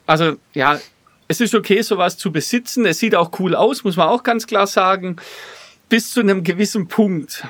Also 0.06 0.38
ja, 0.54 0.80
es 1.28 1.42
ist 1.42 1.54
okay, 1.54 1.82
sowas 1.82 2.18
zu 2.18 2.32
besitzen. 2.32 2.86
Es 2.86 3.00
sieht 3.00 3.16
auch 3.16 3.32
cool 3.40 3.56
aus, 3.56 3.84
muss 3.84 3.98
man 3.98 4.08
auch 4.08 4.24
ganz 4.24 4.48
klar 4.48 4.68
sagen, 4.68 5.18
bis 5.90 6.14
zu 6.14 6.22
einem 6.22 6.44
gewissen 6.44 6.88
Punkt. 6.88 7.46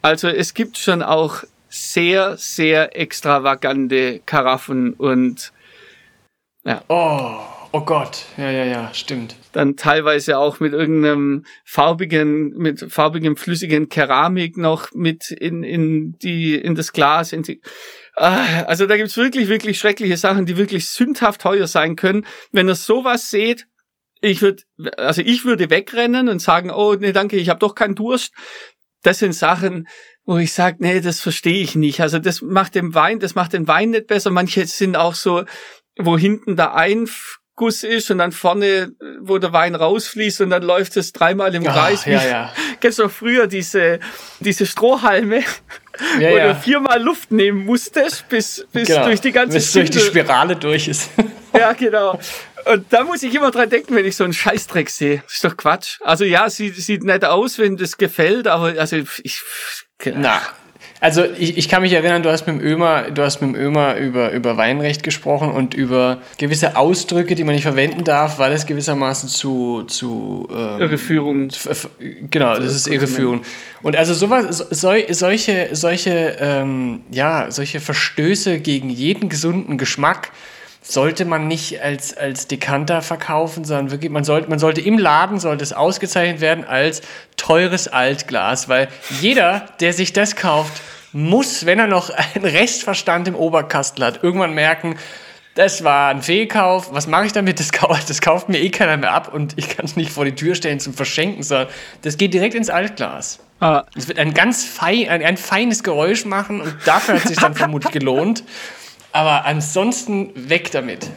Also 0.00 0.28
es 0.28 0.54
gibt 0.54 0.78
schon 0.78 1.02
auch 1.02 1.44
sehr, 1.68 2.36
sehr 2.36 2.96
extravagante 2.98 4.20
Karaffen 4.24 4.94
und 4.94 5.52
ja. 6.64 6.82
Oh, 6.88 7.40
oh 7.72 7.80
Gott. 7.80 8.24
Ja, 8.36 8.50
ja, 8.50 8.64
ja, 8.64 8.94
stimmt. 8.94 9.36
Dann 9.54 9.76
teilweise 9.76 10.36
auch 10.36 10.58
mit 10.58 10.72
irgendeinem 10.72 11.44
farbigen, 11.64 12.50
mit 12.56 12.92
farbigem, 12.92 13.36
flüssigen 13.36 13.88
Keramik 13.88 14.56
noch 14.56 14.90
mit 14.92 15.30
in, 15.30 15.62
in 15.62 16.18
die, 16.18 16.56
in 16.56 16.74
das 16.74 16.92
Glas. 16.92 17.32
In 17.32 17.44
die, 17.44 17.62
ah, 18.16 18.64
also 18.64 18.86
da 18.86 18.96
gibt's 18.96 19.16
wirklich, 19.16 19.48
wirklich 19.48 19.78
schreckliche 19.78 20.16
Sachen, 20.16 20.44
die 20.44 20.56
wirklich 20.56 20.88
sündhaft 20.88 21.40
teuer 21.40 21.68
sein 21.68 21.94
können. 21.94 22.26
Wenn 22.50 22.68
ihr 22.68 22.74
sowas 22.74 23.30
seht, 23.30 23.66
ich 24.20 24.42
würde, 24.42 24.64
also 24.96 25.22
ich 25.22 25.44
würde 25.44 25.70
wegrennen 25.70 26.28
und 26.28 26.40
sagen, 26.40 26.70
oh 26.70 26.94
nee, 26.94 27.12
danke, 27.12 27.36
ich 27.36 27.48
habe 27.48 27.60
doch 27.60 27.76
keinen 27.76 27.94
Durst. 27.94 28.32
Das 29.02 29.20
sind 29.20 29.34
Sachen, 29.34 29.86
wo 30.24 30.38
ich 30.38 30.52
sage, 30.52 30.78
nee, 30.80 31.00
das 31.00 31.20
verstehe 31.20 31.62
ich 31.62 31.76
nicht. 31.76 32.00
Also 32.00 32.18
das 32.18 32.42
macht 32.42 32.74
den 32.74 32.94
Wein, 32.94 33.20
das 33.20 33.36
macht 33.36 33.52
den 33.52 33.68
Wein 33.68 33.90
nicht 33.90 34.08
besser. 34.08 34.30
Manche 34.30 34.66
sind 34.66 34.96
auch 34.96 35.14
so, 35.14 35.44
wo 35.96 36.18
hinten 36.18 36.56
der 36.56 36.74
Einguss 37.56 37.84
ist 37.84 38.10
und 38.10 38.18
dann 38.18 38.32
vorne, 38.32 38.92
wo 39.20 39.38
der 39.38 39.52
Wein 39.52 39.74
rausfließt 39.74 40.40
und 40.40 40.50
dann 40.50 40.62
läuft 40.62 40.96
es 40.96 41.12
dreimal 41.12 41.54
im 41.54 41.64
Kreis. 41.64 42.00
Ach, 42.02 42.06
ja, 42.06 42.26
ja. 42.26 42.52
Kennst 42.80 42.98
du 42.98 43.08
früher 43.08 43.46
diese, 43.46 44.00
diese 44.40 44.66
Strohhalme, 44.66 45.40
ja, 46.18 46.30
wo 46.30 46.36
ja. 46.36 46.52
du 46.52 46.54
viermal 46.56 47.00
Luft 47.00 47.30
nehmen 47.30 47.64
musstest, 47.64 48.28
bis, 48.28 48.66
bis 48.72 48.88
genau. 48.88 49.06
durch 49.06 49.20
die 49.20 49.32
ganze 49.32 49.56
Bis 49.56 49.72
durch 49.72 49.90
die 49.90 50.00
Spirale 50.00 50.56
durch 50.56 50.88
ist. 50.88 51.10
ja, 51.56 51.72
genau. 51.72 52.18
Und 52.64 52.92
da 52.92 53.04
muss 53.04 53.22
ich 53.22 53.34
immer 53.34 53.50
dran 53.50 53.68
denken, 53.68 53.94
wenn 53.94 54.06
ich 54.06 54.16
so 54.16 54.24
einen 54.24 54.32
Scheißdreck 54.32 54.88
sehe. 54.90 55.22
Das 55.24 55.34
ist 55.34 55.44
doch 55.44 55.56
Quatsch. 55.56 56.00
Also 56.02 56.24
ja, 56.24 56.48
sieht, 56.48 56.76
sieht 56.76 57.04
nett 57.04 57.24
aus, 57.24 57.58
wenn 57.58 57.76
das 57.76 57.98
gefällt, 57.98 58.48
aber 58.48 58.80
also 58.80 58.96
ich. 59.22 59.42
Na, 60.06 60.40
also 61.00 61.24
ich, 61.24 61.58
ich 61.58 61.68
kann 61.68 61.82
mich 61.82 61.92
erinnern, 61.92 62.22
du 62.22 62.30
hast 62.30 62.46
mit 62.46 62.60
dem 62.60 62.66
Ömer, 62.66 63.10
du 63.10 63.22
hast 63.22 63.40
mit 63.40 63.54
dem 63.54 63.60
Ömer 63.60 63.96
über, 63.96 64.30
über 64.30 64.56
Weinrecht 64.56 65.02
gesprochen 65.02 65.50
und 65.50 65.74
über 65.74 66.22
gewisse 66.38 66.76
Ausdrücke, 66.76 67.34
die 67.34 67.44
man 67.44 67.54
nicht 67.54 67.64
verwenden 67.64 68.04
darf, 68.04 68.38
weil 68.38 68.52
es 68.52 68.64
gewissermaßen 68.64 69.28
zu, 69.28 69.82
zu 69.84 70.48
ähm, 70.50 70.80
Irreführung. 70.80 71.48
Genau, 72.30 72.56
das 72.56 72.74
ist 72.74 72.86
Irreführung. 72.86 73.42
Und 73.82 73.96
also 73.96 74.14
sowas, 74.14 74.58
so, 74.70 74.92
solche, 75.10 75.68
solche, 75.72 76.36
ähm, 76.40 77.02
ja, 77.10 77.50
solche 77.50 77.80
Verstöße 77.80 78.60
gegen 78.60 78.88
jeden 78.88 79.28
gesunden 79.28 79.76
Geschmack 79.76 80.30
sollte 80.86 81.24
man 81.24 81.48
nicht 81.48 81.80
als, 81.80 82.14
als 82.16 82.46
Dekanter 82.46 83.00
verkaufen, 83.00 83.64
sondern 83.64 83.90
wirklich, 83.90 84.10
man 84.10 84.22
sollte, 84.22 84.50
man 84.50 84.58
sollte 84.58 84.82
im 84.82 84.98
Laden, 84.98 85.40
sollte 85.40 85.64
es 85.64 85.72
ausgezeichnet 85.72 86.40
werden 86.40 86.64
als 86.64 87.00
teures 87.36 87.88
Altglas, 87.88 88.68
weil 88.68 88.88
jeder, 89.20 89.66
der 89.80 89.94
sich 89.94 90.12
das 90.12 90.36
kauft, 90.36 90.82
muss, 91.12 91.64
wenn 91.64 91.78
er 91.78 91.86
noch 91.86 92.10
einen 92.10 92.44
Restverstand 92.44 93.26
im 93.28 93.34
Oberkastel 93.34 94.04
hat, 94.04 94.22
irgendwann 94.22 94.52
merken, 94.52 94.96
das 95.54 95.84
war 95.84 96.10
ein 96.10 96.20
Fehlkauf, 96.20 96.92
was 96.92 97.06
mache 97.06 97.26
ich 97.26 97.32
damit? 97.32 97.60
Das, 97.60 97.72
kauft, 97.72 98.10
das 98.10 98.20
kauft 98.20 98.48
mir 98.48 98.58
eh 98.58 98.70
keiner 98.70 98.96
mehr 98.96 99.12
ab 99.12 99.32
und 99.32 99.54
ich 99.56 99.68
kann 99.68 99.86
es 99.86 99.96
nicht 99.96 100.10
vor 100.10 100.24
die 100.24 100.34
Tür 100.34 100.54
stellen 100.54 100.80
zum 100.80 100.92
Verschenken, 100.92 101.42
sondern 101.42 101.68
das 102.02 102.18
geht 102.18 102.34
direkt 102.34 102.54
ins 102.54 102.68
Altglas. 102.70 103.38
Ah. 103.60 103.84
Es 103.96 104.08
wird 104.08 104.18
ein 104.18 104.34
ganz 104.34 104.64
fein, 104.64 105.08
ein, 105.08 105.24
ein 105.24 105.36
feines 105.36 105.82
Geräusch 105.82 106.24
machen 106.24 106.60
und 106.60 106.74
dafür 106.84 107.14
hat 107.14 107.22
es 107.22 107.28
sich 107.28 107.38
dann 107.38 107.54
vermutlich 107.54 107.92
gelohnt. 107.92 108.42
Aber 109.14 109.44
ansonsten 109.44 110.32
weg 110.34 110.72
damit. 110.72 111.08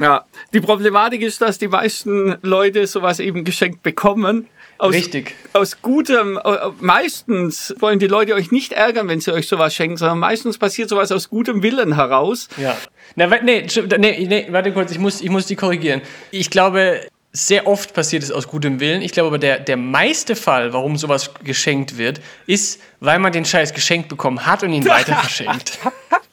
Ja, 0.00 0.24
die 0.52 0.60
Problematik 0.60 1.22
ist, 1.22 1.40
dass 1.40 1.58
die 1.58 1.68
meisten 1.68 2.36
Leute 2.42 2.88
sowas 2.88 3.20
eben 3.20 3.44
geschenkt 3.44 3.84
bekommen. 3.84 4.48
Aus, 4.78 4.92
Richtig. 4.92 5.36
Aus 5.52 5.80
gutem, 5.80 6.40
meistens 6.80 7.72
wollen 7.78 8.00
die 8.00 8.08
Leute 8.08 8.34
euch 8.34 8.50
nicht 8.50 8.72
ärgern, 8.72 9.08
wenn 9.08 9.20
sie 9.20 9.32
euch 9.32 9.46
sowas 9.46 9.74
schenken, 9.74 9.96
sondern 9.96 10.18
meistens 10.18 10.58
passiert 10.58 10.88
sowas 10.88 11.12
aus 11.12 11.30
gutem 11.30 11.62
Willen 11.62 11.94
heraus. 11.94 12.48
Ja. 12.56 12.76
Na, 13.14 13.28
nee, 13.42 13.64
nee, 13.96 14.26
nee, 14.26 14.46
warte 14.50 14.72
kurz, 14.72 14.90
ich 14.90 14.98
muss, 14.98 15.20
ich 15.20 15.30
muss 15.30 15.46
die 15.46 15.54
korrigieren. 15.54 16.02
Ich 16.32 16.50
glaube, 16.50 17.00
sehr 17.32 17.68
oft 17.68 17.94
passiert 17.94 18.24
es 18.24 18.32
aus 18.32 18.48
gutem 18.48 18.80
Willen. 18.80 19.02
Ich 19.02 19.12
glaube 19.12 19.28
aber, 19.28 19.38
der, 19.38 19.60
der 19.60 19.76
meiste 19.76 20.34
Fall, 20.34 20.72
warum 20.72 20.96
sowas 20.96 21.30
geschenkt 21.44 21.96
wird, 21.96 22.20
ist, 22.46 22.82
weil 22.98 23.20
man 23.20 23.30
den 23.30 23.44
Scheiß 23.44 23.72
geschenkt 23.72 24.08
bekommen 24.08 24.44
hat 24.46 24.64
und 24.64 24.72
ihn 24.72 24.84
weiter 24.88 25.14
verschenkt. 25.14 25.78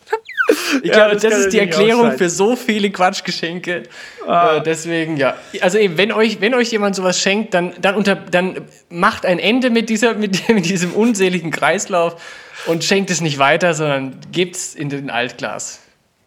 Ich 0.82 0.90
ja, 0.90 0.94
glaube, 0.94 1.14
das, 1.14 1.22
das 1.22 1.40
ist 1.40 1.54
die 1.54 1.60
Erklärung 1.60 2.18
für 2.18 2.30
so 2.30 2.56
viele 2.56 2.90
Quatschgeschenke. 2.92 3.84
Ah. 4.28 4.58
Äh, 4.58 4.64
deswegen, 4.64 5.18
ja. 5.18 5.36
Also 5.62 5.78
eben, 5.78 5.98
wenn 5.98 6.12
euch, 6.12 6.42
wenn 6.42 6.54
euch 6.54 6.72
jemand 6.72 6.96
sowas 6.96 7.20
schenkt, 7.20 7.54
dann, 7.54 7.74
dann, 7.82 7.96
unter, 7.96 8.16
dann 8.16 8.62
macht 8.90 9.26
ein 9.26 9.40
Ende 9.40 9.70
mit, 9.70 9.90
dieser, 9.90 10.14
mit, 10.16 10.50
mit 10.50 10.66
diesem 10.66 10.94
unseligen 10.94 11.52
Kreislauf 11.52 12.22
und 12.66 12.84
schenkt 12.84 13.10
es 13.10 13.22
nicht 13.22 13.40
weiter, 13.40 13.74
sondern 13.74 14.18
gebt 14.32 14.56
es 14.56 14.76
in 14.76 14.90
den 14.90 15.10
Altglas. 15.10 15.80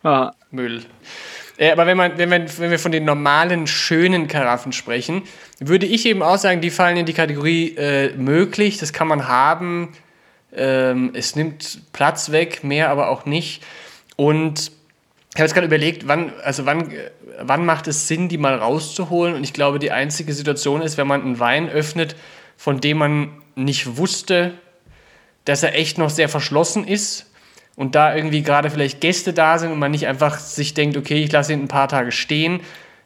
Ah. 0.03 0.33
Müll. 0.51 0.83
Äh, 1.59 1.73
aber 1.73 1.87
wenn, 1.87 1.97
man, 1.97 2.19
wenn, 2.19 2.29
man, 2.29 2.47
wenn 2.59 2.71
wir 2.71 2.79
von 2.79 2.93
den 2.93 3.05
normalen, 3.05 3.67
schönen 3.67 4.29
Karaffen 4.29 4.73
sprechen, 4.73 5.23
würde 5.59 5.87
ich 5.87 6.07
eben 6.07 6.23
auch 6.23 6.39
sagen, 6.39 6.61
die 6.61 6.71
fallen 6.71 6.97
in 6.97 7.07
die 7.07 7.13
Kategorie 7.13 7.75
äh, 7.77 8.15
möglich, 8.17 8.79
das 8.79 8.93
kann 8.93 9.09
man 9.09 9.29
haben. 9.29 9.93
Ähm, 10.55 11.11
es 11.15 11.37
nimmt 11.37 11.81
Platz 11.93 12.31
weg, 12.31 12.63
mehr 12.63 12.91
aber 12.91 13.09
auch 13.09 13.27
nicht. 13.27 13.63
Und 14.17 14.73
ich 15.35 15.41
habe 15.41 15.45
jetzt 15.45 15.55
gerade 15.55 15.67
überlegt, 15.67 16.09
wann, 16.09 16.33
also 16.43 16.65
wann, 16.67 16.91
wann 17.41 17.67
macht 17.67 17.89
es 17.89 18.09
Sinn, 18.09 18.29
die 18.29 18.39
mal 18.39 18.55
rauszuholen? 18.55 19.35
Und 19.35 19.45
ich 19.45 19.53
glaube, 19.53 19.79
die 19.79 19.93
einzige 19.93 20.33
Situation 20.33 20.81
ist, 20.81 20.97
wenn 20.97 21.07
man 21.07 21.23
einen 21.23 21.39
Wein 21.39 21.69
öffnet, 21.69 22.17
von 22.57 22.81
dem 22.81 22.99
man 22.99 23.31
nicht 23.55 23.99
wusste, 23.99 24.55
dass 25.45 25.63
er 25.63 25.75
echt 25.75 25.99
noch 25.99 26.11
sehr 26.11 26.29
verschlossen 26.29 26.87
ist 26.87 27.31
und 27.77 27.95
da 27.95 28.15
irgendwie 28.15 28.43
gerade 28.43 28.71
vielleicht 28.71 29.01
Gäste 29.01 29.33
da 29.33 29.59
sind 29.59 29.73
und 29.73 29.79
man 29.79 29.91
nicht 29.91 30.07
einfach 30.07 30.39
sich 30.39 30.75
denkt, 30.75 30.97
okay, 30.97 31.23
ich 31.23 31.31
lasse 31.31 31.53
ihn 31.53 31.63
ein 31.63 31.69
paar 31.69 31.89
Tage 31.89 32.13
stehen, 32.13 32.61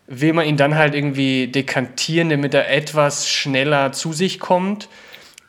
will 0.07 0.33
man 0.33 0.47
ihn 0.47 0.57
dann 0.57 0.77
halt 0.77 0.95
irgendwie 0.95 1.49
dekantieren, 1.49 2.31
damit 2.31 2.55
er 2.55 2.71
etwas 2.71 3.29
schneller 3.29 3.93
zu 3.93 4.13
sich 4.13 4.41
kommt. 4.41 4.89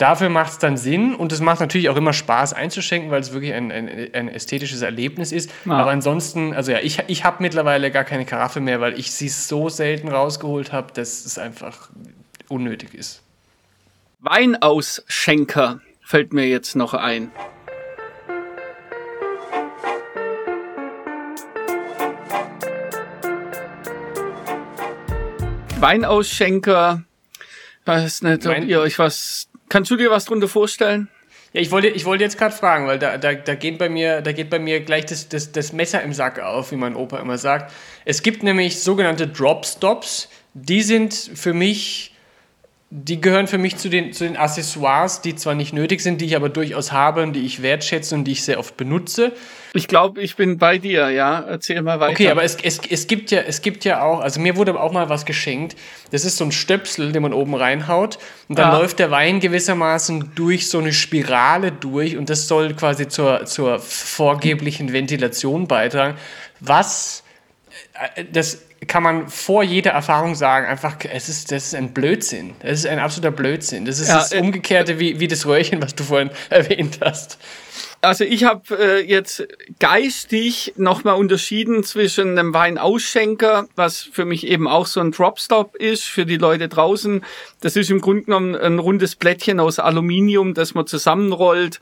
Dafür 0.02 0.30
macht 0.30 0.54
es 0.54 0.58
dann 0.58 0.78
Sinn 0.78 1.14
und 1.14 1.32
es 1.32 1.42
macht 1.42 1.60
natürlich 1.60 1.88
auch 1.88 1.96
immer 1.96 2.12
Spaß 2.12 2.54
einzuschenken, 2.54 3.12
weil 3.12 3.22
es 3.22 3.34
wirklich 3.34 3.54
ein, 3.54 3.72
ein, 3.72 3.88
ein 3.88 4.30
ästhetisches 4.30 4.82
Erlebnis 4.82 5.32
ist. 5.32 5.52
Ja. 5.64 5.74
Aber 5.74 5.92
ansonsten, 5.92 6.56
also 6.56 6.72
ja, 6.72 6.80
ich, 6.80 7.04
ich 7.06 7.24
habe 7.24 7.44
mittlerweile 7.44 7.92
gar 7.92 8.04
keine 8.04 8.26
Karaffe 8.26 8.62
mehr, 8.62 8.82
weil 8.82 8.98
ich 8.98 9.12
sie 9.12 9.30
so 9.30 9.70
selten 9.70 10.08
rausgeholt 10.08 10.72
habe, 10.72 10.92
dass 10.92 11.24
es 11.24 11.38
einfach 11.38 11.92
unnötig 12.48 12.96
ist. 12.96 13.22
Weinausschenker 14.22 15.82
fällt 16.04 16.34
mir 16.34 16.48
jetzt 16.48 16.76
noch 16.76 16.96
ein. 16.96 17.32
Weinausschenker, 25.80 27.04
weiß 27.86 28.24
nicht, 28.24 28.48
ob 28.48 28.58
ihr 28.64 28.80
euch 28.80 28.98
was 28.98 29.51
Kannst 29.72 29.90
du 29.90 29.96
dir 29.96 30.12
was 30.12 30.26
drunter 30.26 30.50
vorstellen? 30.50 31.08
Ja, 31.54 31.62
ich 31.62 31.72
wollte, 31.72 31.88
ich 31.88 32.04
wollte 32.04 32.26
jetzt 32.26 32.38
gerade 32.38 32.54
fragen, 32.54 32.88
weil 32.88 33.00
da, 33.00 33.18
da, 33.18 33.34
da, 33.34 33.56
geht 33.56 33.78
bei 33.78 33.88
mir, 33.88 34.22
da 34.22 34.34
geht 34.34 34.50
bei 34.50 34.60
mir 34.60 34.82
gleich 34.82 35.06
das, 35.06 35.30
das, 35.30 35.54
das 35.54 35.72
Messer 35.72 36.02
im 36.04 36.12
Sack 36.12 36.42
auf, 36.42 36.74
wie 36.74 36.76
mein 36.76 36.94
Opa 36.94 37.20
immer 37.20 37.38
sagt. 37.38 37.74
Es 38.04 38.22
gibt 38.22 38.44
nämlich 38.44 38.82
sogenannte 38.82 39.30
Drop 39.30 39.66
Stops. 39.66 40.28
Die 40.54 40.82
sind 40.82 41.14
für 41.14 41.54
mich 41.54 42.12
die 42.94 43.22
gehören 43.22 43.48
für 43.48 43.58
mich 43.58 43.78
zu 43.78 43.88
den, 43.88 44.12
zu 44.12 44.26
den 44.26 44.36
Accessoires, 44.36 45.22
die 45.22 45.38
zwar 45.38 45.56
nicht 45.56 45.72
nötig 45.72 46.02
sind, 46.02 46.20
die 46.20 46.26
ich 46.26 46.36
aber 46.36 46.50
durchaus 46.50 46.92
habe 46.92 47.24
und 47.24 47.32
die 47.32 47.46
ich 47.46 47.62
wertschätze 47.62 48.14
und 48.14 48.26
die 48.26 48.34
ich 48.34 48.44
sehr 48.44 48.60
oft 48.60 48.76
benutze. 48.76 49.32
Ich 49.74 49.88
glaube, 49.88 50.22
ich 50.22 50.36
bin 50.36 50.58
bei 50.58 50.78
dir, 50.78 51.10
ja. 51.12 51.40
Erzähl 51.40 51.82
mal 51.82 52.00
weiter. 52.00 52.12
Okay, 52.12 52.30
aber 52.30 52.44
es, 52.44 52.58
es, 52.62 52.82
es, 52.90 53.08
gibt 53.08 53.32
ja, 53.32 53.40
es 53.42 53.62
gibt 53.62 53.86
ja 53.86 54.02
auch, 54.02 54.20
also 54.20 54.42
mir 54.42 54.58
wurde 54.58 54.78
auch 54.78 54.92
mal 54.92 55.08
was 55.08 55.26
geschenkt. 55.26 55.78
Das 56.12 56.26
ist 56.26 56.36
so 56.36 56.44
ein 56.44 56.52
Stöpsel, 56.52 57.14
den 57.14 57.22
man 57.22 57.32
oben 57.32 57.56
reinhaut 57.56 58.20
und 58.50 58.60
dann 58.60 58.72
ja. 58.72 58.80
läuft 58.80 59.00
der 59.00 59.12
Wein 59.12 59.40
gewissermaßen 59.40 60.32
durch 60.36 60.68
so 60.70 60.80
eine 60.80 60.92
Spirale 60.92 61.72
durch 61.72 62.18
und 62.18 62.30
das 62.30 62.50
soll 62.50 62.74
quasi 62.74 63.08
zur, 63.08 63.46
zur 63.46 63.80
vorgeblichen 63.80 64.92
Ventilation 64.92 65.68
beitragen. 65.68 66.18
Was, 66.60 67.24
äh, 68.16 68.26
das 68.26 68.64
kann 68.92 69.04
man 69.04 69.30
vor 69.30 69.64
jeder 69.64 69.92
Erfahrung 69.92 70.36
sagen, 70.36 70.68
einfach, 70.68 70.98
es 71.10 71.30
ist, 71.30 71.50
das 71.54 71.68
ist 71.68 71.76
ein 71.76 71.94
Blödsinn. 71.94 72.56
Das 72.60 72.80
ist 72.80 72.86
ein 72.86 73.00
absoluter 73.00 73.32
Blödsinn. 73.32 73.86
Das 73.86 74.00
ist 74.00 74.10
Ja, 74.10 74.16
das 74.16 74.34
äh, 74.34 74.40
Umgekehrte 74.42 75.00
wie, 75.00 75.22
wie 75.22 75.30
das 75.30 75.46
Röhrchen, 75.46 75.82
was 75.82 75.96
du 75.96 76.04
vorhin 76.04 76.30
erwähnt 76.50 77.00
hast. 77.02 77.38
Also 78.02 78.26
ich 78.26 78.44
habe 78.44 78.78
äh, 78.78 79.00
jetzt 79.00 79.48
geistig 79.80 80.74
nochmal 80.76 81.16
unterschieden 81.16 81.86
zwischen 81.86 82.38
einem 82.38 82.54
Weinausschenker, 82.54 83.70
was 83.78 84.02
für 84.02 84.26
mich 84.26 84.46
eben 84.46 84.68
auch 84.68 84.88
so 84.88 85.00
ein 85.00 85.12
Dropstop 85.12 85.78
ist 85.78 86.04
für 86.04 86.26
die 86.26 86.36
Leute 86.36 86.68
draußen. 86.68 87.24
Das 87.62 87.78
ist 87.78 87.92
im 87.92 88.02
Grunde 88.02 88.24
genommen 88.24 88.58
ein 88.58 88.78
rundes 88.78 89.16
Blättchen 89.16 89.62
aus 89.62 89.80
Aluminium, 89.80 90.54
das 90.54 90.74
man 90.74 90.86
zusammenrollt, 90.86 91.80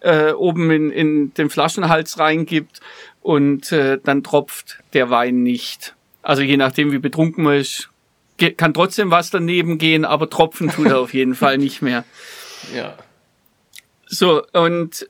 äh, 0.00 0.32
oben 0.32 0.70
in, 0.70 0.90
in 0.90 1.32
den 1.32 1.48
Flaschenhals 1.48 2.18
reingibt 2.18 2.80
und 3.22 3.72
äh, 3.72 3.98
dann 4.04 4.22
tropft 4.22 4.80
der 4.92 5.08
Wein 5.08 5.42
nicht. 5.42 5.94
Also 6.22 6.42
je 6.42 6.56
nachdem, 6.56 6.92
wie 6.92 6.98
betrunken 6.98 7.44
man 7.44 7.56
ist, 7.56 7.88
kann 8.56 8.74
trotzdem 8.74 9.10
was 9.10 9.30
daneben 9.30 9.78
gehen, 9.78 10.04
aber 10.04 10.30
tropfen 10.30 10.70
tut 10.70 10.86
er 10.86 10.98
auf 10.98 11.14
jeden 11.14 11.34
Fall 11.34 11.58
nicht 11.58 11.82
mehr. 11.82 12.04
Ja. 12.74 12.94
So, 14.06 14.44
und 14.52 15.08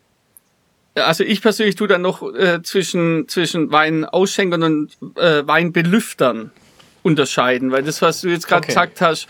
also 0.95 1.25
ich 1.25 1.43
persönlich 1.43 1.75
tue 1.75 1.89
dann 1.89 2.03
noch 2.03 2.23
äh, 2.33 2.63
zwischen, 2.63 3.27
zwischen 3.29 3.73
Weinausschenkern 3.73 4.63
und 4.63 4.97
äh, 5.17 5.45
Weinbelüftern 5.45 6.53
unterscheiden, 7.03 7.73
weil 7.73 7.83
das, 7.83 8.03
was 8.03 8.21
du 8.21 8.29
jetzt 8.29 8.47
gerade 8.47 8.61
Okay. 8.61 8.69
gesagt 8.69 9.01
hast, 9.01 9.27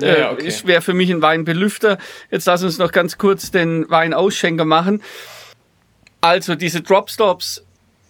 äh, 0.00 0.20
ja, 0.20 0.32
okay. 0.32 0.46
ist 0.46 0.66
wäre 0.66 0.82
für 0.82 0.92
mich 0.92 1.10
ein 1.10 1.22
Weinbelüfter. 1.22 1.98
Jetzt 2.30 2.46
lass 2.46 2.62
uns 2.62 2.78
noch 2.78 2.92
ganz 2.92 3.16
kurz 3.16 3.50
den 3.50 3.88
Weinausschenker 3.88 4.64
machen. 4.64 5.02
Also 6.20 6.54
diese 6.54 6.82
Dropstops, 6.82 7.63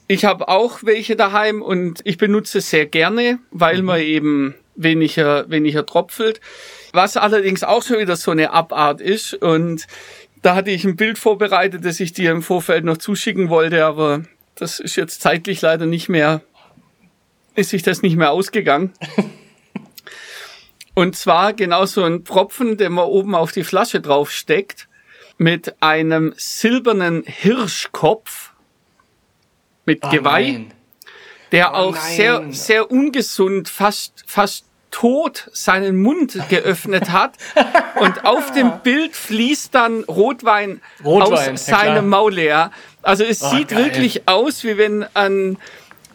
ich 0.07 0.25
habe 0.25 0.49
auch 0.49 0.81
welche 0.83 1.17
daheim 1.17 1.63
und 1.63 2.01
ich 2.05 2.19
benutze 2.19 2.59
es 2.59 2.71
sehr 2.71 2.87
gerne, 2.87 3.39
weil 3.51 3.79
Mhm. 3.79 3.85
man 3.85 4.01
eben 4.01 4.55
weniger, 4.77 5.49
weniger 5.51 5.87
tropfelt. 5.87 6.41
Was 6.93 7.17
allerdings 7.17 7.63
auch 7.63 7.83
schon 7.83 7.99
wieder 7.99 8.17
so 8.17 8.31
eine 8.31 8.51
Abart 8.53 9.01
ist 9.01 9.35
und 9.35 9.87
da 10.43 10.55
hatte 10.55 10.71
ich 10.71 10.85
ein 10.85 10.97
Bild 10.97 11.17
vorbereitet, 11.19 11.85
das 11.85 12.01
ich 12.01 12.13
dir 12.13 12.31
im 12.31 12.43
Vorfeld 12.43 12.85
noch 12.85 12.99
zuschicken 12.99 13.49
wollte, 13.49 13.85
aber 13.85 14.23
das 14.57 14.79
ist 14.79 14.97
jetzt 14.97 15.23
zeitlich 15.23 15.63
leider 15.63 15.87
nicht 15.87 16.09
mehr, 16.09 16.43
ist 17.55 17.71
sich 17.71 17.83
das 17.83 18.03
nicht 18.03 18.17
mehr 18.17 18.31
ausgegangen. 18.31 18.93
Und 20.95 21.17
zwar 21.17 21.55
genau 21.55 21.87
so 21.87 22.05
ein 22.05 22.25
Tropfen, 22.25 22.77
den 22.77 22.93
man 22.93 23.07
oben 23.07 23.35
auf 23.35 23.51
die 23.51 23.65
Flasche 23.65 24.01
drauf 24.01 24.31
steckt, 24.31 24.89
mit 25.39 25.83
einem 25.83 26.33
silbernen 26.37 27.25
Hirschkopf 27.27 28.53
mit 29.87 30.01
Oh 30.05 30.09
Geweih, 30.11 30.53
nein. 30.53 30.73
der 31.53 31.73
Oh 31.73 31.77
auch 31.77 31.95
nein. 31.95 32.03
sehr, 32.17 32.45
sehr 32.51 32.91
ungesund, 32.91 33.69
fast, 33.69 34.25
fast 34.27 34.65
tot 34.91 35.49
seinen 35.53 36.01
Mund 36.01 36.39
geöffnet 36.49 37.11
hat. 37.11 37.35
Und 38.01 38.25
auf 38.25 38.53
dem 38.53 38.81
Bild 38.85 39.17
fließt 39.17 39.75
dann 39.75 40.05
Rotwein, 40.05 40.81
Rotwein, 41.05 41.53
aus 41.55 41.67
seinem 41.67 42.09
Maul 42.09 42.35
leer. 42.35 42.71
Also 43.03 43.25
es 43.25 43.43
Oh, 43.43 43.51
sieht 43.51 43.69
geil. 43.69 43.85
wirklich 43.87 44.29
aus, 44.29 44.63
wie 44.65 44.79
wenn 44.79 45.05
ein 45.15 45.59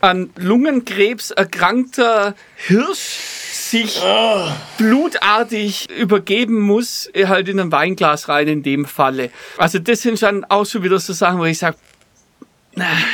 an 0.02 0.30
Lungenkrebs 0.38 1.32
erkrankter 1.32 2.34
Hirsch 2.56 3.18
sich 3.52 4.00
Oh. 4.02 4.48
blutartig 4.78 5.90
übergeben 5.90 6.60
muss, 6.62 7.10
halt 7.26 7.50
in 7.50 7.60
ein 7.60 7.72
Weinglas 7.74 8.30
rein 8.30 8.48
in 8.48 8.64
dem 8.64 8.86
Falle. 8.86 9.30
Also 9.58 9.78
das 9.80 10.02
sind 10.02 10.18
schon 10.18 10.46
auch 10.46 10.66
schon 10.66 10.84
wieder 10.84 11.00
so 11.00 11.12
Sachen, 11.14 11.40
wo 11.40 11.44
ich 11.46 11.58
sage, 11.60 11.76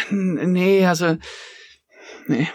nee, 0.10 0.86
also 0.86 1.18
nee. 2.28 2.48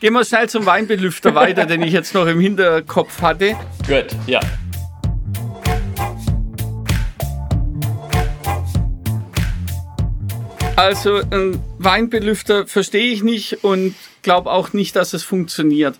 Gehen 0.00 0.12
wir 0.12 0.24
schnell 0.24 0.48
zum 0.48 0.66
Weinbelüfter 0.66 1.34
weiter, 1.34 1.66
den 1.66 1.82
ich 1.82 1.92
jetzt 1.92 2.14
noch 2.14 2.26
im 2.26 2.40
Hinterkopf 2.40 3.22
hatte. 3.22 3.56
Gut, 3.86 4.06
ja. 4.26 4.40
Also 10.76 11.22
ein 11.30 11.62
Weinbelüfter 11.78 12.66
verstehe 12.66 13.12
ich 13.12 13.22
nicht 13.22 13.62
und 13.62 13.94
glaube 14.22 14.50
auch 14.50 14.72
nicht, 14.72 14.96
dass 14.96 15.12
es 15.12 15.22
funktioniert. 15.22 15.96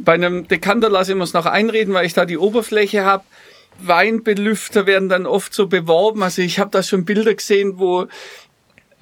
Bei 0.00 0.14
einem 0.14 0.48
Dekanter 0.48 0.90
lasse 0.90 1.12
ich 1.12 1.16
mir 1.16 1.24
es 1.24 1.34
noch 1.34 1.46
einreden, 1.46 1.94
weil 1.94 2.06
ich 2.06 2.14
da 2.14 2.24
die 2.24 2.38
Oberfläche 2.38 3.04
habe. 3.04 3.24
Weinbelüfter 3.78 4.86
werden 4.86 5.08
dann 5.08 5.26
oft 5.26 5.54
so 5.54 5.68
beworben. 5.68 6.22
Also 6.22 6.42
ich 6.42 6.58
habe 6.58 6.70
da 6.70 6.82
schon 6.82 7.04
Bilder 7.04 7.34
gesehen, 7.34 7.78
wo 7.78 8.06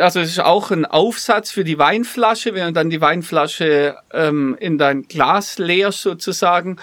also 0.01 0.21
es 0.21 0.31
ist 0.31 0.41
auch 0.41 0.71
ein 0.71 0.85
Aufsatz 0.85 1.51
für 1.51 1.65
die 1.65 1.79
Weinflasche, 1.79 2.55
wenn 2.55 2.67
du 2.67 2.73
dann 2.73 2.91
die 2.91 3.01
Weinflasche 3.01 3.97
ähm, 4.13 4.57
in 4.59 4.79
dein 4.79 5.03
Glas 5.03 5.59
leerst 5.59 6.03
sozusagen, 6.03 6.77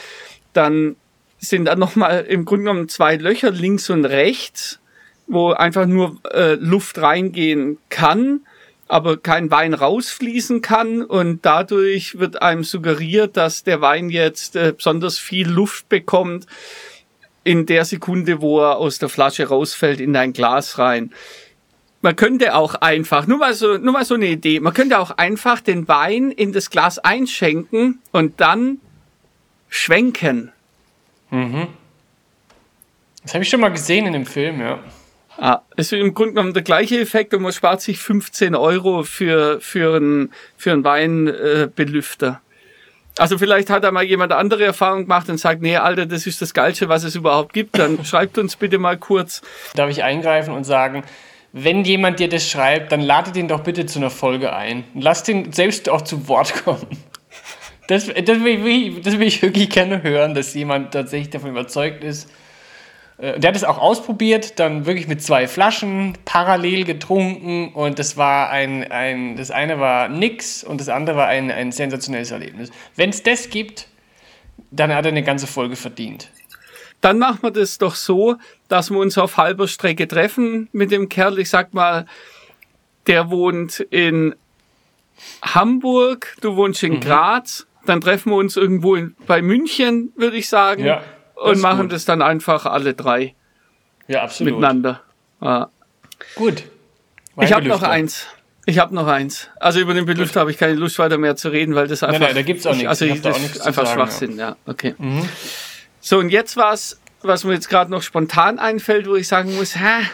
dann 0.54 0.96
sind 1.40 1.66
da 1.66 1.76
nochmal 1.76 2.26
im 2.28 2.46
Grunde 2.46 2.66
genommen 2.66 2.90
zwei 2.90 3.16
Löcher 3.16 3.52
links 3.52 3.90
und 3.90 4.06
rechts, 4.06 4.80
wo 5.28 5.52
einfach 5.52 5.86
nur 5.86 6.18
äh, 6.32 6.56
Luft 6.56 7.00
reingehen 7.00 7.78
kann, 7.90 8.42
aber 8.88 9.18
kein 9.18 9.52
Wein 9.52 9.74
rausfließen 9.74 10.62
kann 10.62 11.04
und 11.04 11.46
dadurch 11.46 12.18
wird 12.20 12.42
einem 12.42 12.64
suggeriert, 12.64 13.38
dass 13.38 13.64
der 13.64 13.82
Wein 13.82 14.10
jetzt 14.10 14.56
äh, 14.56 14.74
besonders 14.76 15.20
viel 15.20 15.48
Luft 15.48 15.90
bekommt 15.90 16.48
in 17.44 17.66
der 17.66 17.86
Sekunde, 17.86 18.42
wo 18.42 18.60
er 18.62 18.78
aus 18.78 19.00
der 19.00 19.10
Flasche 19.10 19.48
rausfällt 19.48 20.00
in 20.00 20.14
dein 20.14 20.34
Glas 20.34 20.80
rein. 20.80 21.14
Man 22.08 22.16
könnte 22.16 22.56
auch 22.56 22.76
einfach, 22.76 23.28
nur 23.28 23.38
mal 23.38 23.54
so, 23.54 23.78
nur 23.78 23.92
mal 23.92 24.06
so 24.06 24.14
eine 24.14 24.28
Idee, 24.28 24.62
man 24.62 24.74
könnte 24.74 24.98
auch 24.98 25.18
einfach 25.18 25.60
den 25.60 25.90
Wein 25.90 26.32
in 26.32 26.54
das 26.54 26.70
Glas 26.70 27.00
einschenken 27.00 28.00
und 28.14 28.40
dann 28.40 28.80
schwenken. 29.68 30.54
Das 31.30 33.34
habe 33.34 33.44
ich 33.44 33.50
schon 33.50 33.60
mal 33.60 33.74
gesehen 33.74 34.06
in 34.06 34.14
dem 34.14 34.26
Film, 34.26 34.62
ja. 34.62 34.80
Ah, 35.36 35.64
ist 35.76 35.92
im 35.92 36.14
Grunde 36.14 36.36
genommen 36.36 36.54
der 36.54 36.64
gleiche 36.64 36.98
Effekt 36.98 37.34
und 37.34 37.42
man 37.42 37.52
spart 37.52 37.82
sich 37.82 38.00
15 38.00 38.56
Euro 38.56 39.04
für, 39.04 39.60
für 39.60 39.98
einen, 39.98 40.32
für 40.56 40.72
einen 40.72 40.86
Weinbelüfter. 40.86 42.40
Äh, 42.42 43.22
also 43.22 43.38
vielleicht 43.38 43.70
hat 43.70 43.84
da 43.84 43.92
mal 43.92 44.06
jemand 44.06 44.32
andere 44.32 44.64
Erfahrung 44.64 45.02
gemacht 45.02 45.28
und 45.28 45.40
sagt, 45.40 45.62
nee, 45.62 45.76
Alter, 45.76 46.06
das 46.06 46.26
ist 46.26 46.42
das 46.42 46.54
Geilste, 46.54 46.88
was 46.88 47.04
es 47.04 47.16
überhaupt 47.16 47.52
gibt. 47.52 47.78
Dann 47.78 48.02
schreibt 48.06 48.38
uns 48.38 48.56
bitte 48.56 48.78
mal 48.78 48.98
kurz. 48.98 49.42
Darf 49.76 49.90
ich 49.90 50.04
eingreifen 50.04 50.54
und 50.54 50.64
sagen, 50.64 51.04
wenn 51.64 51.84
jemand 51.84 52.20
dir 52.20 52.30
das 52.30 52.50
schreibt, 52.50 52.92
dann 52.92 53.02
lade 53.02 53.32
den 53.32 53.48
doch 53.48 53.62
bitte 53.62 53.86
zu 53.86 54.00
einer 54.00 54.10
Folge 54.10 54.54
ein. 54.54 54.84
Lass 54.94 55.24
den 55.24 55.52
selbst 55.54 55.90
auch 55.90 56.02
zu 56.02 56.28
Wort 56.28 56.64
kommen. 56.64 56.88
Das, 57.88 58.08
das, 58.08 58.40
will, 58.44 58.68
ich- 58.68 59.02
das 59.02 59.18
will 59.18 59.28
ich 59.28 59.42
wirklich 59.42 59.70
gerne 59.70 60.04
hören, 60.04 60.34
dass 60.36 60.54
jemand 60.54 60.92
tatsächlich 60.92 61.30
davon 61.30 61.52
überzeugt 61.52 62.04
ist. 62.04 62.30
Äh, 63.18 63.40
Der 63.40 63.50
hat 63.50 63.56
es 63.56 63.64
auch 63.64 63.78
ausprobiert, 63.78 64.60
dann 64.60 64.86
wirklich 64.86 65.08
mit 65.08 65.22
zwei 65.24 65.48
Flaschen 65.48 66.18
parallel 66.26 66.84
getrunken 66.84 67.70
und 67.74 67.98
das 67.98 68.18
war 68.18 68.50
ein, 68.50 68.92
ein 68.92 69.36
das 69.38 69.52
eine 69.52 69.80
war 69.80 70.10
nix 70.10 70.64
und 70.64 70.82
das 70.82 70.90
andere 70.90 71.16
war 71.18 71.28
ein, 71.28 71.50
ein 71.50 71.72
sensationelles 71.72 72.32
Erlebnis. 72.32 72.72
Wenn 72.96 73.10
es 73.10 73.24
das 73.24 73.50
gibt, 73.50 73.88
dann 74.70 74.94
hat 74.94 75.06
er 75.06 75.12
eine 75.12 75.24
ganze 75.24 75.48
Folge 75.48 75.76
verdient. 75.78 76.30
Dann 77.02 77.20
machen 77.20 77.40
wir 77.44 77.52
das 77.52 77.78
doch 77.78 77.96
so, 77.96 78.36
dass 78.68 78.90
wir 78.90 78.98
uns 78.98 79.18
auf 79.18 79.38
halber 79.38 79.68
Strecke 79.68 80.08
treffen 80.08 80.68
mit 80.72 80.92
dem 80.92 81.10
Kerl. 81.10 81.38
Ich 81.40 81.50
sag 81.50 81.74
mal, 81.74 82.06
der 83.06 83.30
wohnt 83.30 83.80
in 83.80 84.36
Hamburg, 85.42 86.36
du 86.42 86.56
wohnst 86.56 86.84
Mhm. 86.84 86.94
in 86.94 87.00
Graz. 87.02 87.66
Dann 87.86 88.02
treffen 88.02 88.32
wir 88.32 88.36
uns 88.38 88.58
irgendwo 88.58 88.96
in, 88.96 89.16
bei 89.28 89.42
München, 89.42 90.12
würde 90.18 90.36
ich 90.38 90.50
sagen. 90.50 90.84
Ja, 90.84 91.02
das 91.36 91.44
und 91.54 91.62
machen 91.62 91.84
gut. 91.84 91.94
das 91.94 92.04
dann 92.06 92.22
einfach 92.22 92.66
alle 92.66 92.94
drei 92.94 93.34
Ja, 94.08 94.24
absolut. 94.24 94.54
miteinander. 94.56 95.02
Ja. 95.42 95.70
Gut. 96.36 96.64
Ich 97.40 97.54
habe 97.54 97.68
noch 97.68 97.84
eins. 97.84 98.26
Ich 98.66 98.80
habe 98.80 98.94
noch 98.94 99.08
eins. 99.08 99.50
Also 99.60 99.80
über 99.80 99.94
den 99.94 100.06
Belüfter 100.06 100.42
habe 100.42 100.52
ich 100.52 100.58
keine 100.58 100.74
Lust 100.74 101.00
weiter 101.00 101.18
mehr 101.18 101.38
zu 101.38 101.48
reden, 101.50 101.76
weil 101.76 101.88
das 101.88 102.04
einfach. 102.04 102.20
nein, 102.20 102.36
da 102.36 102.42
gibt's 102.42 102.66
auch 102.66 102.74
nichts. 102.74 102.90
Also 102.90 103.06
Ich 103.06 103.12
ich 103.12 103.18
hab 103.20 103.24
da 103.24 103.30
auch 103.30 103.34
das 103.36 103.42
nichts 103.44 103.62
einfach 103.62 103.86
sagen, 103.86 103.98
Schwachsinn, 104.02 104.38
ja. 104.38 104.58
Okay. 104.66 104.96
So 106.08 106.20
und 106.20 106.30
jetzt 106.30 106.56
was, 106.56 107.02
was 107.22 107.44
mir 107.44 107.52
jetzt 107.52 107.68
gerade 107.68 107.92
noch 107.92 108.02
spontan 108.02 108.60
einfällt, 108.60 109.10
wo 109.10 109.18
ich 109.18 109.28
sagen 109.28 109.54
muss, 109.58 109.76
hä? 109.76 110.08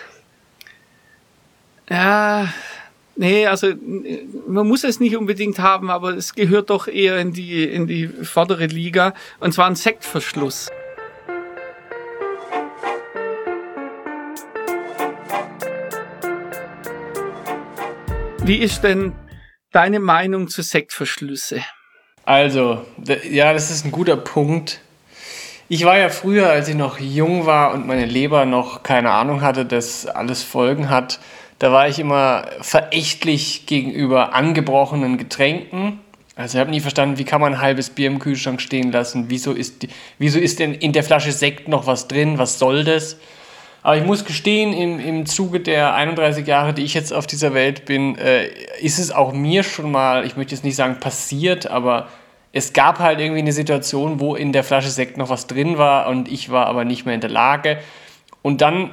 Ja, 1.88 2.52
nee, 3.16 3.46
also 3.46 3.76
man 4.48 4.68
muss 4.68 4.84
es 4.84 5.00
nicht 5.00 5.16
unbedingt 5.16 5.60
haben, 5.60 5.92
aber 5.92 6.16
es 6.16 6.34
gehört 6.34 6.72
doch 6.72 6.88
eher 6.88 7.20
in 7.20 7.32
die 7.32 7.64
in 7.66 7.86
die 7.86 8.08
vordere 8.08 8.66
Liga 8.66 9.14
und 9.40 9.54
zwar 9.54 9.68
ein 9.68 9.76
Sektverschluss. 9.76 10.72
Wie 18.40 18.58
ist 18.58 18.84
denn 18.84 19.14
deine 19.72 20.00
Meinung 20.00 20.48
zu 20.48 20.64
Sektverschlüsse? 20.64 21.62
Also, 22.26 22.84
ja, 23.30 23.54
das 23.54 23.70
ist 23.70 23.86
ein 23.86 23.92
guter 23.92 24.18
Punkt. 24.18 24.82
Ich 25.70 25.86
war 25.86 25.98
ja 25.98 26.10
früher, 26.10 26.50
als 26.50 26.68
ich 26.68 26.76
noch 26.76 27.00
jung 27.00 27.46
war 27.46 27.74
und 27.74 27.88
meine 27.88 28.06
Leber 28.06 28.46
noch 28.46 28.84
keine 28.84 29.12
Ahnung 29.12 29.42
hatte, 29.42 29.66
dass 29.66 30.06
alles 30.06 30.44
Folgen 30.44 30.90
hat, 30.90 31.20
da 31.60 31.72
war 31.72 31.88
ich 31.88 32.00
immer 32.00 32.48
verächtlich 32.60 33.66
gegenüber 33.66 34.34
angebrochenen 34.34 35.18
Getränken. 35.18 36.02
Also 36.36 36.58
ich 36.58 36.60
habe 36.60 36.72
nie 36.72 36.82
verstanden, 36.82 37.18
wie 37.18 37.24
kann 37.24 37.40
man 37.40 37.54
ein 37.54 37.62
halbes 37.62 37.92
Bier 37.92 38.08
im 38.08 38.20
Kühlschrank 38.20 38.60
stehen 38.60 38.92
lassen? 38.92 39.26
Wieso 39.30 39.54
ist, 39.54 39.88
wieso 40.18 40.38
ist 40.38 40.60
denn 40.60 40.74
in 40.74 40.92
der 40.92 41.04
Flasche 41.04 41.32
Sekt 41.32 41.70
noch 41.70 41.88
was 41.88 42.10
drin? 42.10 42.38
Was 42.38 42.60
soll 42.60 42.84
das? 42.84 43.18
Aber 43.84 43.96
ich 43.96 44.04
muss 44.04 44.26
gestehen, 44.26 44.74
im, 44.74 45.00
im 45.00 45.26
Zuge 45.26 45.62
der 45.62 45.94
31 45.94 46.46
Jahre, 46.46 46.74
die 46.74 46.84
ich 46.84 46.94
jetzt 46.94 47.14
auf 47.14 47.28
dieser 47.28 47.54
Welt 47.54 47.86
bin, 47.86 48.18
äh, 48.18 48.48
ist 48.82 49.00
es 49.00 49.12
auch 49.12 49.32
mir 49.32 49.64
schon 49.64 49.92
mal, 49.92 50.26
ich 50.26 50.36
möchte 50.36 50.56
jetzt 50.56 50.66
nicht 50.66 50.76
sagen 50.76 51.00
passiert, 51.00 51.68
aber 51.68 52.10
es 52.54 52.72
gab 52.72 53.00
halt 53.00 53.20
irgendwie 53.20 53.42
eine 53.42 53.52
Situation, 53.52 54.20
wo 54.20 54.36
in 54.36 54.54
der 54.54 54.64
Flasche 54.64 54.90
Sekt 54.90 55.18
noch 55.18 55.30
was 55.30 55.48
drin 55.48 55.80
war 55.80 56.08
und 56.08 56.32
ich 56.32 56.52
war 56.52 56.68
aber 56.68 56.86
nicht 56.86 57.06
mehr 57.06 57.16
in 57.16 57.22
der 57.22 57.32
Lage. 57.32 57.80
Und 58.44 58.62
dann 58.62 58.92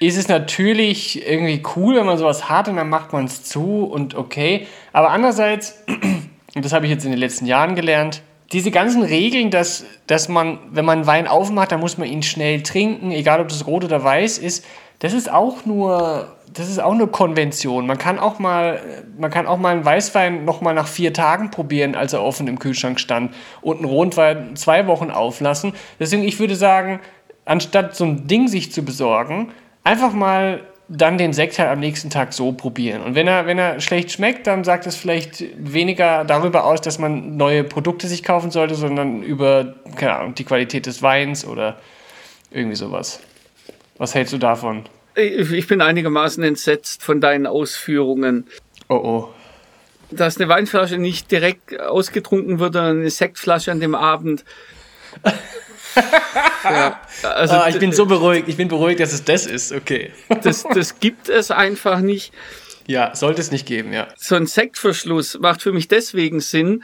ist 0.00 0.18
es 0.18 0.26
natürlich 0.28 1.26
irgendwie 1.26 1.62
cool, 1.76 1.94
wenn 1.94 2.06
man 2.06 2.18
sowas 2.18 2.48
hat 2.48 2.68
und 2.68 2.76
dann 2.76 2.88
macht 2.88 3.12
man 3.12 3.26
es 3.26 3.44
zu 3.44 3.84
und 3.84 4.16
okay. 4.16 4.66
Aber 4.92 5.10
andererseits, 5.10 5.84
und 6.54 6.64
das 6.64 6.72
habe 6.72 6.86
ich 6.86 6.90
jetzt 6.90 7.04
in 7.04 7.12
den 7.12 7.20
letzten 7.20 7.46
Jahren 7.46 7.76
gelernt, 7.76 8.22
diese 8.50 8.72
ganzen 8.72 9.04
Regeln, 9.04 9.52
dass, 9.52 9.84
dass 10.08 10.28
man, 10.28 10.58
wenn 10.72 10.84
man 10.84 11.06
Wein 11.06 11.28
aufmacht, 11.28 11.70
dann 11.70 11.78
muss 11.78 11.98
man 11.98 12.08
ihn 12.08 12.24
schnell 12.24 12.64
trinken, 12.64 13.12
egal 13.12 13.40
ob 13.40 13.48
das 13.48 13.68
rot 13.68 13.84
oder 13.84 14.02
weiß 14.02 14.38
ist, 14.38 14.64
das 14.98 15.12
ist 15.12 15.30
auch 15.30 15.64
nur, 15.66 16.36
das 16.52 16.68
ist 16.68 16.80
auch 16.80 16.94
nur 16.94 17.10
Konvention. 17.10 17.86
Man 17.86 17.98
kann 17.98 18.18
auch 18.18 18.38
mal, 18.38 18.80
man 19.18 19.30
kann 19.30 19.46
auch 19.46 19.58
mal 19.58 19.70
einen 19.70 19.84
Weißwein 19.84 20.44
noch 20.44 20.60
mal 20.60 20.74
nach 20.74 20.88
vier 20.88 21.12
Tagen 21.12 21.50
probieren, 21.50 21.94
als 21.94 22.12
er 22.12 22.22
offen 22.22 22.48
im 22.48 22.58
Kühlschrank 22.58 23.00
stand 23.00 23.34
und 23.60 23.78
einen 23.78 23.86
Rotwein 23.86 24.56
zwei 24.56 24.86
Wochen 24.86 25.10
auflassen. 25.10 25.72
Deswegen, 25.98 26.24
ich 26.24 26.38
würde 26.38 26.56
sagen, 26.56 27.00
anstatt 27.44 27.94
so 27.94 28.04
ein 28.04 28.26
Ding 28.26 28.48
sich 28.48 28.72
zu 28.72 28.84
besorgen, 28.84 29.52
einfach 29.84 30.12
mal 30.12 30.60
dann 30.88 31.18
den 31.18 31.32
Sekt 31.32 31.58
halt 31.60 31.70
am 31.70 31.78
nächsten 31.78 32.10
Tag 32.10 32.32
so 32.32 32.50
probieren. 32.50 33.02
Und 33.02 33.14
wenn 33.14 33.28
er, 33.28 33.46
wenn 33.46 33.58
er 33.58 33.80
schlecht 33.80 34.10
schmeckt, 34.10 34.48
dann 34.48 34.64
sagt 34.64 34.86
es 34.86 34.96
vielleicht 34.96 35.44
weniger 35.56 36.24
darüber 36.24 36.64
aus, 36.64 36.80
dass 36.80 36.98
man 36.98 37.36
neue 37.36 37.62
Produkte 37.62 38.08
sich 38.08 38.24
kaufen 38.24 38.50
sollte, 38.50 38.74
sondern 38.74 39.22
über, 39.22 39.74
keine 39.94 40.16
Ahnung, 40.16 40.34
die 40.34 40.44
Qualität 40.44 40.86
des 40.86 41.00
Weins 41.00 41.46
oder 41.46 41.76
irgendwie 42.50 42.74
sowas. 42.74 43.20
Was 43.98 44.16
hältst 44.16 44.32
du 44.32 44.38
davon? 44.38 44.84
Ich 45.14 45.66
bin 45.66 45.80
einigermaßen 45.80 46.42
entsetzt 46.42 47.02
von 47.02 47.20
deinen 47.20 47.46
Ausführungen. 47.46 48.46
Oh 48.88 48.94
oh. 48.94 49.34
Dass 50.10 50.38
eine 50.38 50.48
Weinflasche 50.48 50.98
nicht 50.98 51.30
direkt 51.30 51.78
ausgetrunken 51.78 52.58
wird, 52.58 52.74
sondern 52.74 53.00
eine 53.00 53.10
Sektflasche 53.10 53.70
an 53.70 53.80
dem 53.80 53.94
Abend. 53.94 54.44
ja, 56.64 57.00
also 57.22 57.54
ah, 57.54 57.68
ich 57.68 57.78
bin 57.78 57.92
so 57.92 58.06
beruhigt, 58.06 58.48
ich 58.48 58.56
bin 58.56 58.68
beruhigt, 58.68 59.00
dass 59.00 59.12
es 59.12 59.24
das 59.24 59.46
ist, 59.46 59.72
okay. 59.72 60.12
das, 60.42 60.64
das 60.74 60.98
gibt 61.00 61.28
es 61.28 61.50
einfach 61.50 62.00
nicht. 62.00 62.32
Ja, 62.86 63.14
sollte 63.14 63.40
es 63.40 63.52
nicht 63.52 63.66
geben, 63.66 63.92
ja. 63.92 64.08
So 64.16 64.34
ein 64.34 64.46
Sektverschluss 64.46 65.38
macht 65.38 65.62
für 65.62 65.72
mich 65.72 65.86
deswegen 65.86 66.40
Sinn, 66.40 66.82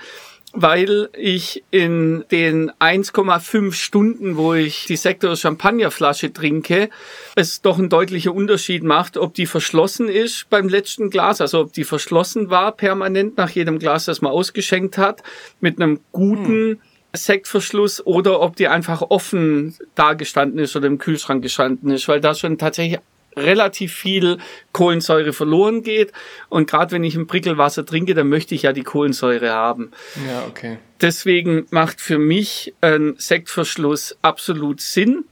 weil 0.57 1.11
ich 1.17 1.63
in 1.71 2.25
den 2.31 2.71
1,5 2.81 3.73
Stunden, 3.73 4.37
wo 4.37 4.55
ich 4.55 4.87
die 4.87 4.97
Sekt- 4.97 5.23
oder 5.25 5.37
Champagnerflasche 5.37 6.33
trinke, 6.33 6.89
es 7.35 7.61
doch 7.61 7.79
einen 7.79 7.91
deutlichen 7.91 8.33
Unterschied 8.33 8.83
macht, 8.83 9.19
ob 9.19 9.35
die 9.35 9.47
verschlossen 9.47 10.09
ist 10.09 10.49
beim 10.49 10.69
letzten 10.69 11.11
Glas, 11.11 11.41
also 11.41 11.61
ob 11.61 11.73
die 11.75 11.85
verschlossen 11.85 12.49
war 12.49 12.73
permanent 12.73 13.37
nach 13.37 13.51
jedem 13.51 13.79
Glas, 13.79 14.07
das 14.07 14.23
man 14.23 14.33
ausgeschenkt 14.33 14.97
hat, 14.97 15.23
mit 15.61 15.81
einem 15.81 16.01
guten 16.13 16.71
hm. 16.71 16.81
Sektverschluss 17.13 18.05
oder 18.05 18.41
ob 18.41 18.57
die 18.57 18.69
einfach 18.69 19.03
offen 19.03 19.75
dagestanden 19.95 20.59
ist 20.59 20.75
oder 20.75 20.87
im 20.87 20.99
Kühlschrank 20.99 21.43
gestanden 21.43 21.91
ist, 21.91 22.09
weil 22.09 22.21
da 22.21 22.35
schon 22.35 22.59
tatsächlich 22.59 22.99
relativ 23.37 23.93
viel 23.93 24.39
Kohlensäure 24.73 25.33
verloren 25.33 25.83
geht. 25.83 26.13
Und 26.49 26.69
gerade 26.69 26.93
wenn 26.93 27.05
ich 27.05 27.17
ein 27.17 27.27
Prickelwasser 27.27 27.85
trinke, 27.85 28.15
dann 28.15 28.29
möchte 28.29 28.55
ich 28.55 28.63
ja 28.63 28.73
die 28.73 28.83
Kohlensäure 28.83 29.51
haben. 29.51 29.91
Ja, 30.27 30.45
okay. 30.49 30.79
Deswegen 31.01 31.67
macht 31.71 32.01
für 32.01 32.19
mich 32.19 32.75
ein 32.81 33.15
Sektverschluss 33.19 34.17
absolut 34.23 34.81
Sinn, 34.81 35.25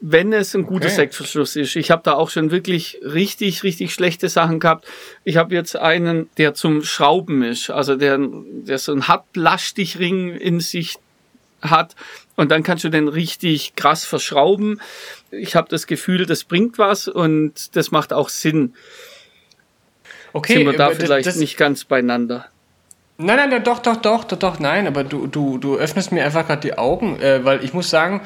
wenn 0.00 0.32
es 0.32 0.54
ein 0.54 0.64
guter 0.64 0.86
okay. 0.86 0.94
Sektverschluss 0.94 1.56
ist. 1.56 1.74
Ich 1.74 1.90
habe 1.90 2.02
da 2.04 2.12
auch 2.12 2.28
schon 2.28 2.50
wirklich 2.50 2.98
richtig, 3.02 3.62
richtig 3.62 3.94
schlechte 3.94 4.28
Sachen 4.28 4.60
gehabt. 4.60 4.86
Ich 5.24 5.38
habe 5.38 5.54
jetzt 5.54 5.76
einen, 5.76 6.28
der 6.36 6.52
zum 6.52 6.82
Schrauben 6.82 7.42
ist, 7.42 7.70
also 7.70 7.96
der, 7.96 8.18
der 8.20 8.78
so 8.78 8.92
ein 8.92 9.08
Hartplastikring 9.08 10.34
in 10.36 10.60
sich 10.60 10.96
hat 11.70 11.94
und 12.36 12.50
dann 12.50 12.62
kannst 12.62 12.84
du 12.84 12.88
den 12.88 13.08
richtig 13.08 13.74
krass 13.76 14.04
verschrauben. 14.04 14.80
Ich 15.30 15.56
habe 15.56 15.68
das 15.68 15.86
Gefühl, 15.86 16.26
das 16.26 16.44
bringt 16.44 16.78
was 16.78 17.08
und 17.08 17.76
das 17.76 17.90
macht 17.90 18.12
auch 18.12 18.28
Sinn. 18.28 18.74
Okay, 20.32 20.54
sind 20.54 20.66
wir 20.66 20.76
da 20.76 20.90
vielleicht 20.90 21.26
das, 21.26 21.36
nicht 21.36 21.56
ganz 21.56 21.84
beieinander. 21.84 22.46
Nein, 23.18 23.48
nein, 23.48 23.64
doch, 23.64 23.78
doch, 23.78 23.96
doch, 23.96 24.24
doch, 24.24 24.38
doch, 24.38 24.58
nein, 24.58 24.86
aber 24.86 25.02
du, 25.02 25.26
du, 25.26 25.56
du 25.56 25.76
öffnest 25.76 26.12
mir 26.12 26.24
einfach 26.24 26.46
gerade 26.46 26.60
die 26.60 26.76
Augen, 26.76 27.18
äh, 27.20 27.44
weil 27.44 27.64
ich 27.64 27.72
muss 27.72 27.88
sagen, 27.88 28.20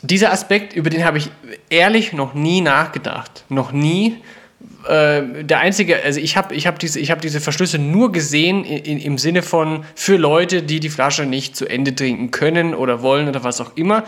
dieser 0.00 0.32
Aspekt, 0.32 0.74
über 0.74 0.90
den 0.90 1.04
habe 1.04 1.18
ich 1.18 1.30
ehrlich 1.70 2.12
noch 2.12 2.34
nie 2.34 2.60
nachgedacht. 2.60 3.44
Noch 3.48 3.72
nie. 3.72 4.22
Äh, 4.88 5.44
der 5.44 5.60
einzige, 5.60 6.02
also 6.02 6.20
ich 6.20 6.36
habe 6.36 6.54
ich 6.54 6.66
hab 6.66 6.78
diese, 6.78 7.00
hab 7.00 7.20
diese 7.20 7.40
Verschlüsse 7.40 7.78
nur 7.78 8.12
gesehen 8.12 8.64
in, 8.64 8.84
in, 8.84 8.98
im 8.98 9.18
Sinne 9.18 9.42
von 9.42 9.84
für 9.94 10.16
Leute, 10.16 10.62
die 10.62 10.80
die 10.80 10.90
Flasche 10.90 11.24
nicht 11.26 11.56
zu 11.56 11.66
Ende 11.66 11.94
trinken 11.94 12.30
können 12.30 12.74
oder 12.74 13.00
wollen 13.02 13.28
oder 13.28 13.44
was 13.44 13.60
auch 13.60 13.76
immer 13.76 14.04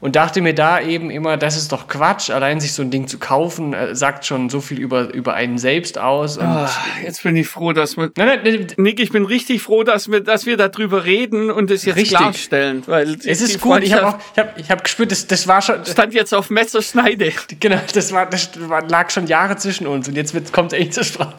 und 0.00 0.16
dachte 0.16 0.40
mir 0.40 0.54
da 0.54 0.80
eben 0.80 1.10
immer, 1.10 1.36
das 1.36 1.56
ist 1.56 1.72
doch 1.72 1.86
Quatsch, 1.86 2.30
allein 2.30 2.60
sich 2.60 2.72
so 2.72 2.82
ein 2.82 2.90
Ding 2.90 3.06
zu 3.06 3.18
kaufen, 3.18 3.74
äh, 3.74 3.94
sagt 3.94 4.24
schon 4.24 4.48
so 4.48 4.60
viel 4.60 4.78
über, 4.78 5.12
über 5.12 5.34
einen 5.34 5.58
selbst 5.58 5.98
aus. 5.98 6.38
Oh, 6.38 6.66
jetzt 7.04 7.22
bin 7.22 7.36
ich 7.36 7.48
froh, 7.48 7.72
dass 7.72 7.96
wir. 7.96 8.10
Nein, 8.16 8.40
nein, 8.42 8.66
Nick, 8.76 9.00
ich 9.00 9.10
bin 9.10 9.24
richtig 9.24 9.62
froh, 9.62 9.82
dass 9.82 10.10
wir, 10.10 10.20
dass 10.20 10.46
wir 10.46 10.56
darüber 10.56 11.04
reden 11.04 11.50
und 11.50 11.70
es 11.70 11.84
jetzt 11.84 11.96
richtig. 11.96 12.18
klarstellen. 12.18 12.82
Weil 12.86 13.18
es 13.24 13.40
ist 13.40 13.60
gut, 13.60 13.82
ich 13.82 13.92
habe 13.92 14.08
auch, 14.08 14.18
ich 14.32 14.38
habe 14.38 14.50
ich 14.56 14.70
hab 14.70 14.82
gespürt, 14.82 15.12
das, 15.12 15.26
das 15.26 15.46
war 15.46 15.60
schon. 15.60 15.84
Stand 15.84 16.14
jetzt 16.14 16.34
auf 16.34 16.50
Messerschneide. 16.50 17.32
Genau, 17.58 17.80
das 17.92 18.12
war, 18.12 18.26
das 18.26 18.50
lag 18.88 19.10
schon 19.10 19.26
Jahre 19.26 19.56
zwischen 19.56 19.86
uns 19.86 20.08
und 20.08 20.14
jetzt 20.14 20.52
kommt 20.52 20.72
es 20.72 20.78
echt 20.78 20.94
zur 20.94 21.04
Sprache. 21.04 21.34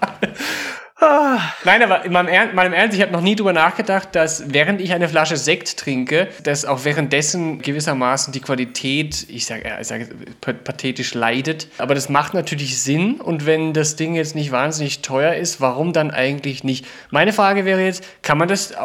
Nein, 1.02 1.82
aber 1.82 2.06
in 2.06 2.12
meinem, 2.12 2.28
Ernst, 2.28 2.96
ich 2.96 3.02
habe 3.02 3.12
noch 3.12 3.22
nie 3.22 3.36
drüber 3.36 3.54
nachgedacht, 3.54 4.10
dass 4.14 4.54
während 4.54 4.80
ich 4.82 4.94
eine 4.94 5.10
Flasche 5.10 5.36
Sekt 5.36 5.78
trinke, 5.78 6.28
dass 6.44 6.64
auch 6.64 6.86
währenddessen 6.86 7.60
gewissermaßen 7.60 8.32
die 8.32 8.40
Qualität, 8.40 9.26
ich 9.28 9.48
sage 9.48 9.64
ich 9.82 9.88
sag, 9.88 10.02
pathetisch 10.42 11.16
leidet. 11.16 11.70
Aber 11.80 11.96
das 11.96 12.10
macht 12.10 12.36
natürlich 12.36 12.80
Sinn 12.80 13.16
und 13.16 13.48
wenn 13.48 13.74
das 13.74 13.96
Ding 13.96 14.14
jetzt 14.14 14.36
nicht 14.36 14.52
wahnsinnig 14.52 15.02
teuer 15.02 15.34
ist, 15.34 15.60
warum 15.60 15.92
dann 15.92 16.12
eigentlich 16.12 16.64
nicht? 16.64 16.86
Meine 17.10 17.34
Frage 17.34 17.66
wäre 17.66 17.84
jetzt, 17.84 18.04
kann 18.22 18.38
man 18.38 18.48
das, 18.48 18.76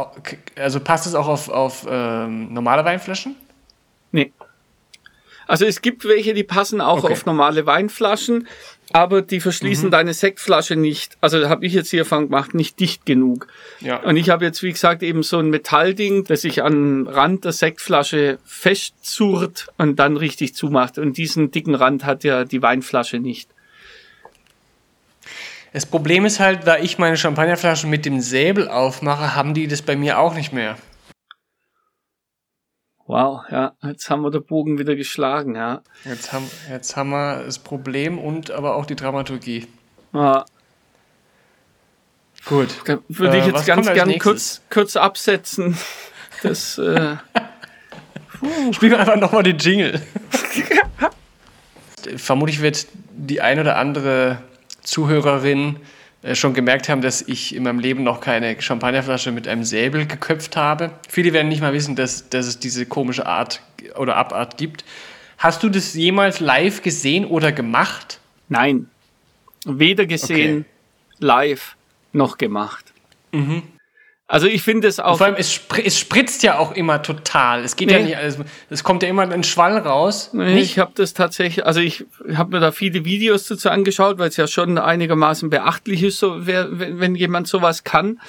also 0.57 0.81
passt 0.81 1.05
das 1.05 1.15
auch 1.15 1.29
auf, 1.29 1.51
auf 1.51 1.87
ähm, 1.87 2.51
normale 2.55 2.83
Weinflaschen? 2.87 3.37
Nee. 4.13 4.33
Also 5.47 5.65
es 5.65 5.81
gibt 5.81 6.05
welche, 6.05 6.35
die 6.35 6.43
passen 6.45 6.81
auch 6.81 7.05
okay. 7.05 7.13
auf 7.13 7.27
normale 7.27 7.67
Weinflaschen, 7.67 8.49
aber 8.93 9.23
die 9.23 9.41
verschließen 9.41 9.87
mhm. 9.87 9.91
deine 9.91 10.15
Sektflasche 10.15 10.77
nicht. 10.77 11.17
Also 11.21 11.49
habe 11.49 11.67
ich 11.67 11.73
jetzt 11.73 11.93
die 11.93 11.99
Erfahrung 11.99 12.27
gemacht, 12.27 12.55
nicht 12.55 12.79
dicht 12.79 13.05
genug. 13.05 13.49
Ja. 13.81 13.97
Und 13.99 14.17
ich 14.17 14.31
habe 14.31 14.45
jetzt, 14.45 14.63
wie 14.63 14.73
gesagt, 14.73 15.03
eben 15.03 15.23
so 15.23 15.39
ein 15.39 15.51
Metallding, 15.51 16.25
das 16.25 16.43
sich 16.43 16.63
an 16.63 17.07
Rand 17.07 17.45
der 17.45 17.53
Sektflasche 17.53 18.39
festzurrt 18.45 19.69
und 19.77 19.99
dann 19.99 20.17
richtig 20.17 20.55
zumacht. 20.55 20.99
Und 20.99 21.19
diesen 21.19 21.51
dicken 21.51 21.75
Rand 21.75 22.05
hat 22.05 22.25
ja 22.25 22.45
die 22.45 22.63
Weinflasche 22.63 23.19
nicht. 23.19 23.51
Das 25.73 25.85
Problem 25.85 26.25
ist 26.25 26.41
halt, 26.41 26.67
da 26.67 26.79
ich 26.79 26.97
meine 26.97 27.17
Champagnerflaschen 27.17 27.91
mit 27.91 28.07
dem 28.07 28.21
Säbel 28.21 28.69
aufmache, 28.69 29.35
haben 29.35 29.53
die 29.53 29.67
das 29.67 29.83
bei 29.83 29.97
mir 29.97 30.19
auch 30.19 30.35
nicht 30.35 30.53
mehr. 30.53 30.79
Wow, 33.07 33.43
ja, 33.51 33.73
jetzt 33.85 34.11
haben 34.11 34.23
wir 34.23 34.31
den 34.33 34.45
Bogen 34.45 34.79
wieder 34.79 34.97
geschlagen, 34.97 35.55
ja. 35.55 35.83
Jetzt 36.05 36.33
haben, 36.33 36.51
jetzt 36.69 36.97
haben 36.97 37.11
wir 37.11 37.45
das 37.45 37.61
Problem 37.61 38.19
und 38.19 38.51
aber 38.51 38.75
auch 38.75 38.85
die 38.85 38.97
Dramaturgie. 38.97 39.67
Ja. 40.13 40.45
Gut. 42.47 42.69
Dann 42.85 43.01
würde 43.09 43.39
ich 43.39 43.45
äh, 43.45 43.49
jetzt 43.49 43.67
ganz 43.67 43.93
gern 43.93 44.19
kurz, 44.19 44.61
kurz 44.71 44.97
absetzen. 44.97 45.77
Das, 46.43 46.79
äh, 46.79 47.17
Spielen 48.73 48.93
wir 48.93 49.01
einfach 49.01 49.17
nochmal 49.17 49.43
den 49.43 49.59
Jingle. 49.59 50.01
Vermutlich 52.17 52.61
wird 52.61 52.87
die 53.13 53.41
ein 53.41 53.59
oder 53.59 53.77
andere 53.77 54.39
Zuhörerin 54.83 55.77
schon 56.35 56.55
gemerkt 56.55 56.89
haben, 56.89 57.03
dass 57.03 57.23
ich 57.23 57.55
in 57.55 57.63
meinem 57.63 57.79
Leben 57.79 58.03
noch 58.03 58.21
keine 58.21 58.61
Champagnerflasche 58.61 59.33
mit 59.33 59.47
einem 59.47 59.65
Säbel 59.65 60.07
geköpft 60.07 60.57
habe. 60.57 60.91
Viele 61.09 61.33
werden 61.33 61.49
nicht 61.49 61.61
mal 61.61 61.73
wissen, 61.73 61.97
dass, 61.97 62.29
dass 62.29 62.47
es 62.47 62.59
diese 62.59 62.87
komische 62.87 63.27
Art 63.27 63.63
oder 63.97 64.17
Abart 64.17 64.57
gibt. 64.57 64.85
Hast 65.39 65.63
du 65.63 65.69
das 65.69 65.95
jemals 65.95 66.41
live 66.41 66.83
gesehen 66.83 67.25
oder 67.25 67.53
gemacht? 67.53 68.21
Nein. 68.49 68.89
Weder 69.65 70.07
gesehen, 70.07 70.61
okay. 70.61 70.69
live 71.19 71.77
noch 72.13 72.39
gemacht. 72.39 72.93
Mhm. 73.33 73.63
Also 74.29 74.49
ich 74.49 74.63
finde 74.63 74.89
es 74.89 74.99
auch. 74.99 75.19
Vor 75.19 75.27
allem, 75.27 75.37
es, 75.39 75.53
spr 75.53 75.85
es, 75.85 75.97
spritzt 75.99 76.43
ja 76.43 76.59
auch 76.59 76.73
immer 76.73 77.01
total. 77.01 77.63
Es 77.63 77.77
geht 77.77 77.89
nee. 77.89 77.95
ja 77.99 78.03
nicht 78.03 78.17
alles. 78.17 78.39
Es 78.71 78.83
kommt 78.83 79.05
ja 79.05 79.09
immer 79.09 79.23
ein 79.23 79.45
Schwall 79.45 79.79
raus. 79.79 80.31
Nee, 80.33 80.59
ich 80.59 80.81
habe 80.81 80.91
das 80.97 81.15
tatsächlich, 81.15 81.65
also 81.65 81.79
ich 81.79 82.05
habe 82.35 82.57
mir 82.57 82.61
da 82.61 82.73
viele 82.73 83.05
Videos 83.05 83.47
dazu 83.47 83.71
angeschaut, 83.71 84.19
weil 84.19 84.29
es 84.29 84.37
ja 84.37 84.49
schon 84.49 84.79
einigermaßen 84.79 85.49
beachtlich 85.49 86.03
ist, 86.03 86.19
so 86.19 86.45
wer, 86.47 86.77
wenn, 86.77 86.99
wenn 86.99 87.15
jemand 87.15 87.47
sowas 87.47 87.85
kann. 87.85 88.21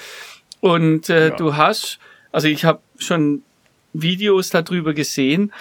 Und 0.60 1.08
äh, 1.08 1.28
Ja. 1.30 1.36
du 1.36 1.56
hast, 1.56 1.98
also 2.30 2.46
ich 2.46 2.64
habe 2.64 2.80
schon 2.98 3.42
Videos 3.92 4.50
darüber 4.50 4.94
gesehen, 4.94 5.52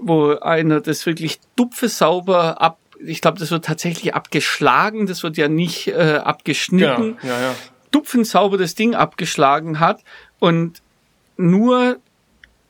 wo 0.00 0.36
einer 0.38 0.80
das 0.80 1.04
wirklich 1.04 1.38
dupfesauber 1.56 2.62
ab, 2.62 2.78
ich 3.04 3.20
glaube, 3.20 3.38
das 3.38 3.50
wird 3.50 3.64
tatsächlich 3.64 4.14
abgeschlagen, 4.14 5.06
das 5.06 5.22
wird 5.22 5.36
ja 5.36 5.48
nicht 5.48 5.88
äh, 5.88 6.20
abgeschnitten, 6.22 7.18
Genau, 7.20 7.34
ja, 7.34 7.40
ja. 7.42 7.54
Dupfensauber 7.92 8.58
das 8.58 8.74
Ding 8.74 8.94
abgeschlagen 8.94 9.78
hat 9.78 10.02
und 10.40 10.82
nur 11.36 11.98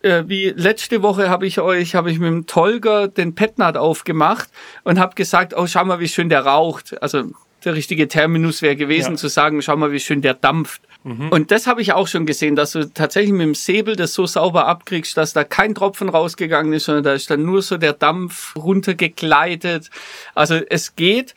äh, 0.02 0.24
wie 0.26 0.50
letzte 0.50 1.02
Woche 1.02 1.30
habe 1.30 1.46
ich 1.46 1.60
euch, 1.60 1.94
habe 1.94 2.10
ich 2.10 2.18
mit 2.18 2.28
dem 2.28 2.46
Tolga 2.46 3.06
den 3.06 3.34
Petnat 3.34 3.76
aufgemacht 3.76 4.48
und 4.84 4.98
habe 4.98 5.14
gesagt, 5.14 5.54
oh, 5.56 5.66
schau 5.66 5.84
mal, 5.84 6.00
wie 6.00 6.08
schön 6.08 6.28
der 6.28 6.44
raucht. 6.44 7.00
Also 7.02 7.24
der 7.64 7.74
richtige 7.74 8.08
Terminus 8.08 8.60
wäre 8.62 8.74
gewesen 8.76 9.12
Ja. 9.12 9.16
zu 9.16 9.28
sagen, 9.28 9.62
schau 9.62 9.76
mal, 9.76 9.92
wie 9.92 10.00
schön 10.00 10.20
der 10.20 10.34
dampft. 10.34 10.82
Und 11.30 11.50
das 11.50 11.66
habe 11.66 11.82
ich 11.82 11.92
auch 11.94 12.06
schon 12.06 12.26
gesehen, 12.26 12.54
dass 12.54 12.72
du 12.72 12.88
tatsächlich 12.88 13.32
mit 13.32 13.40
dem 13.40 13.54
Säbel 13.56 13.96
das 13.96 14.14
so 14.14 14.24
sauber 14.24 14.68
abkriegst, 14.68 15.16
dass 15.16 15.32
da 15.32 15.42
kein 15.42 15.74
Tropfen 15.74 16.08
rausgegangen 16.08 16.72
ist, 16.72 16.84
sondern 16.84 17.02
da 17.02 17.12
ist 17.12 17.28
dann 17.28 17.42
nur 17.42 17.60
so 17.62 17.76
der 17.76 17.92
Dampf 17.92 18.54
runtergegleitet. 18.54 19.90
Also 20.36 20.54
es 20.54 20.94
geht. 20.94 21.34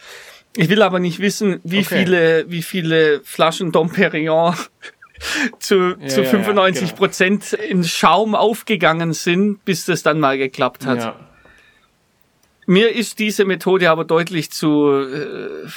Ich 0.57 0.69
will 0.69 0.81
aber 0.81 0.99
nicht 0.99 1.19
wissen, 1.19 1.59
wie 1.63 1.79
Okay. 1.79 1.99
viele, 2.05 2.45
wie 2.49 2.61
viele 2.61 3.21
Flaschen 3.23 3.71
Dom 3.71 3.91
Perignon 3.91 4.55
zu, 5.59 5.97
Ja, 5.99 6.07
zu 6.07 6.21
ja, 6.21 6.25
ja, 6.25 6.29
95 6.29 6.89
genau. 6.89 6.97
Prozent 6.97 7.53
in 7.53 7.83
Schaum 7.83 8.35
aufgegangen 8.35 9.13
sind, 9.13 9.63
bis 9.65 9.85
das 9.85 10.03
dann 10.03 10.19
mal 10.19 10.37
geklappt 10.37 10.85
hat. 10.85 10.99
ja. 10.99 11.19
Mir 12.67 12.95
ist 12.95 13.19
diese 13.19 13.45
Methode 13.45 13.91
aber 13.91 14.05
deutlich 14.05 14.49
zu. 14.51 14.89
Äh, 14.91 15.67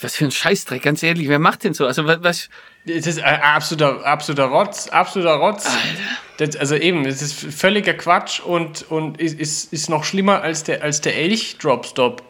was 0.00 0.16
für 0.16 0.24
ein 0.24 0.30
Scheißdreck, 0.30 0.82
ganz 0.82 1.02
ehrlich, 1.02 1.28
wer 1.28 1.38
macht 1.38 1.64
denn 1.64 1.74
so? 1.74 1.86
Also 1.86 2.06
was, 2.06 2.48
Das 2.86 3.06
ist 3.06 3.22
ein 3.22 3.40
absoluter, 3.40 4.04
absoluter 4.04 4.44
Rotz, 4.44 4.88
absoluter 4.88 5.34
Rotz. 5.36 5.66
Das, 6.36 6.54
also 6.56 6.74
eben, 6.74 7.06
es 7.06 7.22
ist 7.22 7.34
völliger 7.34 7.94
Quatsch 7.94 8.40
und, 8.40 8.90
und 8.90 9.20
ist, 9.20 9.72
ist, 9.72 9.88
noch 9.88 10.04
schlimmer 10.04 10.42
als 10.42 10.64
der, 10.64 10.82
als 10.82 11.00
der 11.00 11.16
Elch-Dropstop. 11.16 12.22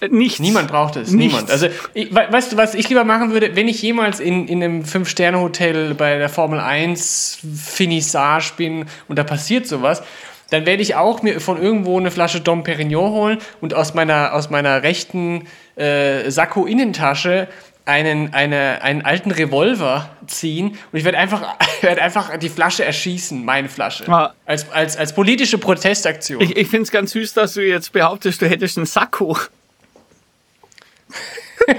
äh, 0.00 0.08
nichts. 0.08 0.40
Niemand 0.40 0.68
braucht 0.68 0.96
es, 0.96 1.10
Nichts. 1.12 1.32
niemand. 1.34 1.50
Also, 1.50 1.68
ich, 1.92 2.12
we- 2.12 2.26
weißt 2.28 2.52
du, 2.52 2.56
was 2.56 2.74
ich 2.74 2.88
lieber 2.88 3.04
machen 3.04 3.32
würde, 3.32 3.54
wenn 3.54 3.68
ich 3.68 3.80
jemals 3.82 4.18
in, 4.18 4.48
in 4.48 4.64
einem 4.64 4.84
Fünf-Sterne-Hotel 4.84 5.94
bei 5.94 6.18
der 6.18 6.28
Formel 6.28 6.58
1 6.58 7.38
Finissage 7.56 8.52
bin 8.56 8.86
und 9.08 9.16
da 9.18 9.22
passiert 9.24 9.66
sowas, 9.68 10.02
dann 10.50 10.66
werde 10.66 10.82
ich 10.82 10.94
auch 10.96 11.22
mir 11.22 11.40
von 11.40 11.60
irgendwo 11.62 11.98
eine 12.00 12.10
Flasche 12.10 12.40
Dom 12.40 12.64
Perignon 12.64 13.10
holen 13.12 13.38
und 13.60 13.74
aus 13.74 13.94
meiner, 13.94 14.34
aus 14.34 14.50
meiner 14.50 14.82
rechten 14.82 15.46
äh, 15.76 16.30
Sakko-Innentasche 16.30 17.46
einen, 17.86 18.32
eine, 18.32 18.82
einen 18.82 19.02
alten 19.02 19.30
Revolver 19.30 20.08
ziehen 20.26 20.78
und 20.92 20.98
ich 20.98 21.04
werde 21.04 21.18
einfach, 21.18 21.56
werde 21.82 22.02
einfach 22.02 22.36
die 22.38 22.48
Flasche 22.48 22.84
erschießen, 22.84 23.44
meine 23.44 23.68
Flasche. 23.68 24.08
Ah. 24.08 24.34
Als, 24.46 24.70
als, 24.70 24.96
als 24.96 25.14
politische 25.14 25.58
Protestaktion. 25.58 26.40
Ich, 26.40 26.56
ich 26.56 26.68
finde 26.68 26.84
es 26.84 26.90
ganz 26.90 27.12
süß, 27.12 27.34
dass 27.34 27.54
du 27.54 27.66
jetzt 27.66 27.92
behauptest, 27.92 28.40
du 28.42 28.48
hättest 28.48 28.78
einen 28.78 28.86
Sakko. 28.86 29.36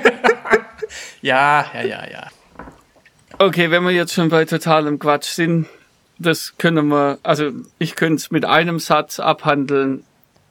ja, 1.22 1.66
ja, 1.74 1.82
ja, 1.82 2.08
ja. 2.10 2.28
Okay, 3.38 3.70
wenn 3.72 3.84
wir 3.84 3.92
jetzt 3.92 4.14
schon 4.14 4.30
bei 4.30 4.46
totalem 4.46 5.00
Quatsch 5.00 5.30
sind, 5.30 5.68
das 6.18 6.58
können 6.58 6.88
wir, 6.88 7.20
also 7.24 7.52
ich 7.80 7.96
könnte 7.96 8.16
es 8.16 8.32
mit 8.32 8.46
einem 8.46 8.80
Satz 8.80 9.20
abhandeln. 9.20 10.04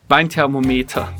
Weinthermometer. 0.09 1.15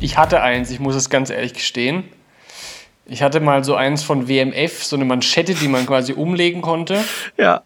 Ich 0.00 0.16
hatte 0.16 0.42
eins, 0.42 0.70
ich 0.70 0.80
muss 0.80 0.94
es 0.94 1.10
ganz 1.10 1.30
ehrlich 1.30 1.54
gestehen. 1.54 2.04
Ich 3.06 3.22
hatte 3.22 3.40
mal 3.40 3.64
so 3.64 3.74
eins 3.74 4.02
von 4.02 4.28
WMF, 4.28 4.84
so 4.84 4.96
eine 4.96 5.04
Manschette, 5.04 5.54
die 5.54 5.68
man 5.68 5.86
quasi 5.86 6.12
umlegen 6.12 6.60
konnte, 6.60 7.02
Ja. 7.36 7.62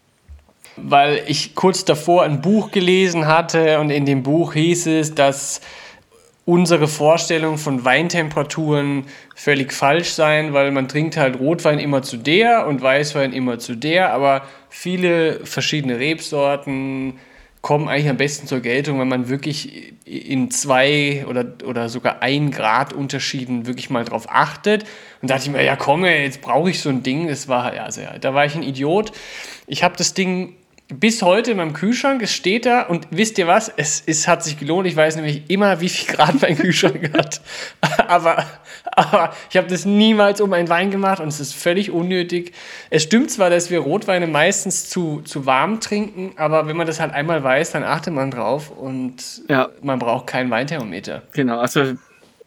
weil 0.77 1.21
ich 1.27 1.53
kurz 1.53 1.85
davor 1.85 2.23
ein 2.23 2.41
Buch 2.41 2.71
gelesen 2.71 3.27
hatte 3.27 3.79
und 3.79 3.89
in 3.89 4.05
dem 4.05 4.23
Buch 4.23 4.53
hieß 4.53 4.87
es, 4.87 5.13
dass 5.13 5.61
unsere 6.45 6.87
Vorstellung 6.87 7.57
von 7.57 7.85
Weintemperaturen 7.85 9.05
völlig 9.35 9.71
falsch 9.71 10.09
seien, 10.09 10.53
weil 10.53 10.71
man 10.71 10.87
trinkt 10.87 11.15
halt 11.17 11.39
Rotwein 11.39 11.79
immer 11.79 12.01
zu 12.01 12.17
der 12.17 12.65
und 12.67 12.81
Weißwein 12.81 13.31
immer 13.33 13.59
zu 13.59 13.75
der, 13.75 14.11
aber 14.13 14.41
viele 14.69 15.45
verschiedene 15.45 15.99
Rebsorten 15.99 17.19
kommen 17.63 17.87
eigentlich 17.87 18.09
am 18.09 18.17
besten 18.17 18.45
zur 18.45 18.59
Geltung, 18.59 18.99
wenn 18.99 19.07
man 19.07 19.29
wirklich 19.29 19.93
in 20.03 20.51
zwei 20.51 21.25
oder, 21.29 21.45
oder 21.65 21.87
sogar 21.87 22.21
ein 22.21 22.51
Grad 22.51 22.91
Unterschieden 22.91 23.65
wirklich 23.65 23.89
mal 23.89 24.03
drauf 24.03 24.25
achtet. 24.27 24.83
Und 25.21 25.29
da 25.29 25.35
dachte 25.35 25.47
ich 25.47 25.55
mir, 25.55 25.63
ja 25.63 25.77
komm, 25.77 26.03
jetzt 26.03 26.41
brauche 26.41 26.69
ich 26.69 26.81
so 26.81 26.89
ein 26.89 27.03
Ding. 27.03 27.29
Das 27.29 27.47
war, 27.47 27.73
ja, 27.73 27.83
also, 27.83 28.01
ja, 28.01 28.19
da 28.19 28.33
war 28.33 28.45
ich 28.45 28.55
ein 28.55 28.63
Idiot. 28.63 29.13
Ich 29.65 29.81
habe 29.81 29.95
das 29.95 30.13
Ding 30.13 30.57
bis 30.99 31.21
heute 31.21 31.51
in 31.51 31.57
meinem 31.57 31.73
Kühlschrank, 31.73 32.21
es 32.21 32.31
steht 32.33 32.65
da 32.65 32.81
und 32.83 33.07
wisst 33.11 33.37
ihr 33.37 33.47
was, 33.47 33.69
es, 33.75 34.03
es 34.05 34.27
hat 34.27 34.43
sich 34.43 34.57
gelohnt. 34.59 34.87
Ich 34.87 34.95
weiß 34.95 35.15
nämlich 35.15 35.49
immer, 35.49 35.79
wie 35.81 35.89
viel 35.89 36.13
Grad 36.15 36.41
mein 36.41 36.57
Kühlschrank 36.57 37.11
hat. 37.17 37.41
aber, 38.07 38.45
aber 38.91 39.33
ich 39.49 39.57
habe 39.57 39.67
das 39.67 39.85
niemals 39.85 40.41
um 40.41 40.51
einen 40.53 40.69
Wein 40.69 40.91
gemacht 40.91 41.19
und 41.19 41.27
es 41.27 41.39
ist 41.39 41.53
völlig 41.53 41.91
unnötig. 41.91 42.53
Es 42.89 43.03
stimmt 43.03 43.31
zwar, 43.31 43.49
dass 43.49 43.69
wir 43.69 43.79
Rotweine 43.79 44.27
meistens 44.27 44.89
zu, 44.89 45.21
zu 45.21 45.45
warm 45.45 45.79
trinken, 45.79 46.33
aber 46.37 46.67
wenn 46.67 46.77
man 46.77 46.87
das 46.87 46.99
halt 46.99 47.13
einmal 47.13 47.43
weiß, 47.43 47.71
dann 47.71 47.83
achtet 47.83 48.13
man 48.13 48.31
drauf 48.31 48.71
und 48.71 49.15
Ja. 49.49 49.69
man 49.81 49.99
braucht 49.99 50.27
kein 50.27 50.49
Weinthermometer. 50.49 51.23
Genau, 51.33 51.59
also 51.59 51.93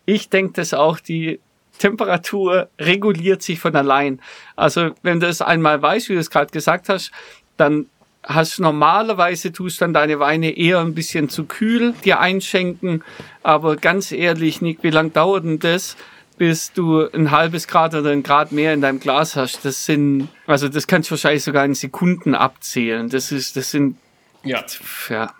ich 0.04 0.28
denke 0.30 0.52
das 0.54 0.72
auch, 0.74 1.00
die 1.00 1.40
Temperatur 1.78 2.68
reguliert 2.78 3.42
sich 3.42 3.60
von 3.60 3.74
allein. 3.76 4.20
Also 4.56 4.90
wenn 5.02 5.20
du 5.20 5.26
es 5.26 5.42
einmal 5.42 5.80
weißt, 5.82 6.08
wie 6.08 6.14
du 6.14 6.20
es 6.20 6.30
gerade 6.30 6.50
gesagt 6.50 6.88
hast, 6.88 7.10
dann 7.56 7.86
hast 8.26 8.58
normalerweise 8.58 9.52
tust 9.52 9.80
dann 9.80 9.94
deine 9.94 10.18
Weine 10.18 10.56
eher 10.56 10.80
ein 10.80 10.94
bisschen 10.94 11.28
zu 11.28 11.44
kühl 11.44 11.94
dir 12.04 12.20
einschenken. 12.20 13.02
Aber 13.42 13.76
ganz 13.76 14.12
ehrlich, 14.12 14.60
Nick, 14.60 14.82
wie 14.82 14.90
lang 14.90 15.12
dauert 15.12 15.44
denn 15.44 15.58
das, 15.60 15.96
bis 16.36 16.72
du 16.72 17.08
ein 17.08 17.30
halbes 17.30 17.68
Grad 17.68 17.94
oder 17.94 18.10
ein 18.10 18.24
Grad 18.24 18.52
mehr 18.52 18.74
in 18.74 18.80
deinem 18.80 19.00
Glas 19.00 19.36
hast? 19.36 19.64
Das 19.64 19.86
sind, 19.86 20.28
also 20.46 20.68
das 20.68 20.86
kannst 20.86 21.08
du 21.08 21.12
wahrscheinlich 21.12 21.44
sogar 21.44 21.64
in 21.64 21.74
Sekunden 21.74 22.34
abzählen. 22.34 23.08
Das 23.08 23.30
ist, 23.32 23.56
das 23.56 23.70
sind 23.70 23.96
Ja. 24.42 24.64
ja. 25.08 25.32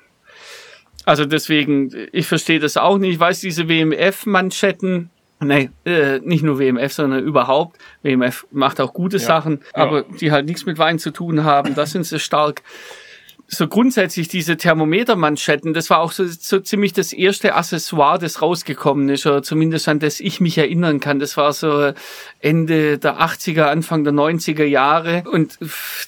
Also 1.05 1.25
deswegen, 1.25 1.93
ich 2.13 2.27
verstehe 2.27 2.59
das 2.59 2.77
auch 2.77 2.99
nicht. 2.99 3.15
Ich 3.15 3.21
weiß, 3.21 3.41
diese 3.41 3.69
WMF-Manschetten, 3.69 5.11
nee, 5.41 5.71
äh, 5.85 6.21
nicht 6.21 6.43
nur 6.43 6.59
WMF, 6.59 6.93
sondern 6.93 7.23
überhaupt. 7.25 7.79
WMF 8.03 8.47
macht 8.51 8.81
auch 8.81 8.93
gute 8.95 9.19
Sachen, 9.19 9.61
Ja. 9.77 9.83
aber 9.83 10.03
die 10.03 10.33
halt 10.33 10.47
nichts 10.47 10.67
mit 10.67 10.79
Wein 10.79 10.99
zu 10.99 11.11
tun 11.11 11.45
haben, 11.45 11.75
da 11.75 11.87
sind 11.87 12.05
sie 12.05 12.19
stark. 12.19 12.63
So 13.49 13.69
grundsätzlich 13.69 14.27
diese 14.27 14.57
Thermometermanschetten, 14.57 15.73
das 15.73 15.89
war 15.89 16.01
auch 16.01 16.11
so, 16.11 16.25
so 16.27 16.59
ziemlich 16.59 16.95
das 16.95 17.13
erste 17.13 17.55
Accessoire, 17.55 18.19
das 18.19 18.43
rausgekommen 18.43 19.09
ist, 19.09 19.25
oder 19.25 19.41
zumindest 19.41 19.87
an 19.89 20.01
das 20.01 20.19
ich 20.19 20.41
mich 20.41 20.59
erinnern 20.59 20.99
kann. 20.99 21.21
Das 21.21 21.37
war 21.37 21.53
so 21.53 21.93
Ende 22.41 22.99
der 22.99 23.21
80er, 23.21 23.65
Anfang 23.67 24.03
der 24.03 24.13
90er 24.13 24.65
Jahre. 24.65 25.23
Und 25.31 25.59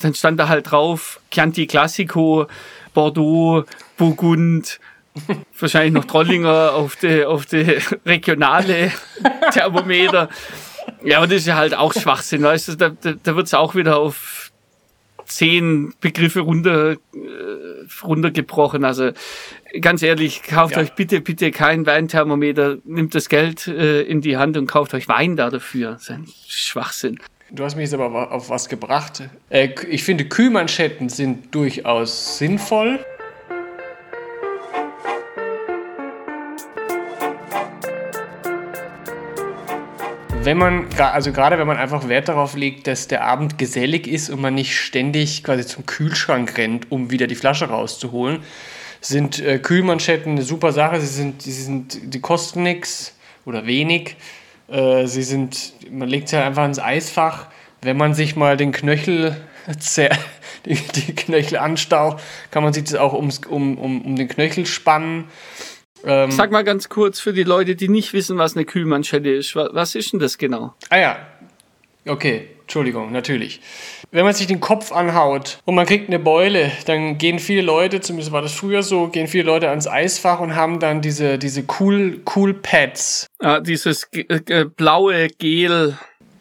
dann 0.00 0.14
stand 0.14 0.40
da 0.40 0.48
halt 0.48 0.72
drauf, 0.72 1.20
Chianti 1.30 1.68
Classico, 1.68 2.48
Bordeaux, 2.92 3.64
Burgund, 3.96 4.80
wahrscheinlich 5.58 5.92
noch 5.92 6.04
Trollinger 6.04 6.72
auf 6.74 6.96
die, 6.96 7.24
auf 7.24 7.46
die 7.46 7.78
regionale 8.06 8.92
Thermometer. 9.52 10.28
Ja, 11.04 11.18
aber 11.18 11.26
das 11.26 11.38
ist 11.38 11.46
ja 11.46 11.56
halt 11.56 11.74
auch 11.74 11.92
Schwachsinn, 11.92 12.42
weißt 12.42 12.68
du, 12.68 12.74
da, 12.76 12.88
da, 12.90 13.12
da 13.22 13.36
wird's 13.36 13.54
auch 13.54 13.74
wieder 13.74 13.98
auf 13.98 14.50
zehn 15.26 15.92
Begriffe 16.00 16.40
runter, 16.40 16.92
äh, 16.92 16.96
runtergebrochen. 18.02 18.84
Also 18.84 19.10
ganz 19.80 20.02
ehrlich, 20.02 20.42
kauft 20.42 20.74
Ja. 20.76 20.80
euch 20.82 20.94
bitte, 20.94 21.20
bitte 21.20 21.50
kein 21.50 21.84
Weinthermometer, 21.86 22.78
nimmt 22.84 23.14
das 23.14 23.28
Geld 23.28 23.66
äh, 23.68 24.02
in 24.02 24.22
die 24.22 24.38
Hand 24.38 24.56
und 24.56 24.66
kauft 24.66 24.94
euch 24.94 25.06
Wein 25.08 25.36
da 25.36 25.50
dafür. 25.50 25.92
Das 25.92 26.02
ist 26.04 26.10
ein 26.10 26.26
Schwachsinn. 26.48 27.18
Du 27.50 27.64
hast 27.64 27.76
mich 27.76 27.84
jetzt 27.84 27.94
aber 27.94 28.32
auf 28.32 28.50
was 28.50 28.68
gebracht. 28.68 29.22
Äh, 29.50 29.68
ich 29.88 30.02
finde, 30.04 30.24
Kühlmanschetten 30.26 31.08
sind 31.10 31.54
durchaus 31.54 32.38
sinnvoll. 32.38 32.98
Wenn 40.43 40.57
man, 40.57 40.86
also 40.97 41.32
gerade 41.32 41.59
wenn 41.59 41.66
man 41.66 41.76
einfach 41.76 42.09
Wert 42.09 42.28
darauf 42.28 42.57
legt, 42.57 42.86
dass 42.86 43.09
der 43.09 43.24
Abend 43.24 43.59
gesellig 43.59 44.07
ist 44.07 44.30
und 44.30 44.41
man 44.41 44.55
nicht 44.55 44.78
ständig 44.78 45.45
quasi 45.45 45.66
zum 45.66 45.84
Kühlschrank 45.84 46.57
rennt, 46.57 46.91
um 46.91 47.11
wieder 47.11 47.26
die 47.26 47.34
Flasche 47.34 47.68
rauszuholen, 47.68 48.43
sind 49.01 49.41
äh, 49.41 49.59
Kühlmanschetten 49.59 50.32
eine 50.32 50.43
super 50.43 50.72
Sache. 50.72 51.01
Sie 51.01 51.07
sind, 51.07 51.43
sie 51.43 51.53
sind, 51.53 52.14
die 52.14 52.20
kosten 52.20 52.62
nichts 52.62 53.14
oder 53.45 53.66
wenig. 53.66 54.16
Äh, 54.68 55.07
sie 55.07 55.22
sind, 55.22 55.72
man 55.91 56.09
legt 56.09 56.28
sie 56.28 56.36
halt 56.36 56.47
einfach 56.47 56.64
ins 56.64 56.78
Eisfach. 56.78 57.47
Wenn 57.82 57.97
man 57.97 58.14
sich 58.14 58.36
mal 58.36 58.57
den 58.57 58.72
Knöchel, 58.72 59.36
die, 60.66 60.74
die 60.74 61.14
Knöchelanstauch, 61.14 62.20
kann 62.51 62.62
man 62.62 62.72
sich 62.72 62.84
das 62.84 62.95
auch 62.95 63.12
ums, 63.12 63.41
um, 63.49 63.76
um, 63.76 64.03
um 64.03 64.16
den 64.16 64.28
Knöchel 64.28 64.66
spannen. 64.66 65.24
Ähm, 66.05 66.30
Sag 66.30 66.51
mal 66.51 66.64
ganz 66.64 66.88
kurz 66.88 67.20
für 67.20 67.32
die 67.32 67.42
Leute, 67.42 67.76
die 67.76 67.88
nicht 67.88 68.12
wissen, 68.12 68.38
was 68.38 68.57
eine 68.57 68.64
Kühlmanschette 68.64 69.30
ist. 69.30 69.57
Was 69.57 69.94
ist 69.94 70.12
denn 70.12 70.20
das 70.20 70.38
genau? 70.38 70.74
Ah 70.90 70.99
ja, 70.99 71.18
okay, 72.07 72.49
Entschuldigung, 72.62 73.12
natürlich. 73.12 73.61
Wenn 74.11 74.24
man 74.24 74.34
sich 74.34 74.46
den 74.46 74.61
Kopf 74.61 74.92
anhaut 74.92 75.59
und 75.64 75.74
man 75.74 75.86
kriegt 75.86 76.09
eine 76.09 76.18
Beule, 76.18 76.70
dann 76.86 77.18
gehen 77.18 77.38
viele 77.38 77.62
Leute, 77.62 78.01
zumindest 78.01 78.32
war 78.32 78.42
das 78.42 78.53
früher 78.53 78.82
so, 78.82 79.09
gehen 79.09 79.26
viele 79.26 79.44
Leute 79.44 79.70
ans 79.70 79.86
Eisfach 79.86 80.40
und 80.40 80.55
haben 80.55 80.78
dann 80.78 81.01
diese, 81.01 81.38
diese 81.38 81.64
cool, 81.80 82.20
cool 82.36 82.55
Pads. 82.55 83.26
Ah, 83.38 83.61
dieses 83.61 84.09
äh, 84.12 84.64
blaue 84.64 85.28
Gel. 85.28 85.99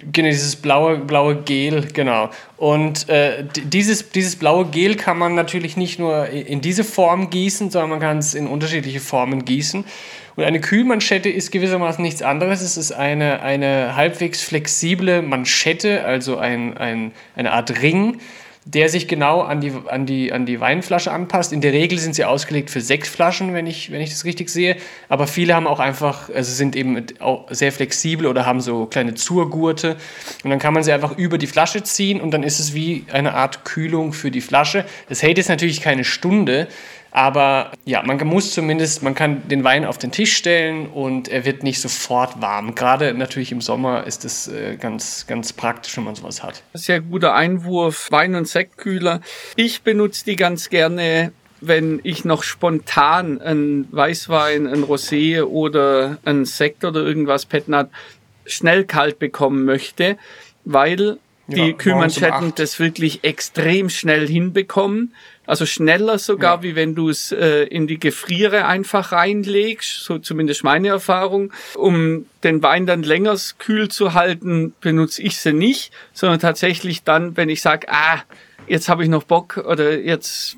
Genau, 0.10 0.30
dieses 0.30 0.56
blaue, 0.56 1.00
blaue 1.00 1.36
Gel, 1.36 1.88
genau. 1.92 2.30
Und 2.56 3.10
äh, 3.10 3.44
dieses, 3.56 4.10
dieses 4.10 4.38
blaue 4.38 4.66
Gel 4.66 4.96
kann 4.96 5.18
man 5.18 5.36
natürlich 5.36 5.76
nicht 5.76 6.00
nur 6.00 6.28
in 6.28 6.62
diese 6.62 6.86
Form 6.86 7.30
gießen, 7.30 7.72
sondern 7.72 7.90
man 7.90 8.00
kann 8.00 8.18
es 8.20 8.34
in 8.34 8.48
unterschiedliche 8.48 9.02
Formen 9.02 9.44
gießen. 9.44 9.84
Und 10.38 10.44
eine 10.44 10.62
Kühlmanschette 10.62 11.30
ist 11.30 11.52
gewissermaßen 11.52 12.02
nichts 12.02 12.22
anderes. 12.22 12.62
Es 12.62 12.78
ist 12.78 12.92
eine, 12.94 13.42
eine 13.42 13.96
halbwegs 13.96 14.42
flexible 14.44 15.22
Manschette, 15.24 16.06
also 16.06 16.38
ein, 16.38 16.78
ein, 16.78 17.12
eine 17.36 17.52
Art 17.52 17.82
Ring, 17.82 18.20
der 18.74 18.90
sich 18.90 19.08
genau 19.08 19.42
an 19.42 19.62
die, 19.62 19.72
an, 19.88 20.06
die, 20.06 20.34
an 20.34 20.46
die 20.46 20.60
Weinflasche 20.60 21.12
anpasst. 21.12 21.54
In 21.54 21.62
der 21.62 21.72
Regel 21.72 21.98
sind 22.00 22.16
sie 22.16 22.26
ausgelegt 22.26 22.70
für 22.70 22.82
sechs 22.82 23.08
Flaschen, 23.08 23.54
wenn 23.54 23.66
ich, 23.66 23.92
wenn 23.92 24.02
ich 24.02 24.10
das 24.10 24.26
richtig 24.26 24.50
sehe. 24.50 24.76
Aber 25.08 25.26
viele 25.26 25.56
haben 25.56 25.68
auch 25.68 25.80
einfach, 25.80 26.30
also 26.30 26.52
sind 26.52 26.76
eben 26.76 27.06
auch 27.20 27.46
sehr 27.50 27.72
flexibel 27.72 28.28
oder 28.28 28.46
haben 28.46 28.60
so 28.60 28.86
kleine 28.86 29.14
Zurgurte. 29.14 29.96
Und 30.44 30.50
dann 30.50 30.60
kann 30.60 30.74
man 30.74 30.84
sie 30.84 30.92
einfach 30.92 31.18
über 31.18 31.38
die 31.38 31.48
Flasche 31.48 31.82
ziehen 31.84 32.20
und 32.20 32.32
dann 32.32 32.44
ist 32.44 32.60
es 32.60 32.74
wie 32.74 33.06
eine 33.10 33.36
Art 33.36 33.64
Kühlung 33.64 34.12
für 34.12 34.32
die 34.32 34.42
Flasche. 34.42 34.84
Das 35.08 35.24
hält 35.24 35.38
jetzt 35.38 35.50
natürlich 35.50 35.80
keine 35.80 36.04
Stunde, 36.04 36.68
aber 37.12 37.72
ja, 37.86 38.04
man 38.04 38.18
muss 38.28 38.54
zumindest, 38.54 39.04
man 39.04 39.16
kann 39.16 39.48
den 39.48 39.64
Wein 39.64 39.86
auf 39.86 39.98
den 39.98 40.12
Tisch 40.12 40.36
stellen 40.36 40.88
und 40.88 41.28
er 41.28 41.46
wird 41.46 41.64
nicht 41.64 41.80
sofort 41.80 42.42
warm. 42.42 42.76
Gerade 42.76 43.14
natürlich 43.14 43.52
im 43.52 43.62
Sommer 43.62 44.06
ist 44.06 44.26
es 44.26 44.48
äh, 44.48 44.78
ganz, 44.78 45.26
ganz 45.28 45.54
praktisch, 45.54 45.96
wenn 45.98 46.04
man 46.04 46.16
sowas 46.16 46.44
hat. 46.44 46.64
Sehr 46.74 47.02
guter 47.02 47.34
Einwurf. 47.34 48.08
Wein- 48.12 48.36
und 48.36 48.48
Sektkühler. 48.48 49.22
Ich 49.56 49.82
benutze 49.82 50.26
die 50.26 50.36
ganz 50.36 50.70
gerne 50.70 51.32
wenn 51.60 52.00
ich 52.04 52.24
noch 52.24 52.44
spontan 52.44 53.42
einen 53.42 53.88
Weißwein, 53.92 54.68
ein 54.68 54.84
Rosé 54.84 55.44
oder 55.44 56.20
ein 56.24 56.46
Sekt 56.46 56.86
oder 56.86 57.02
irgendwas 57.02 57.48
Petnat 57.48 57.90
schnell 58.46 58.86
kalt 58.86 59.20
bekommen 59.20 59.66
möchte, 59.66 60.18
weil 60.66 61.18
die 61.48 61.70
ja, 61.70 61.74
Kühlmanschetten 61.74 62.54
das 62.56 62.80
wirklich 62.80 63.24
extrem 63.24 63.90
schnell 63.90 64.28
hinbekommen. 64.28 65.14
Also 65.48 65.66
schneller 65.66 66.20
sogar, 66.20 66.58
ja. 66.58 66.64
wie 66.64 66.76
wenn 66.76 66.94
du 66.94 67.10
es 67.10 67.32
äh, 67.32 67.64
in 67.64 67.88
die 67.88 68.00
Gefriere 68.00 68.66
einfach 68.66 69.14
reinlegst, 69.14 70.04
so 70.04 70.20
zumindest 70.20 70.66
meine 70.66 70.90
Erfahrung. 70.90 71.54
Um 71.76 72.26
den 72.44 72.62
Wein 72.62 72.86
dann 72.86 73.02
länger 73.02 73.38
kühl 73.58 73.88
zu 73.88 74.14
halten, 74.14 74.74
benutze 74.82 75.22
ich 75.22 75.38
sie 75.38 75.54
nicht, 75.54 75.94
sondern 76.14 76.40
tatsächlich 76.40 77.04
dann, 77.04 77.38
wenn 77.38 77.48
ich 77.48 77.62
sage, 77.62 77.88
ah, 77.90 78.22
jetzt 78.68 78.90
habe 78.90 79.04
ich 79.04 79.10
noch 79.10 79.24
Bock 79.24 79.58
oder 79.58 79.98
jetzt 79.98 80.58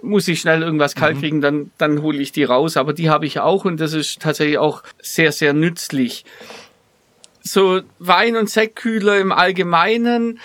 muss 0.00 0.26
ich 0.28 0.40
schnell 0.40 0.62
irgendwas 0.62 0.94
kalt 0.94 1.16
mhm. 1.16 1.20
kriegen, 1.20 1.40
dann, 1.42 1.70
dann 1.78 2.02
hole 2.02 2.18
ich 2.18 2.32
die 2.32 2.44
raus. 2.44 2.76
Aber 2.76 2.94
die 2.94 3.10
habe 3.10 3.26
ich 3.26 3.38
auch 3.38 3.66
und 3.66 3.80
das 3.80 3.92
ist 3.92 4.20
tatsächlich 4.20 4.58
auch 4.58 4.82
sehr, 5.00 5.30
sehr 5.32 5.52
nützlich. 5.52 6.24
So 7.42 7.82
Wein- 7.98 8.36
und 8.36 8.48
Sektkühler 8.48 9.18
im 9.18 9.30
Allgemeinen 9.30 10.38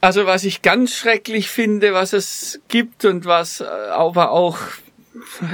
also 0.00 0.26
was 0.26 0.44
ich 0.44 0.62
ganz 0.62 0.94
schrecklich 0.94 1.48
finde, 1.48 1.92
was 1.94 2.12
es 2.12 2.60
gibt 2.68 3.04
und 3.04 3.24
was 3.24 3.60
äh, 3.60 3.64
aber 3.64 4.30
auch 4.30 4.58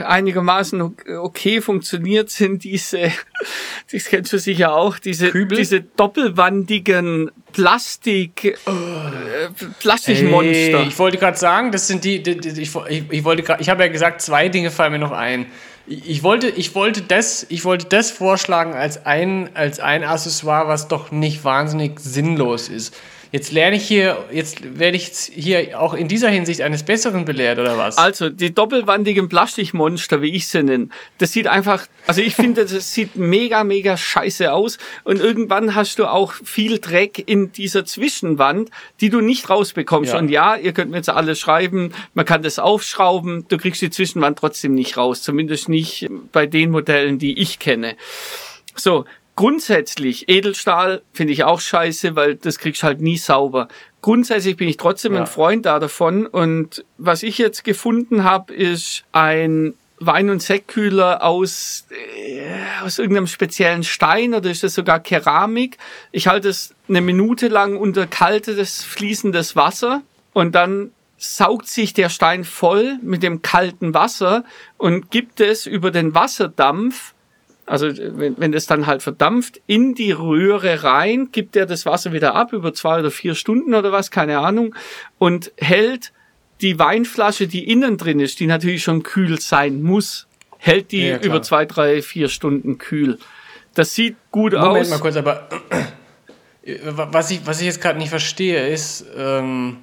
einigermaßen 0.05 0.97
okay 1.21 1.61
funktioniert, 1.61 2.31
sind 2.31 2.65
diese, 2.65 3.13
das 3.91 4.05
kennst 4.07 4.33
du 4.33 4.39
sicher 4.39 4.75
auch, 4.75 4.99
diese, 4.99 5.31
Kübel? 5.31 5.59
diese 5.59 5.81
doppelwandigen 5.81 7.31
Plastik, 7.53 8.45
äh, 8.45 9.49
Plastikmonster. 9.79 10.79
Hey, 10.81 10.89
ich 10.89 10.99
wollte 10.99 11.19
gerade 11.19 11.39
sagen, 11.39 11.71
das 11.71 11.87
sind 11.87 12.05
die, 12.05 12.23
die, 12.23 12.39
die 12.39 12.61
ich, 12.61 12.75
ich, 13.11 13.25
wollte 13.25 13.43
grad, 13.43 13.61
ich 13.61 13.69
habe 13.69 13.83
ja 13.85 13.89
gesagt, 13.91 14.23
zwei 14.23 14.49
Dinge 14.49 14.71
fallen 14.71 14.93
mir 14.93 14.99
noch 14.99 15.13
ein. 15.13 15.47
Ich 15.87 16.23
wollte, 16.23 16.49
ich 16.49 16.75
wollte 16.75 17.03
das, 17.03 17.45
ich 17.49 17.65
wollte 17.65 17.87
das 17.87 18.11
vorschlagen 18.11 18.73
als 18.73 19.05
ein, 19.05 19.51
als 19.55 19.81
ein 19.81 20.05
Accessoire, 20.05 20.69
was 20.69 20.89
doch 20.89 21.11
nicht 21.11 21.45
wahnsinnig 21.45 21.99
sinnlos 21.99 22.69
ist. 22.69 22.95
Jetzt 23.33 23.51
lerne 23.51 23.77
ich 23.77 23.89
hier, 23.89 24.23
jetzt 24.31 24.79
werde 24.79 24.99
ich 24.99 25.11
hier 25.33 25.81
auch 25.81 25.95
in 25.95 26.07
dieser 26.07 26.29
Hinsicht 26.29 26.61
eines 26.61 26.83
Besseren 26.83 27.25
belehrt, 27.25 27.59
oder 27.59 27.79
was? 27.79 27.97
Also, 27.97 28.29
die 28.29 28.55
doppelwandigen 28.55 29.31
Plastikmonster, 29.31 30.21
wie 30.21 30.35
ich 30.35 30.49
sie 30.49 30.63
nenne, 30.63 30.89
das 31.17 31.33
sieht 31.33 31.47
einfach, 31.47 31.87
also 32.07 32.21
ich 32.21 32.35
finde, 32.35 32.67
das 32.67 32.93
sieht 32.93 33.17
mega, 33.17 33.65
mega 33.65 33.97
scheiße 33.97 34.53
aus. 34.53 34.77
Und 35.05 35.19
irgendwann 35.19 35.75
hast 35.75 35.99
du 35.99 36.05
auch 36.05 36.35
viel 36.45 36.79
Dreck 36.79 37.23
in 37.27 37.53
dieser 37.53 37.87
Zwischenwand, 37.87 38.69
die 39.01 39.09
du 39.09 39.23
nicht 39.23 39.49
rausbekommst. 39.49 40.13
Ja. 40.13 40.19
Und 40.19 40.29
ja, 40.29 40.57
ihr 40.57 40.73
könnt 40.73 40.91
mir 40.91 40.99
jetzt 40.99 41.09
alles 41.09 41.41
schreiben, 41.41 41.95
man 42.13 42.27
kann 42.27 42.43
das 42.43 42.59
aufschrauben, 42.59 43.47
du 43.49 43.57
kriegst 43.57 43.81
die 43.81 43.89
Zwischenwand 43.89 44.39
trotzdem 44.39 44.75
nicht 44.75 44.99
raus. 44.99 45.23
Zumindest 45.23 45.71
nicht 45.71 46.07
bei 46.33 46.45
den 46.45 46.71
Modellen, 46.71 47.19
die 47.19 47.39
ich 47.39 47.59
kenne. 47.59 47.97
So, 48.75 49.07
Grundsätzlich, 49.35 50.29
Edelstahl 50.29 51.03
finde 51.13 51.33
ich 51.33 51.45
auch 51.45 51.61
scheiße, 51.61 52.17
weil 52.17 52.37
das 52.37 52.59
kriegst 52.59 52.83
halt 52.83 53.01
nie 53.01 53.17
sauber. 53.17 53.69
Grundsätzlich 54.03 54.57
bin 54.57 54.69
ich 54.69 54.77
trotzdem 54.77 55.15
ja. 55.15 55.21
ein 55.21 55.27
Freund 55.27 55.65
da 55.65 55.79
davon. 55.79 56.27
Und 56.27 56.85
was 56.99 57.23
ich 57.23 57.39
jetzt 57.39 57.65
gefunden 57.65 58.25
habe, 58.25 58.53
ist 58.53 59.05
ein 59.13 59.75
Wein- 60.07 60.31
und 60.31 60.43
Sektkühler 60.43 61.23
aus, 61.23 61.87
äh, 61.91 62.85
aus 62.85 62.99
irgendeinem 62.99 63.27
speziellen 63.27 63.85
Stein 63.85 64.35
oder 64.35 64.51
ist 64.51 64.65
das 64.65 64.75
sogar 64.75 65.01
Keramik. 65.01 65.79
Ich 66.11 66.27
halte 66.27 66.49
es 66.49 66.75
eine 66.89 67.01
Minute 67.01 67.49
lang 67.49 67.77
unter 67.77 68.07
kaltes, 68.07 68.85
fließendes 68.85 69.57
Wasser 69.57 70.03
und 70.33 70.55
dann 70.55 70.91
saugt 71.17 71.69
sich 71.69 71.95
der 71.95 72.09
Stein 72.09 72.45
voll 72.45 72.99
mit 73.01 73.23
dem 73.23 73.43
kalten 73.43 73.95
Wasser 73.95 74.45
und 74.77 75.11
gibt 75.11 75.41
es 75.41 75.67
über 75.67 75.93
den 75.93 76.15
Wasserdampf 76.15 77.15
also 77.67 77.89
wenn, 77.97 78.39
wenn 78.39 78.53
das 78.53 78.67
dann 78.67 78.87
halt 78.87 79.03
verdampft, 79.03 79.61
in 79.67 79.95
die 79.95 80.13
Röhre 80.13 80.83
rein, 80.83 81.29
gibt 81.33 81.57
er 81.57 81.67
das 81.67 81.87
Wasser 81.87 82.13
wieder 82.13 82.35
ab 82.35 82.53
über 82.53 82.75
zwei 82.75 82.99
oder 82.99 83.11
vier 83.11 83.35
Stunden 83.35 83.75
oder 83.75 83.93
was, 83.93 84.11
keine 84.11 84.39
Ahnung, 84.39 84.75
und 85.19 85.53
hält 85.57 86.13
die 86.61 86.79
Weinflasche, 86.79 87.47
die 87.47 87.71
innen 87.71 87.99
drin 87.99 88.21
ist, 88.21 88.41
die 88.41 88.47
natürlich 88.47 88.83
schon 88.83 89.03
kühl 89.03 89.41
sein 89.41 89.83
muss, 89.83 90.27
hält 90.59 90.93
die 90.93 91.09
ja, 91.09 91.19
über 91.19 91.43
zwei, 91.43 91.65
drei, 91.67 92.03
vier 92.03 92.29
Stunden 92.29 92.79
kühl. 92.79 93.19
Das 93.75 93.95
sieht 93.95 94.17
gut 94.31 94.53
Moment 94.53 94.69
aus. 94.69 94.75
Moment 94.75 94.91
mal 94.91 94.99
kurz, 94.99 95.17
aber 95.17 95.49
was 97.11 97.31
ich, 97.31 97.47
was 97.47 97.61
ich 97.61 97.67
jetzt 97.67 97.81
gerade 97.81 97.99
nicht 97.99 98.11
verstehe, 98.11 98.69
ist, 98.69 99.05
ähm, 99.17 99.79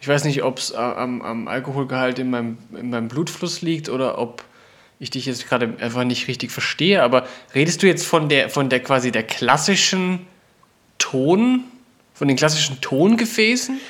ich 0.00 0.08
weiß 0.08 0.24
nicht, 0.24 0.42
ob 0.42 0.58
es 0.58 0.74
am, 0.74 1.22
am 1.22 1.48
Alkoholgehalt 1.48 2.18
in 2.18 2.30
meinem, 2.30 2.58
in 2.78 2.90
meinem 2.90 3.08
Blutfluss 3.08 3.62
liegt 3.62 3.88
oder 3.88 4.18
ob 4.18 4.44
ich 5.00 5.10
dich 5.10 5.26
jetzt 5.26 5.48
gerade 5.48 5.74
einfach 5.80 6.04
nicht 6.04 6.28
richtig 6.28 6.50
verstehe, 6.50 7.02
aber 7.02 7.26
redest 7.54 7.82
du 7.82 7.86
jetzt 7.86 8.06
von 8.06 8.28
der, 8.28 8.50
von 8.50 8.68
der 8.68 8.80
quasi 8.80 9.12
der 9.12 9.22
klassischen 9.22 10.26
Ton, 10.98 11.64
von 12.14 12.28
den 12.28 12.36
klassischen 12.36 12.80
Tongefäßen? 12.80 13.80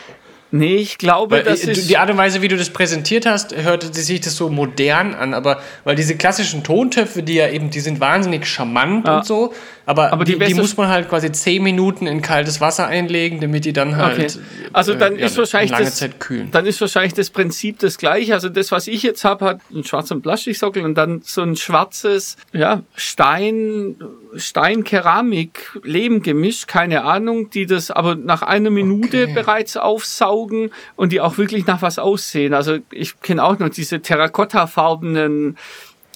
Nee, 0.51 0.77
ich 0.77 0.97
glaube, 0.97 1.37
weil, 1.37 1.43
das 1.45 1.65
ist. 1.65 1.91
Die 1.91 1.99
Art 1.99 2.11
und 2.11 2.17
Weise, 2.17 2.41
wie 2.41 2.49
du 2.49 2.57
das 2.57 2.71
präsentiert 2.71 3.27
hast, 3.27 3.55
hörte 3.55 3.93
sich 3.93 4.21
das 4.21 4.35
so 4.35 4.49
modern 4.49 5.15
an, 5.15 5.35
aber 5.35 5.61
weil 5.85 5.95
diese 5.95 6.17
klassischen 6.17 6.65
Tontöpfe, 6.65 7.23
die 7.23 7.35
ja 7.35 7.49
eben, 7.49 7.69
die 7.71 7.81
sind 7.81 8.01
wahnsinnig 8.01 8.47
charmant 8.47 9.07
ja. 9.07 9.19
und 9.19 9.27
so, 9.27 9.53
aber, 9.89 10.13
aber 10.13 10.27
die, 10.27 10.39
die, 10.39 10.45
die 10.45 10.55
muss 10.55 10.77
man 10.77 10.89
halt 10.89 11.09
quasi 11.09 11.33
zehn 11.33 11.63
Minuten 11.63 12.07
in 12.07 12.21
kaltes 12.21 12.61
Wasser 12.61 12.89
einlegen, 12.89 13.41
damit 13.41 13.65
die 13.65 13.73
dann 13.73 13.97
halt. 13.97 14.37
Okay. 14.37 14.45
Also 14.75 14.95
dann 14.95 15.17
äh, 15.17 15.25
ist 15.25 15.33
ja, 15.33 15.39
wahrscheinlich 15.39 15.71
lange 15.71 15.87
das, 15.87 15.97
Zeit 15.97 16.21
kühlen. 16.21 16.51
Dann 16.51 16.67
ist 16.67 16.79
wahrscheinlich 16.83 17.15
das 17.15 17.31
Prinzip 17.31 17.79
das 17.79 17.97
gleiche. 17.97 18.35
Also 18.35 18.51
das, 18.51 18.71
was 18.71 18.87
ich 18.87 19.03
jetzt 19.03 19.25
habe, 19.25 19.47
hat 19.47 19.61
einen 19.73 19.85
schwarzen 19.85 20.21
Plastiksockel 20.21 20.85
und 20.85 20.95
dann 20.95 21.23
so 21.25 21.41
ein 21.41 21.57
schwarzes, 21.57 22.37
ja, 22.53 22.83
Stein, 22.97 23.97
Steinkeramik, 24.37 25.79
Lehmgemisch, 25.83 26.67
keine 26.67 27.05
Ahnung, 27.05 27.49
die 27.49 27.65
das 27.65 27.91
aber 27.91 28.15
nach 28.15 28.43
einer 28.43 28.69
Minute 28.69 29.23
okay. 29.25 29.33
bereits 29.33 29.79
aufsaugen 29.79 30.71
und 30.97 31.13
die 31.13 31.23
auch 31.23 31.39
wirklich 31.39 31.67
nach 31.67 31.81
was 31.81 31.99
aussehen. 31.99 32.53
Also 32.53 32.77
ich 32.91 33.23
kenne 33.23 33.43
auch 33.43 33.59
noch 33.59 33.71
diese 33.71 34.03
terrakottafarbenen 34.03 35.57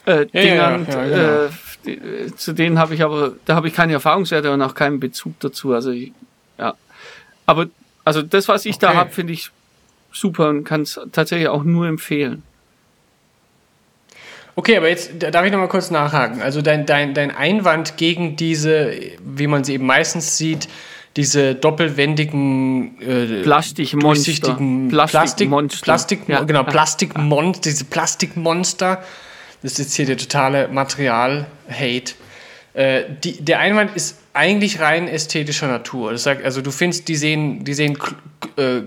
äh, 0.07 0.27
ja, 0.33 0.41
Dingern. 0.43 0.87
Ja, 0.89 1.05
ja, 1.07 1.51
genau. 1.85 2.07
äh, 2.07 2.37
zu 2.37 2.53
denen 2.53 2.79
habe 2.79 2.95
ich 2.95 3.03
aber, 3.03 3.33
da 3.45 3.55
habe 3.55 3.69
ich 3.69 3.75
keine 3.75 3.93
Erfahrungswerte 3.95 4.51
und 4.53 4.63
auch 4.63 4.75
keinen 4.75 5.01
Bezug 5.01 5.39
dazu. 5.41 5.73
Also 5.73 5.91
ich, 5.91 6.13
ja. 6.59 6.75
Aber 7.47 7.67
also 8.05 8.23
das, 8.23 8.49
was 8.49 8.65
ich 8.67 8.77
okay. 8.77 8.87
da 8.87 8.95
habe, 8.95 9.11
finde 9.11 9.33
ich 9.33 9.51
super 10.13 10.49
und 10.49 10.65
kann 10.65 10.83
es 10.83 11.01
tatsächlich 11.13 11.49
auch 11.49 11.65
nur 11.65 11.87
empfehlen. 11.87 12.43
Okay, 14.55 14.77
aber 14.77 14.89
jetzt 14.89 15.13
darf 15.19 15.47
ich 15.47 15.53
noch 15.53 15.59
mal 15.59 15.69
kurz 15.69 15.91
nachhaken. 15.91 16.43
Also 16.43 16.61
dein, 16.61 16.85
dein, 16.85 17.15
dein 17.15 17.31
Einwand 17.31 17.97
gegen 17.97 18.37
diese, 18.37 18.93
wie 19.25 19.47
man 19.47 19.65
sie 19.65 19.75
eben 19.75 19.87
meistens 19.87 20.37
sieht, 20.37 20.69
diese 21.17 21.55
doppelwendigen 21.55 23.01
äh, 23.01 23.43
Plastikmonster. 23.43 24.55
Plastikmonster. 24.91 25.85
Plastik, 25.85 25.85
Plastik, 25.85 26.29
Ja, 26.29 26.43
genau, 26.43 26.61
ja. 26.61 26.71
Plastikmon 26.71 27.53
diese 27.65 27.85
Plastikmonster. 27.85 29.03
Das 29.63 29.73
ist 29.73 29.79
jetzt 29.79 29.95
hier 29.95 30.07
der 30.07 30.17
totale 30.17 30.69
Material-Hate. 30.69 32.15
Äh, 32.75 33.03
die, 33.23 33.43
der 33.45 33.61
Einwand 33.61 33.95
ist 33.97 34.19
eigentlich 34.33 34.81
rein 34.81 35.09
ästhetischer 35.09 35.69
Natur. 35.69 36.13
Das 36.13 36.23
sagt, 36.23 36.45
also 36.45 36.63
du 36.63 36.71
findest, 36.71 37.09
die 37.09 37.17
sehen, 37.17 37.65
die 37.65 37.75
sehen 37.75 37.99
äh, 38.57 38.83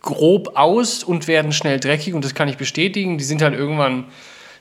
grob 0.00 0.52
aus 0.56 1.04
und 1.04 1.28
werden 1.28 1.52
schnell 1.52 1.78
dreckig 1.78 2.14
und 2.14 2.24
das 2.24 2.34
kann 2.34 2.48
ich 2.48 2.56
bestätigen. 2.56 3.18
Die 3.18 3.24
sind 3.24 3.42
halt 3.42 3.54
irgendwann 3.54 4.06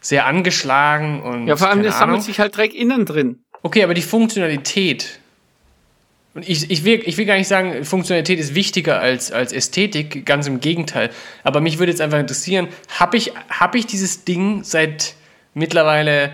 sehr 0.01 0.25
angeschlagen 0.25 1.21
und 1.21 1.47
Ja, 1.47 1.55
vor 1.55 1.69
allem, 1.69 1.79
Ahnung. 1.79 1.91
sammelt 1.91 2.23
sich 2.23 2.39
halt 2.39 2.55
Dreck 2.55 2.73
innen 2.73 3.05
drin. 3.05 3.39
Okay, 3.63 3.83
aber 3.83 3.93
die 3.93 4.01
Funktionalität. 4.01 5.19
Und 6.33 6.47
ich, 6.47 6.69
ich, 6.69 6.83
will, 6.83 7.01
ich 7.05 7.17
will 7.17 7.25
gar 7.25 7.35
nicht 7.37 7.47
sagen, 7.47 7.83
Funktionalität 7.83 8.39
ist 8.39 8.53
wichtiger 8.53 8.99
als, 8.99 9.31
als 9.31 9.51
Ästhetik, 9.51 10.25
ganz 10.25 10.45
im 10.45 10.59
Gegenteil. 10.59 11.09
Aber 11.43 11.61
mich 11.61 11.79
würde 11.79 11.91
jetzt 11.91 12.01
einfach 12.01 12.19
interessieren, 12.19 12.67
habe 12.99 13.17
ich, 13.17 13.33
hab 13.49 13.73
ich 13.73 13.87
dieses 13.87 14.23
Ding 14.23 14.63
seit 14.63 15.15
mittlerweile 15.57 16.31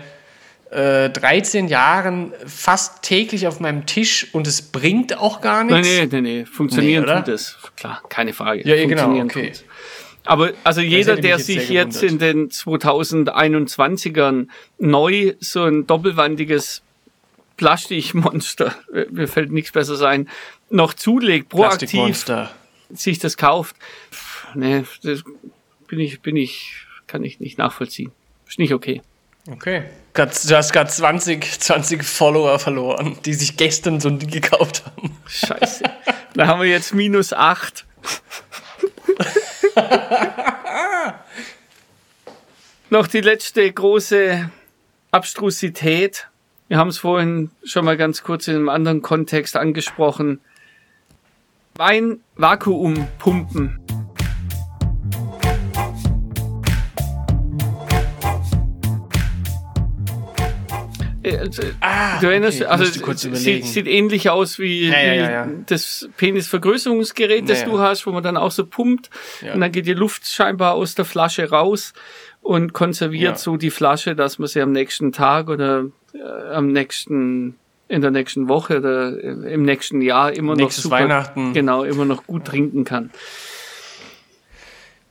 äh, 0.70 1.10
13 1.10 1.68
Jahren 1.68 2.32
fast 2.46 3.02
täglich 3.02 3.46
auf 3.46 3.60
meinem 3.60 3.86
Tisch 3.86 4.28
und 4.32 4.46
es 4.46 4.62
bringt 4.62 5.16
auch 5.16 5.40
gar 5.40 5.64
Nein, 5.64 5.82
nichts? 5.82 6.12
nee, 6.12 6.20
nee, 6.20 6.38
nee. 6.40 6.44
Funktionieren 6.44 7.04
Nee, 7.04 7.16
tut 7.16 7.28
es. 7.28 7.56
Klar, 7.76 8.02
keine 8.08 8.32
Frage. 8.32 8.68
Ja, 8.68 8.74
ja, 8.74 8.86
genau, 8.86 9.10
okay. 9.22 9.48
tut's. 9.48 9.64
Aber 10.26 10.52
also 10.64 10.80
jeder, 10.80 11.16
der 11.16 11.36
jetzt 11.36 11.46
sich 11.46 11.68
jetzt 11.68 12.02
in 12.02 12.18
den 12.18 12.48
2021ern 12.48 14.48
neu 14.78 15.34
so 15.38 15.64
ein 15.64 15.86
doppelwandiges 15.86 16.82
Plastikmonster, 17.56 18.74
mir 19.10 19.28
fällt 19.28 19.52
nichts 19.52 19.72
besser 19.72 19.96
sein, 19.96 20.28
noch 20.70 20.94
zulegt, 20.94 21.50
proaktiv 21.50 22.24
sich 22.90 23.18
das 23.18 23.36
kauft, 23.36 23.76
nee, 24.54 24.84
das 25.02 25.24
bin 25.88 26.00
ich, 26.00 26.20
bin 26.20 26.36
ich, 26.36 26.86
kann 27.06 27.22
ich 27.22 27.40
nicht 27.40 27.58
nachvollziehen. 27.58 28.12
Ist 28.48 28.58
nicht 28.58 28.72
okay. 28.72 29.02
Okay. 29.50 29.84
Du 30.14 30.22
hast 30.22 30.72
gerade 30.72 30.88
20, 30.88 31.60
20 31.60 32.04
Follower 32.04 32.58
verloren, 32.58 33.18
die 33.24 33.34
sich 33.34 33.56
gestern 33.56 34.00
so 34.00 34.08
ein 34.08 34.18
gekauft 34.18 34.84
haben. 34.86 35.16
Scheiße. 35.26 35.84
da 36.34 36.46
haben 36.46 36.60
wir 36.60 36.68
jetzt 36.68 36.94
minus 36.94 37.32
acht. 37.32 37.84
Noch 42.90 43.06
die 43.08 43.20
letzte 43.20 43.70
große 43.70 44.50
Abstrusität. 45.10 46.28
Wir 46.68 46.78
haben 46.78 46.88
es 46.88 46.98
vorhin 46.98 47.50
schon 47.64 47.84
mal 47.84 47.96
ganz 47.96 48.22
kurz 48.22 48.48
in 48.48 48.54
einem 48.54 48.68
anderen 48.68 49.02
Kontext 49.02 49.56
angesprochen. 49.56 50.40
Wein 51.74 52.20
Vakuumpumpen. 52.36 53.83
Ah, 61.80 62.20
Du 62.20 62.28
erinnerst, 62.28 62.60
okay, 62.60 62.70
also 62.70 62.84
sieht, 63.34 63.64
sieht 63.64 63.86
ähnlich 63.86 64.30
aus 64.30 64.58
wie, 64.58 64.88
Ja, 64.88 65.00
ja, 65.02 65.30
ja, 65.30 65.48
das 65.66 66.08
Penisvergrößerungsgerät, 66.16 67.48
das 67.48 67.64
du 67.64 67.78
hast, 67.78 68.06
wo 68.06 68.12
man 68.12 68.22
dann 68.22 68.36
auch 68.36 68.50
so 68.50 68.66
pumpt 68.66 69.10
und 69.54 69.60
dann 69.60 69.72
geht 69.72 69.86
die 69.86 69.94
Luft 69.94 70.26
scheinbar 70.28 70.74
aus 70.74 70.94
der 70.94 71.04
Flasche 71.04 71.48
raus 71.50 71.92
und 72.42 72.72
konserviert 72.72 73.38
so 73.38 73.56
die 73.56 73.70
Flasche, 73.70 74.14
dass 74.14 74.38
man 74.38 74.48
sie 74.48 74.60
am 74.60 74.72
nächsten 74.72 75.12
Tag 75.12 75.48
oder 75.48 75.86
äh, 76.14 76.52
am 76.54 76.72
nächsten 76.72 77.56
in 77.88 78.00
der 78.00 78.10
nächsten 78.10 78.48
Woche 78.48 78.78
oder 78.78 79.18
im 79.22 79.62
nächsten 79.62 80.00
Jahr 80.00 80.32
immer 80.32 80.54
Nächstes 80.56 80.84
noch 80.84 80.90
super, 80.90 81.04
Weihnachten. 81.04 81.52
genau 81.52 81.84
immer 81.84 82.04
noch 82.06 82.26
gut 82.26 82.46
trinken 82.46 82.84
kann. 82.84 83.10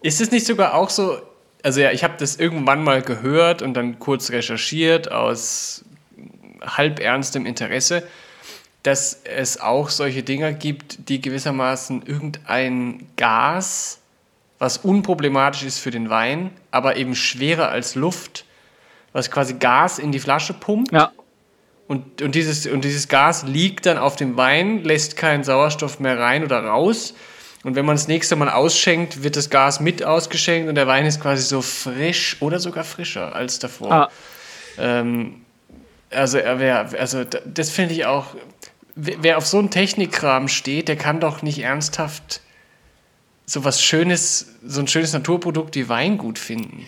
Ist 0.02 0.20
es 0.22 0.32
nicht 0.32 0.46
sogar 0.46 0.74
auch 0.74 0.90
so, 0.90 1.18
also 1.64 1.80
ja, 1.80 1.92
ich 1.92 2.04
habe 2.04 2.16
das 2.20 2.36
irgendwann 2.36 2.84
mal 2.84 3.02
gehört 3.02 3.62
und 3.62 3.74
dann 3.76 4.00
kurz 4.00 4.32
recherchiert 4.32 5.12
aus 5.12 5.86
halb 6.66 7.00
ernstem 7.00 7.46
Interesse, 7.46 8.04
dass 8.84 9.22
es 9.24 9.62
auch 9.62 9.90
solche 9.90 10.24
Dinger 10.24 10.52
gibt, 10.52 11.10
die 11.10 11.22
gewissermaßen 11.22 12.06
irgendein 12.06 13.08
Gas, 13.16 14.00
was 14.60 14.78
unproblematisch 14.78 15.64
ist 15.64 15.80
für 15.80 15.92
den 15.92 16.10
Wein, 16.10 16.52
aber 16.72 16.98
eben 16.98 17.16
schwerer 17.16 17.70
als 17.70 17.96
Luft, 17.96 18.46
was 19.14 19.32
quasi 19.32 19.56
Gas 19.56 20.00
in 20.00 20.12
die 20.12 20.20
Flasche 20.20 20.54
pumpt 20.54 20.92
Ja, 20.92 21.12
und, 21.88 22.22
und, 22.22 22.36
dieses, 22.36 22.66
und 22.66 22.84
dieses 22.84 23.08
Gas 23.08 23.44
liegt 23.44 23.86
dann 23.86 23.98
auf 23.98 24.16
dem 24.16 24.38
Wein, 24.38 24.84
lässt 24.84 25.18
keinen 25.18 25.44
Sauerstoff 25.44 26.00
mehr 26.00 26.18
rein 26.18 26.44
oder 26.44 26.64
raus. 26.64 27.14
Und 27.64 27.76
wenn 27.76 27.86
man 27.86 27.96
das 27.96 28.08
nächste 28.08 28.36
Mal 28.36 28.50
ausschenkt, 28.50 29.24
wird 29.24 29.36
das 29.36 29.50
Gas 29.50 29.80
mit 29.80 30.04
ausgeschenkt 30.04 30.70
und 30.70 30.76
der 30.76 30.88
Wein 30.88 31.06
ist 31.06 31.22
quasi 31.22 31.44
so 31.44 31.62
frisch 31.62 32.38
oder 32.42 32.60
sogar 32.60 32.84
frischer 32.84 33.36
als 33.36 33.60
davor. 33.60 33.92
ah, 33.92 34.10
Ähm, 34.78 35.42
also, 36.16 36.38
er 36.38 36.60
wär, 36.60 36.90
also 37.00 37.24
das 37.24 37.70
finde 37.70 37.94
ich 37.94 38.06
auch. 38.06 38.28
Wer 38.96 39.24
wer 39.24 39.38
auf 39.38 39.48
so 39.48 39.58
einen 39.58 39.72
Technikkram 39.72 40.48
steht, 40.48 40.88
der 40.88 40.96
kann 40.96 41.20
doch 41.20 41.42
nicht 41.42 41.60
ernsthaft 41.60 42.42
so 43.46 43.64
was 43.64 43.82
Schönes, 43.82 44.56
so 44.66 44.82
ein 44.82 44.88
schönes 44.88 45.14
Naturprodukt 45.14 45.76
wie 45.76 45.90
Wein 45.90 46.18
gut 46.18 46.40
finden. 46.40 46.86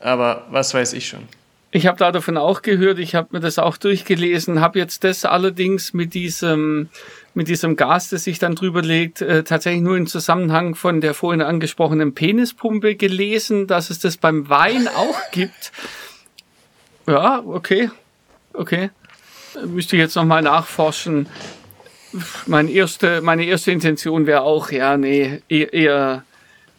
Aber 0.00 0.46
was 0.50 0.74
weiß 0.74 0.92
ich 0.92 1.08
schon. 1.08 1.28
Ich 1.70 1.86
habe 1.86 1.98
da 1.98 2.12
davon 2.12 2.38
auch 2.38 2.62
gehört, 2.62 2.98
ich 2.98 3.14
habe 3.14 3.28
mir 3.32 3.40
das 3.40 3.58
auch 3.58 3.76
durchgelesen, 3.76 4.60
habe 4.60 4.78
jetzt 4.78 5.04
das 5.04 5.26
allerdings 5.26 5.92
mit 5.92 6.14
diesem, 6.14 6.88
mit 7.34 7.48
diesem 7.48 7.76
Gas, 7.76 8.08
das 8.08 8.24
sich 8.24 8.38
dann 8.38 8.54
drüber 8.54 8.80
legt, 8.80 9.20
äh, 9.20 9.44
tatsächlich 9.44 9.82
nur 9.82 9.96
im 9.98 10.06
Zusammenhang 10.06 10.74
von 10.74 11.02
der 11.02 11.12
vorhin 11.12 11.42
angesprochenen 11.42 12.14
Penispumpe 12.14 12.94
gelesen, 12.94 13.66
dass 13.66 13.90
es 13.90 13.98
das 13.98 14.16
beim 14.16 14.48
Wein 14.48 14.88
auch 14.88 15.30
gibt. 15.30 15.72
Ja, 17.08 17.42
okay, 17.44 17.90
okay. 18.52 18.90
Müsste 19.66 19.96
ich 19.96 20.00
jetzt 20.00 20.14
nochmal 20.14 20.42
nachforschen. 20.42 21.26
Meine 22.46 22.70
erste, 22.70 23.22
meine 23.22 23.44
erste 23.44 23.72
Intention 23.72 24.26
wäre 24.26 24.42
auch, 24.42 24.70
ja, 24.70 24.96
nee, 24.96 25.40
eher, 25.48 25.72
eher, 25.72 26.24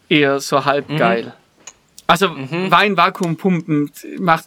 eher 0.08 0.40
so 0.40 0.66
halb 0.66 0.88
geil. 0.98 1.34
Also 2.06 2.30
Wein 2.36 2.96
Vakuumpumpen 2.96 3.92
macht 4.20 4.46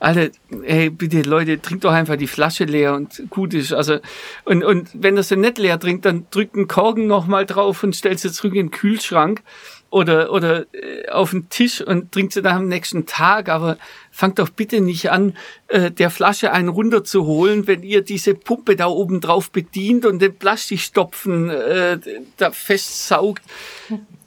alle, 0.00 0.30
ey, 0.62 0.90
bitte 0.90 1.22
Leute, 1.22 1.60
trinkt 1.60 1.84
doch 1.84 1.92
einfach 1.92 2.16
die 2.16 2.26
Flasche 2.26 2.64
leer 2.64 2.94
und 2.94 3.30
gut 3.30 3.52
ist. 3.54 3.72
Also 3.72 3.98
und 4.44 4.62
und 4.62 4.90
wenn 4.94 5.16
ihr 5.16 5.22
sie 5.22 5.36
nicht 5.36 5.58
leer 5.58 5.80
trinkt, 5.80 6.04
dann 6.04 6.26
drückt 6.30 6.54
einen 6.54 6.68
Korken 6.68 7.06
noch 7.06 7.26
mal 7.26 7.46
drauf 7.46 7.82
und 7.82 7.96
stellt 7.96 8.20
sie 8.20 8.30
zurück 8.30 8.54
in 8.54 8.66
den 8.66 8.70
Kühlschrank 8.70 9.42
oder 9.90 10.32
oder 10.32 10.66
äh, 10.74 11.08
auf 11.08 11.30
den 11.30 11.48
Tisch 11.48 11.80
und 11.80 12.12
trinkt 12.12 12.32
sie 12.32 12.42
dann 12.42 12.56
am 12.56 12.68
nächsten 12.68 13.06
Tag. 13.06 13.48
Aber 13.48 13.78
fangt 14.10 14.38
doch 14.38 14.50
bitte 14.50 14.80
nicht 14.80 15.10
an, 15.10 15.36
äh, 15.68 15.90
der 15.90 16.10
Flasche 16.10 16.52
einen 16.52 16.68
runterzuholen, 16.68 17.66
wenn 17.66 17.82
ihr 17.82 18.02
diese 18.02 18.34
Pumpe 18.34 18.76
da 18.76 18.86
oben 18.86 19.20
drauf 19.20 19.50
bedient 19.50 20.04
und 20.04 20.20
den 20.20 20.36
Plastikstopfen 20.36 21.50
äh, 21.50 21.98
da 22.36 22.50
festsaugt. 22.50 23.42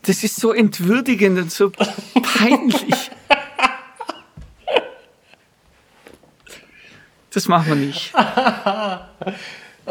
Das 0.04 0.24
ist 0.24 0.38
so 0.38 0.52
entwürdigend 0.52 1.38
und 1.38 1.52
so 1.52 1.70
peinlich. 1.70 3.12
Das 7.34 7.48
machen 7.48 7.68
wir 7.68 7.76
nicht. 7.76 8.14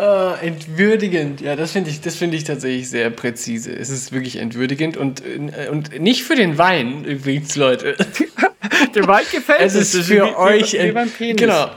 Ah, 0.01 0.38
entwürdigend. 0.40 1.40
Ja, 1.42 1.57
das 1.57 1.72
finde 1.72 1.90
ich, 1.90 2.01
das 2.01 2.16
finde 2.16 2.36
ich 2.36 2.44
tatsächlich 2.44 2.88
sehr 2.88 3.11
präzise. 3.11 3.70
Es 3.72 3.90
ist 3.90 4.12
wirklich 4.12 4.36
entwürdigend 4.36 4.96
und, 4.96 5.20
äh, 5.20 5.68
und 5.70 6.01
nicht 6.01 6.22
für 6.22 6.34
den 6.36 6.57
Wein 6.57 7.05
übrigens, 7.05 7.55
Leute. 7.57 7.96
Der 8.94 9.07
Wald 9.07 9.30
gefällt 9.30 9.61
Es 9.61 9.74
ist 9.74 9.94
Das 9.94 10.07
für 10.07 10.14
wie- 10.26 10.36
euch. 10.36 10.72
Wie, 10.72 10.94
wie. 11.18 11.36
Genau. 11.36 11.68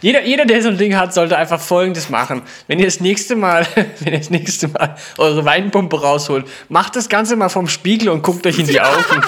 Jeder, 0.00 0.24
jeder, 0.24 0.44
der 0.46 0.60
so 0.62 0.68
ein 0.68 0.76
Ding 0.78 0.96
hat, 0.96 1.14
sollte 1.14 1.38
einfach 1.38 1.60
Folgendes 1.60 2.08
machen. 2.10 2.42
Wenn 2.66 2.80
ihr 2.80 2.86
das 2.86 2.98
nächste 2.98 3.36
Mal, 3.36 3.64
wenn 4.00 4.12
ihr 4.14 4.18
das 4.18 4.30
nächste 4.30 4.66
Mal 4.68 4.96
eure 5.18 5.44
Weinpumpe 5.44 6.00
rausholt, 6.00 6.46
macht 6.68 6.96
das 6.96 7.08
Ganze 7.08 7.36
mal 7.36 7.48
vom 7.50 7.68
Spiegel 7.68 8.08
und 8.08 8.22
guckt 8.22 8.44
euch 8.48 8.58
in 8.58 8.66
die 8.66 8.80
Augen. 8.80 9.04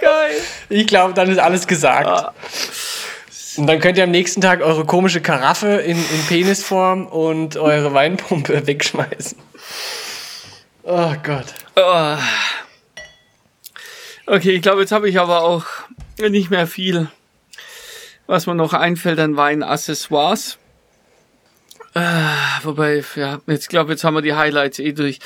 Geil. 0.00 0.36
Ich 0.68 0.86
glaube, 0.86 1.14
dann 1.14 1.30
ist 1.30 1.38
alles 1.38 1.66
gesagt. 1.66 2.32
Und 3.56 3.66
dann 3.66 3.78
könnt 3.80 3.96
ihr 3.98 4.04
am 4.04 4.10
nächsten 4.10 4.40
Tag 4.40 4.60
eure 4.62 4.84
komische 4.84 5.20
Karaffe 5.20 5.68
in, 5.76 5.96
in 5.96 6.26
Penisform 6.28 7.06
und 7.06 7.56
eure 7.56 7.92
Weinpumpe 7.94 8.66
wegschmeißen. 8.66 9.38
Oh 10.82 11.12
Gott. 11.22 11.46
Oh. 11.76 12.16
Okay, 14.26 14.50
ich 14.52 14.62
glaube, 14.62 14.80
jetzt 14.80 14.92
habe 14.92 15.08
ich 15.08 15.18
aber 15.20 15.42
auch 15.42 15.64
nicht 16.18 16.50
mehr 16.50 16.66
viel, 16.66 17.08
was 18.26 18.46
mir 18.46 18.54
noch 18.54 18.72
einfällt 18.72 19.18
an 19.18 19.36
Weinaccessoires. 19.36 20.58
Äh, 21.94 22.00
wobei, 22.62 23.04
ja, 23.16 23.38
jetzt 23.46 23.68
glaube 23.68 23.92
jetzt 23.92 24.02
haben 24.02 24.14
wir 24.14 24.22
die 24.22 24.34
Highlights 24.34 24.78
eh 24.78 24.92
durch. 24.92 25.20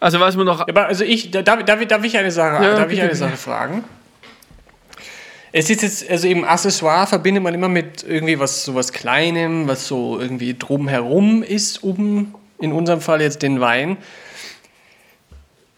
Also 0.00 0.18
was 0.18 0.36
wir 0.36 0.44
noch 0.44 0.60
Aber 0.66 0.86
also 0.86 1.04
ich, 1.04 1.30
da- 1.30 1.42
darf, 1.42 1.64
darf, 1.64 1.84
darf 1.86 2.02
ich 2.04 2.16
eine 2.18 2.32
Sache, 2.32 2.64
Ja, 2.64 2.74
darf 2.74 2.90
ich 2.90 2.98
eine 3.00 3.10
bitte. 3.10 3.18
Sache 3.20 3.36
fragen? 3.36 3.84
Es 5.54 5.68
ist 5.68 5.82
jetzt, 5.82 6.08
also 6.08 6.26
eben 6.26 6.44
Accessoire 6.44 7.06
verbindet 7.06 7.42
man 7.42 7.52
immer 7.52 7.68
mit 7.68 8.02
irgendwie 8.02 8.38
was, 8.38 8.64
so 8.64 8.74
was 8.74 8.92
Kleinem, 8.92 9.68
was 9.68 9.86
so 9.86 10.18
irgendwie 10.18 10.56
drumherum 10.58 11.42
ist, 11.42 11.82
um 11.82 12.34
in 12.58 12.72
unserem 12.72 13.02
Fall 13.02 13.20
jetzt 13.20 13.42
den 13.42 13.60
Wein. 13.60 13.98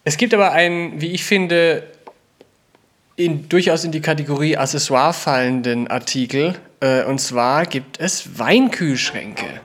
Es 0.04 0.16
gibt 0.16 0.32
aber 0.32 0.52
einen, 0.52 1.00
wie 1.00 1.12
ich 1.12 1.24
finde, 1.24 1.82
in, 3.16 3.48
durchaus 3.48 3.84
in 3.84 3.90
die 3.90 4.00
Kategorie 4.00 4.56
Accessoire 4.56 5.12
fallenden 5.12 5.88
Artikel. 5.88 6.54
Äh, 6.80 7.04
und 7.04 7.20
zwar 7.20 7.66
gibt 7.66 7.98
es 7.98 8.38
Weinkühlschränke. 8.38 9.60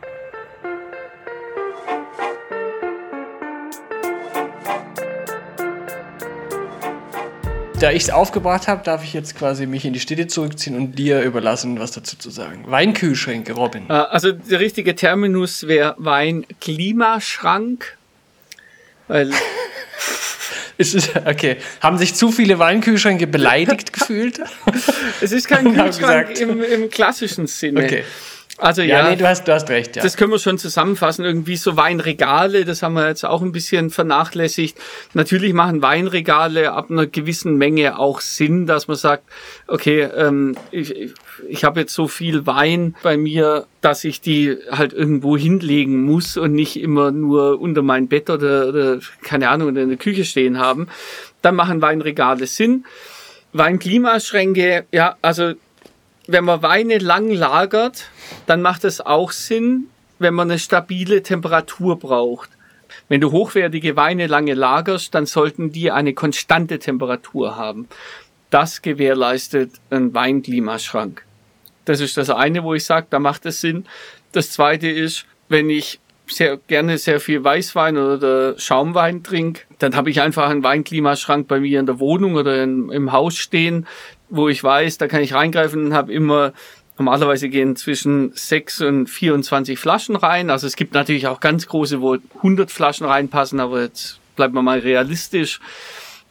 Da 7.80 7.92
ich 7.92 8.04
es 8.04 8.10
aufgebracht 8.10 8.68
habe, 8.68 8.84
darf 8.84 9.06
ich 9.06 9.14
jetzt 9.14 9.38
quasi 9.38 9.66
mich 9.66 9.86
in 9.86 9.94
die 9.94 10.02
Städte 10.02 10.28
zurückziehen 10.28 10.76
und 10.76 11.00
dir 11.00 11.22
überlassen, 11.22 11.80
was 11.80 11.92
dazu 11.92 12.18
zu 12.18 12.30
sagen. 12.30 12.66
Weinkühlschränke, 12.68 13.54
Robin. 13.54 13.90
Äh, 13.90 13.94
also 13.94 14.34
der 14.34 14.60
richtige 14.60 14.96
Terminus 14.96 15.66
wäre 15.66 15.96
Weinklimaschrank. 15.98 17.98
Weil 19.08 19.32
ist, 20.78 21.16
okay. 21.26 21.56
Haben 21.80 21.98
sich 21.98 22.16
zu 22.16 22.34
viele 22.34 22.60
Weinkühlschränke 22.60 23.28
beleidigt 23.28 23.94
gefühlt? 23.94 24.42
Es 25.22 25.32
ist 25.32 25.48
kein 25.48 25.74
Kühlschrank 25.74 26.38
im, 26.38 26.62
im, 26.62 26.90
klassischen 26.90 27.48
Sinne. 27.48 27.86
Okay. 27.86 28.04
Also 28.60 28.82
ja, 28.82 29.00
ja 29.00 29.10
nee, 29.10 29.16
du, 29.16 29.28
hast, 29.28 29.48
du 29.48 29.54
hast 29.54 29.70
recht. 29.70 29.96
Ja. 29.96 30.04
Das 30.04 30.18
können 30.18 30.32
wir 30.32 30.40
schon 30.40 30.58
zusammenfassen. 30.58 31.24
Irgendwie 31.24 31.56
so 31.56 31.78
Weinregale, 31.78 32.66
das 32.66 32.84
haben 32.84 32.94
wir 32.94 33.08
jetzt 33.08 33.24
auch 33.26 33.42
ein 33.42 33.54
bisschen 33.54 33.90
vernachlässigt. 33.90 34.78
Natürlich 35.14 35.54
machen 35.54 35.82
Weinregale 35.82 36.74
ab 36.74 36.92
einer 36.92 37.08
gewissen 37.08 37.58
Menge 37.58 37.98
auch 37.98 38.20
Sinn, 38.20 38.68
dass 38.68 38.88
man 38.88 38.98
sagt, 38.98 39.24
okay, 39.68 40.02
ähm, 40.02 40.58
ich, 40.72 41.14
ich, 41.48 41.64
habe 41.64 41.80
jetzt 41.80 41.94
so 41.94 42.08
viel 42.08 42.46
Wein 42.46 42.96
bei 43.02 43.16
mir, 43.16 43.66
dass 43.82 44.04
ich 44.04 44.20
die 44.20 44.58
halt 44.70 44.92
irgendwo 44.92 45.38
hinlegen 45.38 46.04
muss 46.04 46.36
und 46.36 46.54
nicht 46.54 46.82
immer 46.82 47.12
nur 47.12 47.62
unter 47.62 47.82
mein 47.82 48.10
Bett 48.10 48.30
oder, 48.30 48.68
oder 48.68 49.00
keine 49.24 49.50
Ahnung, 49.50 49.76
in 49.76 49.88
der 49.90 49.98
Küche 49.98 50.26
stehen 50.26 50.60
haben. 50.60 50.90
Dann 51.42 51.56
machen 51.56 51.82
Weinregale 51.82 52.46
Sinn. 52.46 52.84
Weinklimaschränke, 53.54 54.86
ja, 54.92 55.16
also 55.22 55.54
wenn 56.32 56.46
man 56.46 56.62
Weine 56.62 57.00
lang 57.00 57.32
lagert, 57.32 58.10
dann 58.46 58.62
macht 58.62 58.84
es 58.84 59.02
auch 59.02 59.32
Sinn, 59.32 59.88
wenn 60.20 60.34
man 60.34 60.50
eine 60.50 60.60
stabile 60.60 61.24
Temperatur 61.24 61.98
braucht. 61.98 62.50
Wenn 63.08 63.22
du 63.22 63.32
hochwertige 63.32 63.96
Weine 63.96 64.28
lange 64.28 64.54
lagerst, 64.54 65.16
dann 65.16 65.26
sollten 65.26 65.72
die 65.72 65.92
eine 65.92 66.14
konstante 66.14 66.80
Temperatur 66.80 67.56
haben. 67.56 67.88
Das 68.50 68.82
gewährleistet 68.82 69.72
ein 69.90 70.14
Weinklimaschrank. 70.14 71.24
Das 71.86 72.00
ist 72.00 72.18
das 72.18 72.30
eine, 72.30 72.64
wo 72.64 72.74
ich 72.74 72.86
sage, 72.86 73.08
da 73.10 73.20
macht 73.20 73.46
es 73.46 73.62
Sinn. 73.62 73.86
Das 74.32 74.52
zweite 74.52 74.88
ist, 74.88 75.26
wenn 75.48 75.70
ich 75.70 76.00
sehr 76.28 76.58
gerne 76.58 77.00
sehr 77.00 77.20
viel 77.20 77.44
Weißwein 77.44 77.98
oder 77.98 78.58
Schaumwein 78.60 79.24
trinke, 79.24 79.62
dann 79.80 79.96
habe 79.96 80.12
ich 80.12 80.22
einfach 80.22 80.50
einen 80.50 80.64
Weinklimaschrank 80.64 81.48
bei 81.48 81.60
mir 81.60 81.80
in 81.80 81.88
der 81.88 82.00
Wohnung 82.00 82.36
oder 82.36 82.62
in, 82.62 82.92
im 82.92 83.12
Haus 83.12 83.38
stehen, 83.38 83.88
wo 84.30 84.50
ich 84.50 84.64
weiß, 84.64 84.98
da 84.98 85.08
kann 85.08 85.22
ich 85.22 85.34
reingreifen 85.34 85.86
und 85.86 85.94
habe 85.94 86.14
immer 86.14 86.54
Normalerweise 87.00 87.48
gehen 87.48 87.78
zwischen 87.78 88.34
6 88.36 88.82
und 88.82 89.08
24 89.08 89.80
Flaschen 89.80 90.18
rein. 90.18 90.50
Also 90.50 90.68
es 90.68 90.76
gibt 90.76 90.94
natürlich 90.94 91.28
auch 91.28 91.40
ganz 91.40 91.66
große, 91.66 92.02
wo 92.02 92.18
100 92.36 92.70
Flaschen 92.70 93.08
reinpassen, 93.08 93.62
aber 93.62 93.84
jetzt 93.84 94.20
bleibt 94.36 94.54
man 94.54 94.66
mal 94.66 94.80
realistisch, 94.80 95.62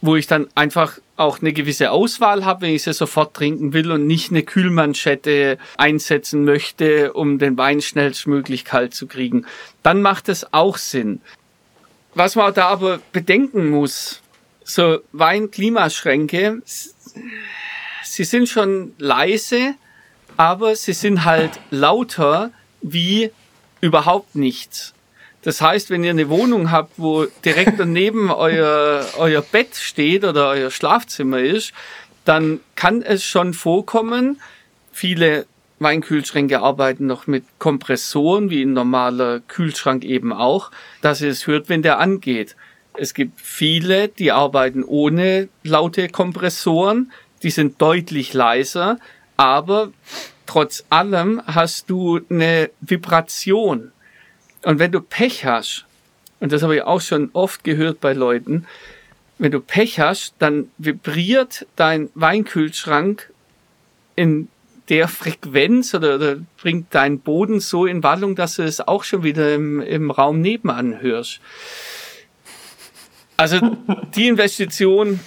wo 0.02 0.14
ich 0.14 0.26
dann 0.26 0.46
einfach 0.54 0.98
auch 1.16 1.40
eine 1.40 1.54
gewisse 1.54 1.90
Auswahl 1.90 2.44
habe, 2.44 2.62
wenn 2.62 2.74
ich 2.74 2.82
sie 2.82 2.92
sofort 2.92 3.32
trinken 3.32 3.72
will 3.72 3.90
und 3.90 4.06
nicht 4.06 4.30
eine 4.30 4.42
Kühlmanschette 4.42 5.56
einsetzen 5.78 6.44
möchte, 6.44 7.14
um 7.14 7.38
den 7.38 7.56
Wein 7.56 7.80
schnellstmöglich 7.80 8.66
kalt 8.66 8.92
zu 8.92 9.06
kriegen. 9.06 9.46
Dann 9.82 10.02
macht 10.02 10.28
es 10.28 10.52
auch 10.52 10.76
Sinn. 10.76 11.22
Was 12.14 12.36
man 12.36 12.52
da 12.52 12.68
aber 12.68 13.00
bedenken 13.12 13.70
muss, 13.70 14.20
so 14.64 14.98
Weinklimaschränke, 15.12 16.60
sie 18.14 18.24
sind 18.24 18.48
schon 18.48 18.94
leise, 18.98 19.74
aber 20.36 20.74
sie 20.76 20.92
sind 20.92 21.24
halt 21.24 21.60
lauter 21.70 22.50
wie 22.80 23.30
überhaupt 23.80 24.34
nichts. 24.34 24.94
Das 25.42 25.60
heißt, 25.60 25.90
wenn 25.90 26.04
ihr 26.04 26.10
eine 26.10 26.28
Wohnung 26.28 26.70
habt, 26.70 26.94
wo 26.96 27.26
direkt 27.44 27.78
daneben 27.78 28.30
euer, 28.30 29.06
euer 29.16 29.42
Bett 29.42 29.76
steht 29.76 30.24
oder 30.24 30.48
euer 30.48 30.70
Schlafzimmer 30.70 31.40
ist, 31.40 31.72
dann 32.24 32.60
kann 32.74 33.02
es 33.02 33.24
schon 33.24 33.54
vorkommen, 33.54 34.40
viele 34.92 35.46
Weinkühlschränke 35.78 36.60
arbeiten 36.60 37.06
noch 37.06 37.26
mit 37.26 37.44
Kompressoren, 37.58 38.50
wie 38.50 38.62
ein 38.62 38.72
normaler 38.72 39.40
Kühlschrank 39.40 40.04
eben 40.04 40.32
auch, 40.32 40.70
dass 41.02 41.20
ihr 41.20 41.30
es 41.30 41.46
hört, 41.46 41.68
wenn 41.68 41.82
der 41.82 42.00
angeht. 42.00 42.56
Es 42.94 43.14
gibt 43.14 43.40
viele, 43.40 44.08
die 44.08 44.32
arbeiten 44.32 44.82
ohne 44.82 45.48
laute 45.62 46.08
Kompressoren 46.08 47.12
die 47.42 47.50
sind 47.50 47.80
deutlich 47.80 48.34
leiser, 48.34 48.98
aber 49.36 49.92
trotz 50.46 50.84
allem 50.90 51.42
hast 51.46 51.90
du 51.90 52.20
eine 52.30 52.70
Vibration. 52.80 53.92
Und 54.64 54.78
wenn 54.78 54.92
du 54.92 55.00
Pech 55.00 55.44
hast, 55.44 55.86
und 56.40 56.52
das 56.52 56.62
habe 56.62 56.76
ich 56.76 56.82
auch 56.82 57.00
schon 57.00 57.30
oft 57.32 57.64
gehört 57.64 58.00
bei 58.00 58.12
Leuten, 58.12 58.66
wenn 59.38 59.52
du 59.52 59.60
Pech 59.60 60.00
hast, 60.00 60.34
dann 60.38 60.70
vibriert 60.78 61.66
dein 61.76 62.10
Weinkühlschrank 62.14 63.30
in 64.16 64.48
der 64.88 65.06
Frequenz 65.06 65.94
oder, 65.94 66.16
oder 66.16 66.36
bringt 66.60 66.94
deinen 66.94 67.20
Boden 67.20 67.60
so 67.60 67.86
in 67.86 68.02
Wallung, 68.02 68.34
dass 68.34 68.56
du 68.56 68.62
es 68.62 68.80
auch 68.80 69.04
schon 69.04 69.22
wieder 69.22 69.54
im, 69.54 69.80
im 69.80 70.10
Raum 70.10 70.40
nebenan 70.40 71.00
hörst. 71.00 71.40
Also 73.36 73.60
die 74.16 74.26
Investition 74.26 75.20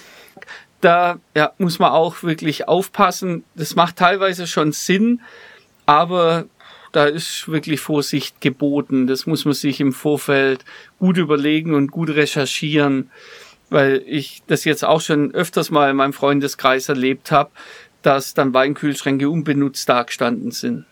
da 0.82 1.18
ja, 1.34 1.52
muss 1.58 1.78
man 1.78 1.92
auch 1.92 2.22
wirklich 2.22 2.68
aufpassen. 2.68 3.44
Das 3.54 3.74
macht 3.74 3.96
teilweise 3.96 4.46
schon 4.46 4.72
Sinn, 4.72 5.20
aber 5.86 6.46
da 6.92 7.04
ist 7.04 7.48
wirklich 7.48 7.80
Vorsicht 7.80 8.40
geboten. 8.40 9.06
Das 9.06 9.26
muss 9.26 9.44
man 9.44 9.54
sich 9.54 9.80
im 9.80 9.92
Vorfeld 9.92 10.64
gut 10.98 11.16
überlegen 11.16 11.74
und 11.74 11.90
gut 11.90 12.10
recherchieren, 12.10 13.10
weil 13.70 14.02
ich 14.06 14.42
das 14.46 14.64
jetzt 14.64 14.84
auch 14.84 15.00
schon 15.00 15.32
öfters 15.32 15.70
mal 15.70 15.90
in 15.90 15.96
meinem 15.96 16.12
Freundeskreis 16.12 16.88
erlebt 16.88 17.30
habe, 17.30 17.50
dass 18.02 18.34
dann 18.34 18.52
Weinkühlschränke 18.52 19.30
unbenutzt 19.30 19.88
dagestanden 19.88 20.50
sind, 20.50 20.84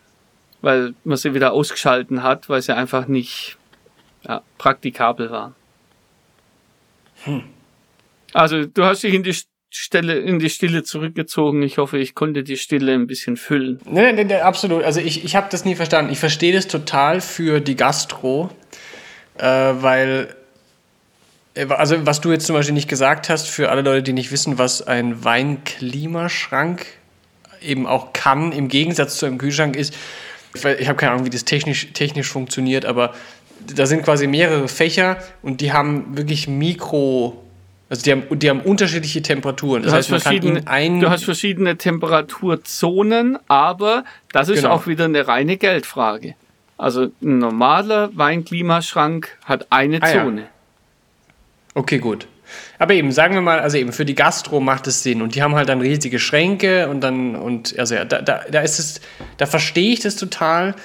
weil 0.61 0.95
man 1.03 1.17
sie 1.17 1.33
wieder 1.33 1.51
ausgeschalten 1.51 2.23
hat, 2.23 2.49
weil 2.49 2.61
sie 2.61 2.75
einfach 2.75 3.07
nicht 3.07 3.57
ja, 4.23 4.41
praktikabel 4.57 5.29
waren. 5.29 5.55
Hm. 7.23 7.43
Also 8.33 8.65
du 8.65 8.85
hast 8.85 9.03
dich 9.03 9.13
in 9.13 9.23
die 9.23 9.33
Stelle 9.71 10.19
in 10.19 10.39
die 10.39 10.49
Stille 10.49 10.83
zurückgezogen. 10.83 11.63
Ich 11.63 11.77
hoffe, 11.77 11.97
ich 11.97 12.13
konnte 12.13 12.43
die 12.43 12.57
Stille 12.57 12.93
ein 12.93 13.07
bisschen 13.07 13.37
füllen. 13.37 13.79
Nee, 13.89 14.11
nee, 14.11 14.23
nee 14.25 14.35
absolut. 14.35 14.83
Also 14.83 14.99
ich, 14.99 15.23
ich 15.23 15.35
habe 15.35 15.47
das 15.49 15.63
nie 15.63 15.75
verstanden. 15.75 16.11
Ich 16.11 16.19
verstehe 16.19 16.53
das 16.53 16.67
total 16.67 17.21
für 17.21 17.61
die 17.61 17.75
Gastro, 17.75 18.49
äh, 19.37 19.45
weil 19.45 20.35
äh, 21.55 21.67
also 21.67 22.05
was 22.05 22.19
du 22.19 22.31
jetzt 22.31 22.45
zum 22.45 22.55
Beispiel 22.55 22.73
nicht 22.73 22.89
gesagt 22.89 23.29
hast, 23.29 23.49
für 23.49 23.69
alle 23.69 23.81
Leute, 23.81 24.03
die 24.03 24.13
nicht 24.13 24.31
wissen, 24.31 24.57
was 24.57 24.85
ein 24.85 25.23
Weinklimaschrank 25.23 26.85
eben 27.61 27.87
auch 27.87 28.11
kann, 28.13 28.51
im 28.51 28.67
Gegensatz 28.67 29.17
zu 29.17 29.25
einem 29.25 29.37
Kühlschrank 29.37 29.75
ist, 29.75 29.93
ich 30.53 30.65
habe 30.65 30.95
keine 30.95 31.13
Ahnung, 31.13 31.25
wie 31.25 31.29
das 31.29 31.45
technisch, 31.45 31.93
technisch 31.93 32.27
funktioniert, 32.27 32.85
aber 32.85 33.13
da 33.73 33.85
sind 33.85 34.03
quasi 34.03 34.27
mehrere 34.27 34.67
Fächer 34.67 35.17
und 35.41 35.61
die 35.61 35.71
haben 35.71 36.17
wirklich 36.17 36.47
Mikro 36.47 37.41
also 37.91 38.03
die 38.03 38.11
haben, 38.13 38.39
die 38.39 38.49
haben 38.49 38.61
unterschiedliche 38.61 39.21
Temperaturen. 39.21 39.83
Das 39.83 39.91
du, 39.91 39.97
heißt, 39.97 40.11
hast 40.13 40.23
verschiedene, 40.23 40.61
du 41.01 41.09
hast 41.09 41.25
verschiedene 41.25 41.77
Temperaturzonen, 41.77 43.37
aber 43.49 44.05
das 44.31 44.47
ist 44.47 44.61
genau. 44.61 44.75
auch 44.75 44.87
wieder 44.87 45.03
eine 45.03 45.27
reine 45.27 45.57
Geldfrage. 45.57 46.35
Also 46.77 47.11
ein 47.21 47.39
normaler 47.39 48.09
Weinklimaschrank 48.15 49.37
hat 49.43 49.67
eine 49.71 50.01
ah, 50.01 50.07
Zone. 50.07 50.41
Ja. 50.41 50.47
Okay, 51.73 51.99
gut. 51.99 52.27
Aber 52.79 52.93
eben, 52.93 53.11
sagen 53.11 53.33
wir 53.33 53.41
mal, 53.41 53.59
also 53.59 53.77
eben 53.77 53.91
für 53.91 54.05
die 54.05 54.15
Gastro 54.15 54.61
macht 54.61 54.87
es 54.87 55.03
Sinn 55.03 55.21
und 55.21 55.35
die 55.35 55.43
haben 55.43 55.55
halt 55.55 55.67
dann 55.67 55.81
riesige 55.81 56.17
Schränke 56.17 56.87
und 56.87 57.01
dann, 57.01 57.35
und 57.35 57.77
also 57.77 57.95
ja, 57.95 58.05
da, 58.05 58.21
da, 58.21 58.45
da 58.49 58.61
ist 58.61 58.79
es, 58.79 59.01
da 59.35 59.45
verstehe 59.45 59.91
ich 59.91 59.99
das 59.99 60.15
total 60.15 60.75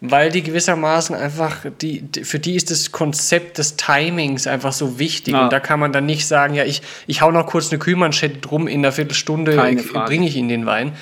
weil 0.00 0.30
die 0.30 0.42
gewissermaßen 0.42 1.16
einfach, 1.16 1.64
die, 1.80 2.04
für 2.22 2.38
die 2.38 2.54
ist 2.54 2.70
das 2.70 2.92
Konzept 2.92 3.58
des 3.58 3.76
Timings 3.76 4.46
einfach 4.46 4.72
so 4.72 4.98
wichtig. 4.98 5.34
Ja. 5.34 5.44
Und 5.44 5.52
da 5.52 5.60
kann 5.60 5.80
man 5.80 5.92
dann 5.92 6.06
nicht 6.06 6.26
sagen, 6.26 6.54
ja, 6.54 6.64
ich, 6.64 6.82
ich 7.06 7.22
hau 7.22 7.30
noch 7.30 7.46
kurz 7.46 7.70
eine 7.70 7.78
Kühlmanschette 7.78 8.38
drum, 8.38 8.68
in 8.68 8.80
einer 8.80 8.92
Viertelstunde 8.92 9.56
bringe 9.56 10.26
ich 10.26 10.36
in 10.36 10.48
den 10.48 10.66
Wein. 10.66 10.92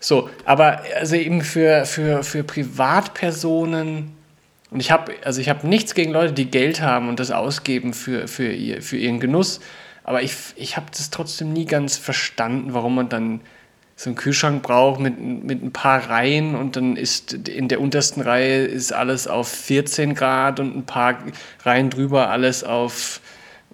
So, 0.00 0.30
aber 0.46 0.80
also 0.98 1.16
eben 1.16 1.42
für, 1.42 1.84
für, 1.84 2.24
für 2.24 2.42
Privatpersonen, 2.42 4.16
und 4.70 4.80
ich 4.80 4.90
habe 4.90 5.12
also 5.24 5.40
ich 5.40 5.62
nichts 5.62 5.94
gegen 5.94 6.12
Leute, 6.12 6.32
die 6.32 6.50
Geld 6.50 6.80
haben 6.80 7.08
und 7.08 7.20
das 7.20 7.30
ausgeben 7.30 7.92
für, 7.92 8.26
für, 8.26 8.50
ihr, 8.50 8.80
für 8.80 8.96
ihren 8.96 9.20
Genuss, 9.20 9.60
aber 10.02 10.22
ich, 10.22 10.32
ich 10.56 10.76
habe 10.76 10.86
das 10.90 11.10
trotzdem 11.10 11.52
nie 11.52 11.66
ganz 11.66 11.98
verstanden, 11.98 12.72
warum 12.72 12.94
man 12.94 13.10
dann 13.10 13.40
so 14.00 14.08
einen 14.08 14.16
Kühlschrank 14.16 14.62
braucht 14.62 14.98
mit, 14.98 15.20
mit 15.20 15.62
ein 15.62 15.72
paar 15.72 16.08
Reihen 16.08 16.54
und 16.54 16.74
dann 16.74 16.96
ist 16.96 17.34
in 17.46 17.68
der 17.68 17.82
untersten 17.82 18.22
Reihe 18.22 18.64
ist 18.64 18.94
alles 18.94 19.28
auf 19.28 19.46
14 19.46 20.14
Grad 20.14 20.58
und 20.58 20.74
ein 20.74 20.86
paar 20.86 21.18
Reihen 21.64 21.90
drüber 21.90 22.30
alles 22.30 22.64
auf, 22.64 23.20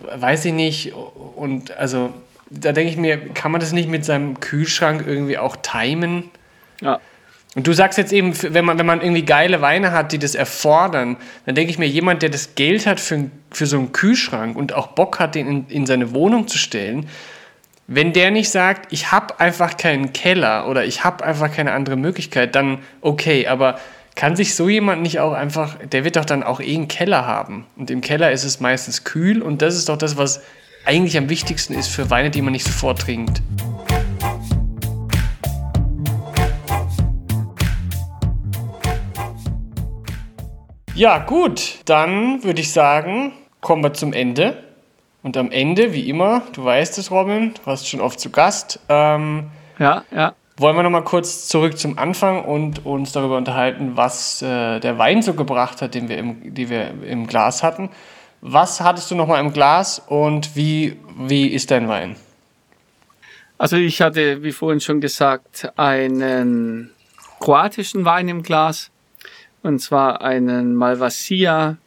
weiß 0.00 0.46
ich 0.46 0.52
nicht. 0.52 0.92
Und 1.36 1.76
also 1.76 2.12
da 2.50 2.72
denke 2.72 2.90
ich 2.90 2.96
mir, 2.96 3.18
kann 3.34 3.52
man 3.52 3.60
das 3.60 3.70
nicht 3.70 3.88
mit 3.88 4.04
seinem 4.04 4.40
Kühlschrank 4.40 5.04
irgendwie 5.06 5.38
auch 5.38 5.54
timen? 5.62 6.24
Ja. 6.80 6.98
Und 7.54 7.68
du 7.68 7.72
sagst 7.72 7.96
jetzt 7.96 8.12
eben, 8.12 8.34
wenn 8.52 8.64
man, 8.64 8.80
wenn 8.80 8.86
man 8.86 9.02
irgendwie 9.02 9.24
geile 9.24 9.60
Weine 9.60 9.92
hat, 9.92 10.10
die 10.10 10.18
das 10.18 10.34
erfordern, 10.34 11.18
dann 11.44 11.54
denke 11.54 11.70
ich 11.70 11.78
mir, 11.78 11.86
jemand, 11.86 12.22
der 12.22 12.30
das 12.30 12.56
Geld 12.56 12.84
hat 12.86 12.98
für, 12.98 13.30
für 13.52 13.66
so 13.66 13.78
einen 13.78 13.92
Kühlschrank 13.92 14.56
und 14.56 14.72
auch 14.72 14.88
Bock 14.88 15.20
hat, 15.20 15.36
den 15.36 15.46
in, 15.46 15.66
in 15.68 15.86
seine 15.86 16.12
Wohnung 16.12 16.48
zu 16.48 16.58
stellen, 16.58 17.08
wenn 17.88 18.12
der 18.12 18.32
nicht 18.32 18.50
sagt, 18.50 18.92
ich 18.92 19.12
habe 19.12 19.38
einfach 19.38 19.76
keinen 19.76 20.12
Keller 20.12 20.68
oder 20.68 20.84
ich 20.84 21.04
habe 21.04 21.24
einfach 21.24 21.52
keine 21.52 21.72
andere 21.72 21.96
Möglichkeit, 21.96 22.56
dann 22.56 22.78
okay, 23.00 23.46
aber 23.46 23.78
kann 24.16 24.34
sich 24.34 24.56
so 24.56 24.68
jemand 24.68 25.02
nicht 25.02 25.20
auch 25.20 25.32
einfach, 25.32 25.76
der 25.84 26.02
wird 26.02 26.16
doch 26.16 26.24
dann 26.24 26.42
auch 26.42 26.60
eh 26.60 26.74
einen 26.74 26.88
Keller 26.88 27.26
haben. 27.26 27.66
Und 27.76 27.90
im 27.90 28.00
Keller 28.00 28.32
ist 28.32 28.42
es 28.42 28.58
meistens 28.58 29.04
kühl 29.04 29.40
und 29.40 29.62
das 29.62 29.76
ist 29.76 29.88
doch 29.88 29.98
das, 29.98 30.16
was 30.16 30.42
eigentlich 30.84 31.16
am 31.16 31.28
wichtigsten 31.28 31.74
ist 31.74 31.88
für 31.88 32.10
Weine, 32.10 32.30
die 32.30 32.42
man 32.42 32.52
nicht 32.52 32.64
sofort 32.64 33.02
trinkt. 33.02 33.40
Ja, 40.94 41.18
gut, 41.18 41.80
dann 41.84 42.42
würde 42.42 42.62
ich 42.62 42.72
sagen, 42.72 43.32
kommen 43.60 43.84
wir 43.84 43.92
zum 43.92 44.12
Ende. 44.12 44.65
Und 45.26 45.36
am 45.36 45.50
Ende, 45.50 45.92
wie 45.92 46.08
immer, 46.08 46.42
du 46.52 46.64
weißt 46.64 46.98
es, 46.98 47.10
Robin, 47.10 47.52
du 47.52 47.60
warst 47.66 47.88
schon 47.88 48.00
oft 48.00 48.20
zu 48.20 48.30
Gast. 48.30 48.78
Ähm, 48.88 49.50
ja, 49.76 50.04
ja. 50.14 50.36
Wollen 50.56 50.76
wir 50.76 50.84
nochmal 50.84 51.02
kurz 51.02 51.48
zurück 51.48 51.76
zum 51.78 51.98
Anfang 51.98 52.44
und 52.44 52.86
uns 52.86 53.10
darüber 53.10 53.36
unterhalten, 53.36 53.96
was 53.96 54.40
äh, 54.40 54.78
der 54.78 54.98
Wein 54.98 55.22
so 55.22 55.34
gebracht 55.34 55.82
hat, 55.82 55.96
den 55.96 56.08
wir 56.08 56.18
im, 56.18 56.54
die 56.54 56.70
wir 56.70 57.02
im 57.02 57.26
Glas 57.26 57.64
hatten. 57.64 57.90
Was 58.40 58.80
hattest 58.80 59.10
du 59.10 59.16
nochmal 59.16 59.40
im 59.40 59.52
Glas 59.52 60.00
und 60.06 60.54
wie, 60.54 60.96
wie 61.18 61.48
ist 61.48 61.72
dein 61.72 61.88
Wein? 61.88 62.14
Also 63.58 63.74
ich 63.74 64.00
hatte, 64.00 64.44
wie 64.44 64.52
vorhin 64.52 64.78
schon 64.78 65.00
gesagt, 65.00 65.72
einen 65.76 66.92
kroatischen 67.40 68.04
Wein 68.04 68.28
im 68.28 68.44
Glas 68.44 68.92
und 69.64 69.80
zwar 69.80 70.22
einen 70.22 70.76
Malvasia 70.76 71.78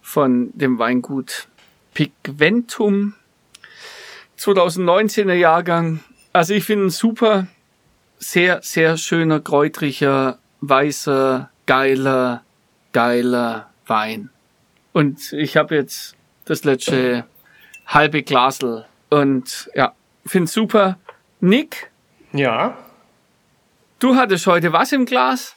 von 0.00 0.50
dem 0.54 0.80
Weingut 0.80 1.46
Pigventum 1.94 3.14
2019er 4.38 5.34
Jahrgang. 5.34 6.00
Also 6.32 6.54
ich 6.54 6.64
finde 6.64 6.86
ihn 6.86 6.90
super, 6.90 7.46
sehr, 8.18 8.62
sehr 8.62 8.96
schöner, 8.96 9.40
kräutriger, 9.40 10.38
weißer, 10.60 11.50
geiler, 11.66 12.44
geiler 12.92 13.70
Wein. 13.86 14.30
Und 14.92 15.32
ich 15.32 15.56
habe 15.56 15.74
jetzt 15.74 16.16
das 16.44 16.64
letzte 16.64 17.24
halbe 17.86 18.22
Glasel 18.22 18.86
und 19.10 19.70
ja, 19.74 19.94
finde 20.24 20.50
super. 20.50 20.98
Nick? 21.40 21.90
Ja. 22.32 22.76
Du 23.98 24.16
hattest 24.16 24.46
heute 24.46 24.72
was 24.72 24.92
im 24.92 25.04
Glas? 25.04 25.56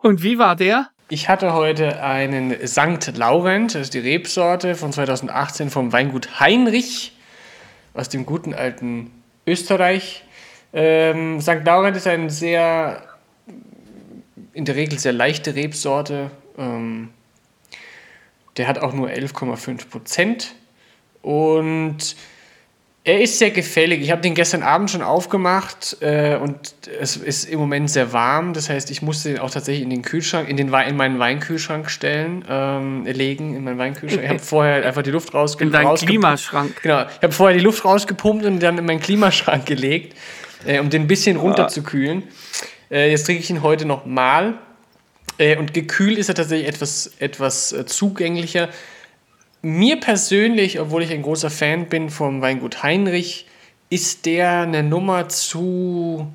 Und 0.00 0.22
wie 0.22 0.38
war 0.38 0.56
der? 0.56 0.90
Ich 1.14 1.28
hatte 1.28 1.52
heute 1.52 2.02
einen 2.02 2.66
St. 2.66 3.18
Laurent, 3.18 3.74
das 3.74 3.82
ist 3.82 3.92
die 3.92 3.98
Rebsorte 3.98 4.74
von 4.74 4.94
2018 4.94 5.68
vom 5.68 5.92
Weingut 5.92 6.40
Heinrich 6.40 7.12
aus 7.92 8.08
dem 8.08 8.24
guten 8.24 8.54
alten 8.54 9.10
Österreich. 9.46 10.24
Ähm, 10.72 11.38
St. 11.42 11.66
Laurent 11.66 11.98
ist 11.98 12.06
eine 12.06 12.30
sehr, 12.30 13.02
in 14.54 14.64
der 14.64 14.74
Regel 14.74 14.98
sehr 14.98 15.12
leichte 15.12 15.54
Rebsorte. 15.54 16.30
Ähm, 16.56 17.10
der 18.56 18.66
hat 18.66 18.78
auch 18.78 18.94
nur 18.94 19.10
11,5 19.10 19.90
Prozent 19.90 20.54
und 21.20 22.16
er 23.04 23.20
ist 23.20 23.38
sehr 23.38 23.50
gefällig. 23.50 24.00
Ich 24.00 24.12
habe 24.12 24.20
den 24.20 24.34
gestern 24.34 24.62
Abend 24.62 24.90
schon 24.90 25.02
aufgemacht 25.02 25.96
äh, 26.00 26.36
und 26.36 26.74
es 27.00 27.16
ist 27.16 27.46
im 27.46 27.58
Moment 27.58 27.90
sehr 27.90 28.12
warm. 28.12 28.52
Das 28.52 28.68
heißt, 28.68 28.92
ich 28.92 29.02
musste 29.02 29.30
den 29.30 29.38
auch 29.40 29.50
tatsächlich 29.50 29.82
in 29.82 29.90
den 29.90 30.02
Kühlschrank, 30.02 30.48
in, 30.48 30.56
den 30.56 30.72
in 30.72 30.96
meinen 30.96 31.18
Weinkühlschrank 31.18 31.90
stellen, 31.90 32.44
ähm, 32.48 33.04
legen, 33.04 33.56
in 33.56 33.64
meinen 33.64 33.78
Weinkühlschrank. 33.78 34.22
Ich 34.22 34.30
habe 34.30 34.38
vorher 34.38 34.86
einfach 34.86 35.02
die 35.02 35.10
Luft 35.10 35.34
rausgepumpt. 35.34 35.76
In 35.76 35.82
deinen 35.84 35.96
Klimaschrank. 35.96 36.80
Genau. 36.82 37.02
Ich 37.02 37.22
habe 37.22 37.32
vorher 37.32 37.58
die 37.58 37.64
Luft 37.64 37.84
rausgepumpt 37.84 38.44
und 38.44 38.60
dann 38.60 38.78
in 38.78 38.84
meinen 38.84 39.00
Klimaschrank 39.00 39.66
gelegt, 39.66 40.16
äh, 40.64 40.78
um 40.78 40.88
den 40.88 41.02
ein 41.02 41.08
bisschen 41.08 41.36
runterzukühlen. 41.36 42.22
Äh, 42.88 43.10
jetzt 43.10 43.24
trinke 43.24 43.42
ich 43.42 43.50
ihn 43.50 43.62
heute 43.62 43.84
nochmal. 43.84 44.54
Äh, 45.38 45.56
und 45.56 45.74
gekühlt 45.74 46.18
ist 46.18 46.28
er 46.28 46.36
tatsächlich 46.36 46.68
etwas, 46.68 47.10
etwas 47.18 47.72
äh, 47.72 47.84
zugänglicher 47.84 48.68
mir 49.62 50.00
persönlich, 50.00 50.80
obwohl 50.80 51.02
ich 51.02 51.12
ein 51.12 51.22
großer 51.22 51.50
Fan 51.50 51.88
bin 51.88 52.10
vom 52.10 52.42
Weingut 52.42 52.82
Heinrich, 52.82 53.46
ist 53.88 54.26
der 54.26 54.62
eine 54.62 54.82
Nummer 54.82 55.28
zu, 55.28 56.32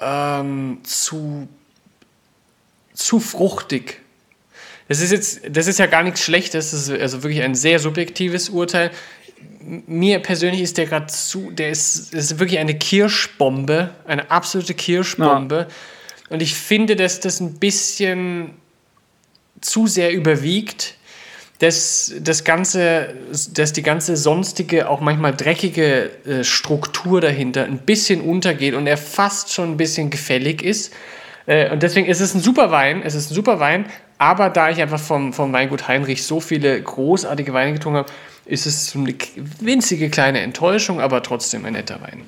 ähm, 0.00 0.80
zu, 0.82 1.48
zu 2.92 3.20
fruchtig. 3.20 4.00
Das 4.88 5.00
ist 5.00 5.12
jetzt, 5.12 5.40
das 5.50 5.66
ist 5.66 5.78
ja 5.78 5.86
gar 5.86 6.02
nichts 6.02 6.22
Schlechtes, 6.22 6.70
das 6.70 6.88
ist 6.88 7.00
also 7.00 7.22
wirklich 7.22 7.42
ein 7.42 7.54
sehr 7.54 7.78
subjektives 7.78 8.48
Urteil. 8.48 8.90
Mir 9.86 10.20
persönlich 10.20 10.60
ist 10.60 10.78
der 10.78 10.86
gerade 10.86 11.06
zu, 11.06 11.50
der 11.50 11.70
ist, 11.70 12.14
ist 12.14 12.38
wirklich 12.38 12.58
eine 12.58 12.76
Kirschbombe, 12.76 13.94
eine 14.06 14.30
absolute 14.30 14.74
Kirschbombe. 14.74 15.66
Ja. 15.68 15.74
Und 16.30 16.42
ich 16.42 16.54
finde, 16.54 16.96
dass 16.96 17.20
das 17.20 17.40
ein 17.40 17.54
bisschen 17.54 18.54
zu 19.60 19.86
sehr 19.86 20.12
überwiegt 20.12 20.95
dass 21.58 22.14
das 22.20 22.44
ganze, 22.44 23.14
dass 23.54 23.72
die 23.72 23.82
ganze 23.82 24.16
sonstige, 24.16 24.88
auch 24.88 25.00
manchmal 25.00 25.34
dreckige 25.34 26.10
äh, 26.26 26.44
Struktur 26.44 27.20
dahinter 27.20 27.64
ein 27.64 27.78
bisschen 27.78 28.20
untergeht 28.20 28.74
und 28.74 28.86
er 28.86 28.98
fast 28.98 29.52
schon 29.52 29.72
ein 29.72 29.76
bisschen 29.76 30.10
gefällig 30.10 30.62
ist. 30.62 30.92
Äh, 31.46 31.70
und 31.70 31.82
deswegen 31.82 32.06
ist 32.06 32.20
es 32.20 32.34
ein 32.34 32.40
super 32.40 32.70
Wein, 32.70 33.02
es 33.02 33.14
ist 33.14 33.30
ein 33.30 33.34
super 33.34 33.58
Wein, 33.58 33.86
aber 34.18 34.50
da 34.50 34.70
ich 34.70 34.80
einfach 34.82 35.00
vom, 35.00 35.32
vom 35.32 35.52
Weingut 35.52 35.88
Heinrich 35.88 36.24
so 36.24 36.40
viele 36.40 36.80
großartige 36.80 37.52
Weine 37.54 37.72
getrunken 37.72 37.98
habe, 37.98 38.12
ist 38.44 38.66
es 38.66 38.94
eine 38.94 39.14
winzige 39.60 40.10
kleine 40.10 40.40
Enttäuschung, 40.40 41.00
aber 41.00 41.22
trotzdem 41.22 41.64
ein 41.64 41.72
netter 41.72 42.00
Wein. 42.02 42.24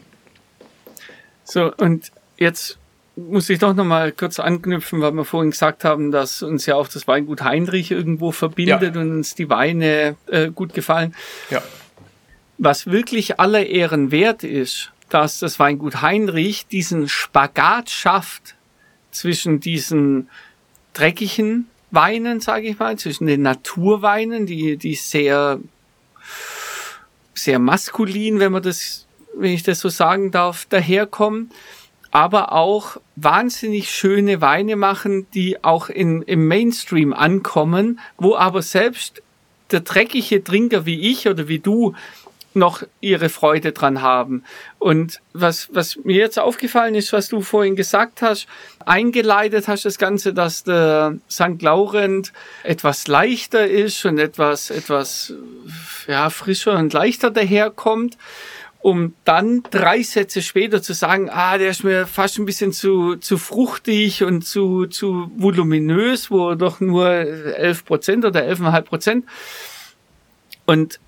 So, 1.45 1.73
und 1.77 2.13
jetzt 2.37 2.79
muss 3.19 3.51
ich 3.51 3.59
doch 3.59 3.75
noch 3.75 3.85
mal 3.85 4.13
kurz 4.13 4.39
anknüpfen, 4.39 5.01
weil 5.01 5.13
wir 5.13 5.25
vorhin 5.25 5.51
gesagt 5.51 5.85
haben, 5.85 6.13
dass 6.13 6.43
uns 6.43 6.67
ja 6.67 6.77
auch 6.77 6.89
das 6.89 7.09
Weingut 7.09 7.43
Heinrich 7.43 7.91
irgendwo 7.91 8.31
verbindet 8.31 8.95
ja. 8.95 9.01
und 9.01 9.11
uns 9.11 9.35
die 9.35 9.51
Weine 9.51 10.17
äh, 10.27 10.51
gut 10.51 10.73
gefallen. 10.73 11.15
Ja. 11.51 11.63
Was 12.59 12.87
wirklich 12.87 13.41
aller 13.41 13.67
Ehren 13.67 14.11
wert 14.11 14.45
ist, 14.45 14.93
dass 15.09 15.41
das 15.41 15.59
Weingut 15.59 16.01
Heinrich 16.01 16.67
diesen 16.67 17.09
Spagat 17.09 17.91
schafft 17.91 18.55
zwischen 19.11 19.59
diesen 19.59 20.29
dreckigen 20.93 21.69
Weinen, 21.91 22.41
sage 22.41 22.69
ich 22.69 22.79
mal, 22.79 22.99
zwischen 22.99 23.27
den 23.27 23.43
Naturweinen, 23.43 24.47
die, 24.47 24.77
die 24.77 24.95
sehr, 24.95 25.59
sehr 27.35 27.59
maskulin, 27.59 28.39
wenn 28.39 28.53
man 28.53 28.63
das, 28.63 29.07
wenn 29.35 29.53
ich 29.53 29.63
das 29.63 29.81
so 29.81 29.89
sagen 29.89 30.31
darf, 30.31 30.67
daherkommen 30.67 31.51
aber 32.11 32.53
auch 32.53 32.97
wahnsinnig 33.17 33.91
schöne 33.91 34.41
Weine 34.41 34.77
machen, 34.77 35.27
die 35.35 35.63
auch 35.63 35.89
in, 35.89 36.23
im 36.23 36.49
Mainstream 36.49 37.13
ankommen, 37.13 38.01
wo 38.17 38.35
aber 38.35 38.63
selbst 38.63 39.23
der 39.71 39.81
dreckige 39.81 40.43
Trinker 40.43 40.87
wie 40.87 41.11
ich 41.11 41.29
oder 41.29 41.49
wie 41.49 41.59
du 41.59 41.95
noch 42.55 42.83
ihre 43.01 43.29
Freude 43.29 43.73
dran 43.73 44.03
haben. 44.03 44.43
Und 44.79 45.21
was, 45.33 45.69
was 45.73 45.97
mir 46.05 46.17
jetzt 46.17 46.39
aufgefallen 46.39 46.95
ist, 46.95 47.13
was 47.13 47.29
du 47.29 47.41
vorhin 47.41 47.77
gesagt 47.77 48.23
hast, 48.23 48.47
eingeleitet 48.85 49.69
hast 49.69 49.85
das 49.85 49.99
Ganze, 49.99 50.33
dass 50.33 50.65
der 50.65 51.19
St. 51.31 51.61
Laurent 51.61 52.33
etwas 52.65 53.07
leichter 53.07 53.67
ist 53.67 54.05
und 54.05 54.19
etwas, 54.19 54.71
etwas, 54.71 55.35
ja, 56.07 56.31
frischer 56.31 56.77
und 56.77 56.93
leichter 56.93 57.31
daherkommt 57.31 58.17
um 58.81 59.15
dann 59.25 59.63
drei 59.71 60.03
Sätze 60.03 60.41
später 60.41 60.81
zu 60.83 60.93
sagen, 60.93 61.29
ah, 61.31 61.59
der 61.59 61.71
ist 61.71 61.85
mir 61.85 62.07
fast 62.07 62.39
ein 62.39 62.47
bisschen 62.47 62.73
zu, 62.73 63.17
zu 63.17 63.37
fruchtig 63.37 64.23
und 64.23 64.47
zu, 64.47 64.87
zu 64.87 65.31
voluminös, 65.37 66.31
wo 66.31 66.55
doch 66.55 66.81
nur 66.81 67.09
11 67.09 67.85
Prozent 67.85 68.25
oder 68.25 68.45
11,5 68.45 68.83
Prozent. 68.83 69.25
Und 70.65 71.01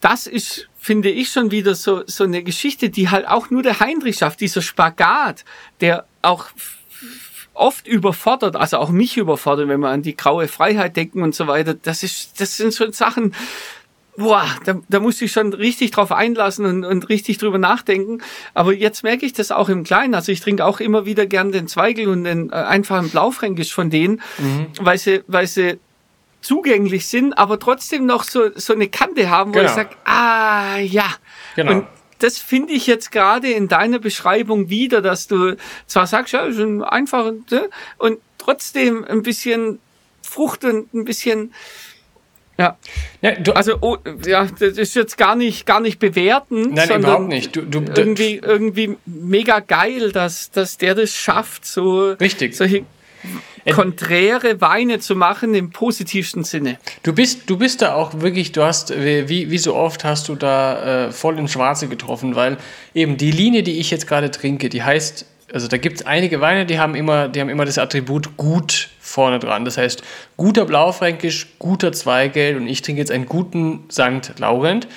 das 0.00 0.26
ist, 0.26 0.68
finde 0.78 1.10
ich, 1.10 1.30
schon 1.30 1.50
wieder 1.50 1.74
so, 1.74 2.04
so 2.06 2.24
eine 2.24 2.42
Geschichte, 2.42 2.90
die 2.90 3.08
halt 3.10 3.26
auch 3.26 3.50
nur 3.50 3.62
der 3.62 3.80
Heinrich 3.80 4.18
schafft, 4.18 4.40
dieser 4.40 4.62
Spagat, 4.62 5.44
der 5.80 6.06
auch 6.22 6.46
oft 7.54 7.88
überfordert, 7.88 8.54
also 8.54 8.76
auch 8.78 8.90
mich 8.90 9.16
überfordert, 9.16 9.68
wenn 9.68 9.80
wir 9.80 9.88
an 9.88 10.02
die 10.02 10.16
graue 10.16 10.46
Freiheit 10.46 10.96
denken 10.96 11.22
und 11.22 11.34
so 11.34 11.46
weiter. 11.46 11.74
Das 11.74 12.02
ist, 12.02 12.40
das 12.40 12.56
sind 12.56 12.74
schon 12.74 12.92
Sachen, 12.92 13.34
boah, 14.16 14.46
da, 14.64 14.80
da 14.88 15.00
musste 15.00 15.24
ich 15.26 15.32
schon 15.32 15.52
richtig 15.52 15.90
drauf 15.90 16.12
einlassen 16.12 16.64
und, 16.64 16.84
und 16.84 17.08
richtig 17.08 17.38
drüber 17.38 17.58
nachdenken. 17.58 18.22
Aber 18.54 18.72
jetzt 18.72 19.02
merke 19.02 19.26
ich 19.26 19.32
das 19.32 19.50
auch 19.50 19.68
im 19.68 19.84
Kleinen. 19.84 20.14
Also 20.14 20.32
ich 20.32 20.40
trinke 20.40 20.64
auch 20.64 20.80
immer 20.80 21.06
wieder 21.06 21.26
gern 21.26 21.52
den 21.52 21.68
Zweigel 21.68 22.08
und 22.08 22.24
den 22.24 22.50
äh, 22.50 22.54
einfachen 22.54 23.10
Blaufränkisch 23.10 23.72
von 23.72 23.90
denen, 23.90 24.20
mhm. 24.38 24.66
weil 24.80 24.98
sie, 24.98 25.22
weil 25.26 25.46
sie 25.46 25.78
zugänglich 26.40 27.06
sind, 27.08 27.36
aber 27.36 27.58
trotzdem 27.58 28.06
noch 28.06 28.22
so, 28.22 28.50
so 28.54 28.72
eine 28.72 28.88
Kante 28.88 29.30
haben, 29.30 29.50
wo 29.50 29.58
genau. 29.58 29.68
ich 29.68 29.74
sage, 29.74 29.90
ah 30.04 30.78
ja. 30.78 31.06
Genau. 31.56 31.72
Und 31.72 31.86
das 32.18 32.38
finde 32.38 32.72
ich 32.72 32.86
jetzt 32.86 33.10
gerade 33.12 33.50
in 33.50 33.68
deiner 33.68 33.98
Beschreibung 33.98 34.70
wieder, 34.70 35.02
dass 35.02 35.26
du 35.26 35.56
zwar 35.86 36.06
sagst, 36.06 36.32
ja, 36.32 36.44
ist 36.46 36.58
ein 36.58 36.82
einfacher, 36.82 37.32
ne, 37.50 37.68
und 37.98 38.18
trotzdem 38.38 39.04
ein 39.04 39.22
bisschen 39.22 39.80
Frucht 40.22 40.64
und 40.64 40.92
ein 40.94 41.04
bisschen 41.04 41.52
ja. 42.58 42.76
ja 43.22 43.32
du, 43.32 43.52
also 43.52 43.78
oh, 43.80 43.96
ja, 44.24 44.46
das 44.46 44.78
ist 44.78 44.94
jetzt 44.94 45.16
gar 45.16 45.36
nicht 45.36 45.66
gar 45.66 45.80
nicht 45.80 45.98
bewerten, 45.98 46.74
Nein, 46.74 46.90
überhaupt 47.00 47.28
nicht. 47.28 47.54
Du, 47.56 47.62
du, 47.62 47.84
irgendwie 47.94 48.40
irgendwie 48.42 48.96
mega 49.06 49.60
geil, 49.60 50.12
dass 50.12 50.50
dass 50.50 50.78
der 50.78 50.94
das 50.94 51.10
schafft, 51.10 51.66
so 51.66 52.12
richtig 52.12 52.56
solche 52.56 52.84
konträre 53.72 54.60
Weine 54.60 55.00
zu 55.00 55.16
machen 55.16 55.54
im 55.54 55.70
positivsten 55.70 56.44
Sinne. 56.44 56.78
Du 57.02 57.12
bist, 57.12 57.50
du 57.50 57.56
bist 57.56 57.82
da 57.82 57.94
auch 57.94 58.20
wirklich, 58.20 58.52
du 58.52 58.62
hast, 58.62 58.90
wie, 58.96 59.50
wie 59.50 59.58
so 59.58 59.74
oft 59.74 60.04
hast 60.04 60.28
du 60.28 60.36
da 60.36 61.06
äh, 61.06 61.12
voll 61.12 61.38
ins 61.38 61.52
Schwarze 61.52 61.88
getroffen, 61.88 62.36
weil 62.36 62.58
eben 62.94 63.16
die 63.16 63.30
Linie, 63.30 63.62
die 63.62 63.78
ich 63.80 63.90
jetzt 63.90 64.06
gerade 64.06 64.30
trinke, 64.30 64.68
die 64.68 64.82
heißt, 64.82 65.26
also 65.52 65.68
da 65.68 65.76
gibt 65.76 66.00
es 66.00 66.06
einige 66.06 66.40
Weine, 66.40 66.66
die 66.66 66.78
haben 66.78 66.94
immer, 66.94 67.28
die 67.28 67.40
haben 67.40 67.48
immer 67.48 67.64
das 67.64 67.78
Attribut 67.78 68.36
gut 68.36 68.88
vorne 69.00 69.38
dran. 69.38 69.64
Das 69.64 69.78
heißt, 69.78 70.02
guter 70.36 70.64
Blaufränkisch, 70.64 71.46
guter 71.58 71.92
Zweigeld 71.92 72.56
und 72.56 72.66
ich 72.66 72.82
trinke 72.82 73.00
jetzt 73.00 73.12
einen 73.12 73.26
guten 73.26 73.84
St. 73.90 74.38
Laurent. 74.38 74.88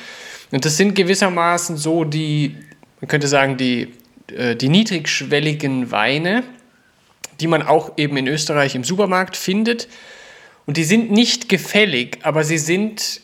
Und 0.51 0.65
das 0.65 0.77
sind 0.77 0.95
gewissermaßen 0.95 1.77
so 1.77 2.03
die, 2.03 2.57
man 2.99 3.07
könnte 3.07 3.27
sagen, 3.27 3.57
die, 3.57 3.93
äh, 4.35 4.55
die 4.55 4.69
niedrigschwelligen 4.69 5.91
Weine, 5.91 6.43
die 7.39 7.47
man 7.47 7.61
auch 7.61 7.97
eben 7.97 8.17
in 8.17 8.27
Österreich 8.27 8.75
im 8.75 8.83
Supermarkt 8.83 9.37
findet. 9.37 9.87
Und 10.65 10.77
die 10.77 10.83
sind 10.83 11.11
nicht 11.11 11.47
gefällig, 11.49 12.19
aber 12.23 12.43
sie 12.43 12.57
sind 12.57 13.21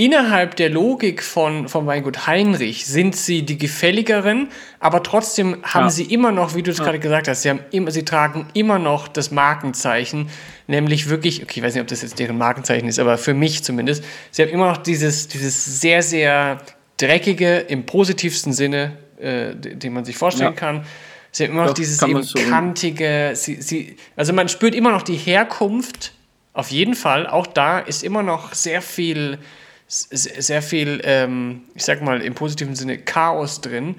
innerhalb 0.00 0.56
der 0.56 0.70
Logik 0.70 1.22
von, 1.22 1.68
von 1.68 1.86
Weingut 1.86 2.26
Heinrich 2.26 2.86
sind 2.86 3.14
sie 3.14 3.42
die 3.42 3.58
gefälligeren, 3.58 4.48
aber 4.78 5.02
trotzdem 5.02 5.58
haben 5.62 5.84
ja. 5.84 5.90
sie 5.90 6.04
immer 6.04 6.32
noch, 6.32 6.54
wie 6.54 6.62
du 6.62 6.70
es 6.70 6.78
ja. 6.78 6.84
gerade 6.84 6.98
gesagt 6.98 7.28
hast, 7.28 7.42
sie, 7.42 7.50
haben 7.50 7.60
immer, 7.70 7.90
sie 7.90 8.06
tragen 8.06 8.46
immer 8.54 8.78
noch 8.78 9.08
das 9.08 9.30
Markenzeichen, 9.30 10.30
nämlich 10.66 11.10
wirklich, 11.10 11.42
okay, 11.42 11.60
ich 11.60 11.62
weiß 11.62 11.74
nicht, 11.74 11.82
ob 11.82 11.88
das 11.88 12.00
jetzt 12.00 12.18
deren 12.18 12.38
Markenzeichen 12.38 12.88
ist, 12.88 12.98
aber 12.98 13.18
für 13.18 13.34
mich 13.34 13.62
zumindest, 13.62 14.02
sie 14.30 14.40
haben 14.40 14.48
immer 14.48 14.68
noch 14.68 14.78
dieses, 14.78 15.28
dieses 15.28 15.80
sehr, 15.82 16.02
sehr 16.02 16.62
dreckige, 16.96 17.58
im 17.58 17.84
positivsten 17.84 18.54
Sinne, 18.54 18.96
äh, 19.20 19.54
den 19.54 19.92
man 19.92 20.06
sich 20.06 20.16
vorstellen 20.16 20.54
ja. 20.54 20.58
kann, 20.58 20.86
Sie 21.32 21.44
haben 21.44 21.52
immer 21.52 21.66
noch 21.66 21.74
dieses 21.74 22.02
eben 22.02 22.24
so 22.24 22.40
kantige, 22.40 23.32
sie, 23.34 23.62
sie, 23.62 23.96
also 24.16 24.32
man 24.32 24.48
spürt 24.48 24.74
immer 24.74 24.90
noch 24.90 25.02
die 25.02 25.14
Herkunft, 25.14 26.12
auf 26.54 26.72
jeden 26.72 26.94
Fall. 26.94 27.28
Auch 27.28 27.46
da 27.46 27.78
ist 27.78 28.02
immer 28.02 28.24
noch 28.24 28.52
sehr 28.52 28.82
viel, 28.82 29.38
sehr 29.90 30.62
viel, 30.62 31.00
ähm, 31.04 31.62
ich 31.74 31.84
sag 31.84 32.00
mal 32.00 32.22
im 32.22 32.34
positiven 32.34 32.76
Sinne, 32.76 32.98
Chaos 32.98 33.60
drin. 33.60 33.96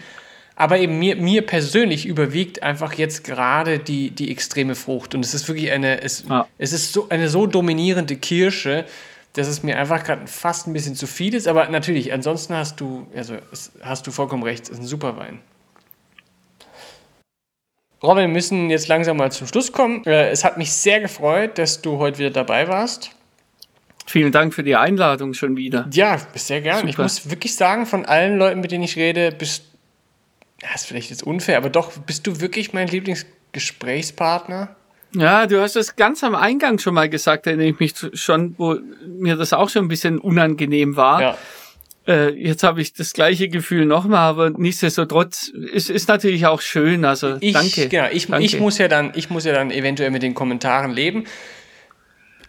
Aber 0.56 0.78
eben 0.78 1.00
mir, 1.00 1.16
mir 1.16 1.46
persönlich 1.46 2.06
überwiegt 2.06 2.64
einfach 2.64 2.94
jetzt 2.94 3.24
gerade 3.24 3.80
die, 3.80 4.12
die 4.12 4.32
extreme 4.32 4.76
Frucht. 4.76 5.16
Und 5.16 5.26
es 5.26 5.34
ist 5.34 5.48
wirklich 5.48 5.72
eine, 5.72 6.02
es, 6.02 6.24
ah. 6.30 6.48
es 6.58 6.72
ist 6.72 6.94
so, 6.94 7.10
eine 7.10 7.30
so 7.30 7.46
dominierende 7.46 8.16
Kirsche, 8.16 8.86
dass 9.34 9.48
es 9.48 9.64
mir 9.64 9.78
einfach 9.78 10.04
gerade 10.04 10.28
fast 10.28 10.68
ein 10.68 10.74
bisschen 10.74 10.96
zu 10.96 11.08
viel 11.08 11.34
ist. 11.34 11.48
Aber 11.48 11.68
natürlich, 11.70 12.14
ansonsten 12.14 12.54
hast 12.54 12.80
du, 12.80 13.08
also 13.16 13.38
hast 13.82 14.08
du 14.08 14.12
vollkommen 14.12 14.44
recht, 14.44 14.64
es 14.64 14.70
ist 14.70 14.80
ein 14.80 14.86
super 14.86 15.18
Wein. 15.18 15.40
Robin, 18.04 18.24
wir 18.24 18.28
müssen 18.30 18.70
jetzt 18.70 18.88
langsam 18.88 19.18
mal 19.18 19.32
zum 19.32 19.48
Schluss 19.48 19.72
kommen. 19.72 20.06
Äh, 20.06 20.30
es 20.30 20.44
hat 20.44 20.58
mich 20.58 20.72
sehr 20.72 21.02
gefreut, 21.02 21.58
dass 21.58 21.82
du 21.82 21.98
heute 21.98 22.20
wieder 22.20 22.32
dabei 22.32 22.68
warst. 22.68 23.12
Vielen 24.06 24.32
Dank 24.32 24.54
für 24.54 24.64
die 24.64 24.76
Einladung 24.76 25.34
schon 25.34 25.58
wieder. 25.58 25.88
Ja, 25.94 26.18
sehr 26.36 26.62
gerne. 26.62 26.90
Ich 26.90 26.98
muss 26.98 27.30
wirklich 27.30 27.56
sagen, 27.56 27.86
von 27.86 28.06
allen 28.06 28.38
Leuten, 28.38 28.60
mit 28.60 28.72
denen 28.72 28.84
ich 28.84 28.96
rede, 28.96 29.32
bist 29.32 29.64
das 30.62 30.82
ist 30.82 30.88
vielleicht 30.88 31.10
jetzt 31.10 31.24
unfair, 31.24 31.58
aber 31.58 31.70
doch, 31.70 31.92
bist 31.98 32.28
du 32.28 32.40
wirklich 32.40 32.72
mein 32.74 32.88
Lieblingsgesprächspartner? 32.88 34.76
Ja, 35.14 35.48
du 35.48 35.60
hast 35.60 35.76
das 35.76 35.96
ganz 35.96 36.24
am 36.24 36.36
Eingang 36.36 36.80
schon 36.80 36.94
mal 36.94 37.10
gesagt, 37.10 37.48
erinnere 37.48 37.68
ich 37.68 37.80
mich 37.80 37.94
schon, 38.14 38.56
wo 38.58 38.78
mir 39.06 39.36
das 39.36 39.54
auch 39.54 39.70
schon 39.70 39.86
ein 39.86 39.88
bisschen 39.88 40.20
unangenehm 40.20 40.96
war. 40.96 41.22
Ja. 41.22 41.38
Äh, 42.08 42.30
jetzt 42.30 42.64
habe 42.64 42.82
ich 42.82 42.94
das 42.94 43.14
gleiche 43.14 43.50
Gefühl 43.50 43.86
nochmal, 43.86 44.30
aber 44.30 44.50
nichtsdestotrotz 44.52 45.52
es 45.74 45.90
ist 45.90 46.08
natürlich 46.08 46.46
auch 46.46 46.62
schön. 46.62 47.06
Also 47.06 47.38
ich, 47.42 47.54
danke. 47.54 47.90
Genau, 47.90 48.08
ich, 48.12 48.28
danke. 48.28 48.46
ich 48.46 48.60
muss 48.60 48.78
ja 48.78 48.88
dann, 48.88 49.12
ich 49.16 49.30
muss 49.30 49.44
ja 49.44 49.54
dann 49.54 49.70
eventuell 49.70 50.12
mit 50.12 50.24
den 50.24 50.34
Kommentaren 50.34 50.92
leben. 50.92 51.26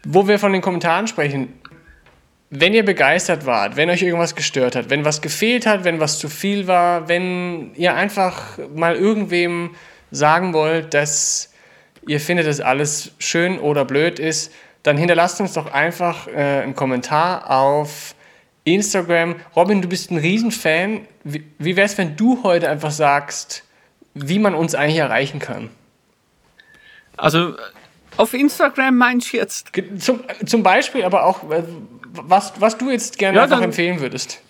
Wo 0.05 0.27
wir 0.27 0.39
von 0.39 0.53
den 0.53 0.63
Kommentaren 0.63 1.07
sprechen, 1.07 1.53
wenn 2.51 2.75
ihr 2.75 2.85
begeistert 2.85 3.47
wart, 3.47 3.77
wenn 3.77 3.89
euch 3.89 4.03
irgendwas 4.03 4.35
gestört 4.35 4.77
hat, 4.77 4.91
wenn 4.91 5.07
was 5.07 5.23
gefehlt 5.23 5.65
hat, 5.65 5.85
wenn 5.85 6.01
was 6.01 6.19
zu 6.19 6.29
viel 6.29 6.67
war, 6.67 7.09
wenn 7.09 7.75
ihr 7.77 7.95
einfach 7.95 8.59
mal 8.75 8.95
irgendwem 8.95 9.71
sagen 10.11 10.53
wollt, 10.53 10.93
dass 10.93 11.53
ihr 12.07 12.21
findet, 12.21 12.47
dass 12.47 12.61
alles 12.61 13.13
schön 13.19 13.59
oder 13.59 13.85
blöd 13.85 14.19
ist, 14.19 14.53
dann 14.83 14.99
hinterlasst 14.99 15.41
uns 15.41 15.55
doch 15.55 15.73
einfach 15.73 16.27
äh, 16.29 16.63
einen 16.63 16.75
Kommentar 16.75 17.51
auf 17.51 18.15
Instagram. 18.65 19.37
Robin, 19.57 19.81
du 19.81 19.89
bist 19.89 20.11
ein 20.11 20.19
Riesenfan. 20.19 21.07
Wie, 21.25 21.45
wie 21.59 21.77
wäre 21.77 21.87
es, 21.87 21.97
wenn 21.99 22.17
du 22.17 22.43
heute 22.43 22.69
einfach 22.69 22.91
sagst, 22.91 23.65
wie 24.15 24.39
man 24.39 24.55
uns 24.55 24.75
eigentlich 24.75 24.99
erreichen 24.99 25.39
kann? 25.39 25.71
Also 27.17 27.55
auf 28.23 28.35
Instagram 28.35 28.97
meinst 28.97 29.33
du 29.33 29.37
jetzt? 29.37 29.73
Zum, 29.99 30.23
zum 30.47 30.63
Beispiel, 30.63 31.05
aber 31.05 31.27
auch, 31.27 31.51
äh, 31.51 31.65
was, 32.13 32.53
was 32.61 32.79
du 32.79 32.89
jetzt 32.89 33.19
gerne 33.19 33.37
ja, 33.39 33.47
dann, 33.49 33.65
empfehlen 33.65 34.01
würdest. 34.01 34.41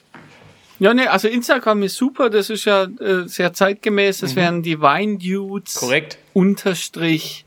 Ja, 0.78 0.92
ne, 0.92 1.10
also 1.10 1.26
Instagram 1.26 1.82
ist 1.84 1.96
super, 1.96 2.28
das 2.28 2.50
ist 2.50 2.66
ja 2.66 2.84
äh, 2.84 3.26
sehr 3.26 3.54
zeitgemäß. 3.54 4.18
Das 4.18 4.32
mhm. 4.32 4.36
wären 4.36 4.62
die 4.62 4.80
Wine 4.80 5.16
Dudes. 5.16 5.74
Korrekt. 5.76 6.18
Unterstrich 6.34 7.46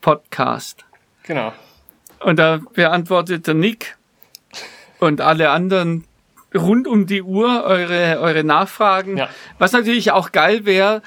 Podcast. 0.00 0.84
Genau. 1.24 1.52
Und 2.20 2.38
da 2.38 2.60
beantwortet 2.74 3.48
der 3.48 3.54
Nick 3.54 3.96
und 5.00 5.20
alle 5.20 5.50
anderen 5.50 6.04
rund 6.54 6.86
um 6.86 7.06
die 7.06 7.22
Uhr 7.22 7.64
eure, 7.64 8.20
eure 8.20 8.44
Nachfragen. 8.44 9.16
Ja. 9.16 9.28
Was 9.58 9.72
natürlich 9.72 10.12
auch 10.12 10.32
geil 10.32 10.64
wäre, 10.64 11.02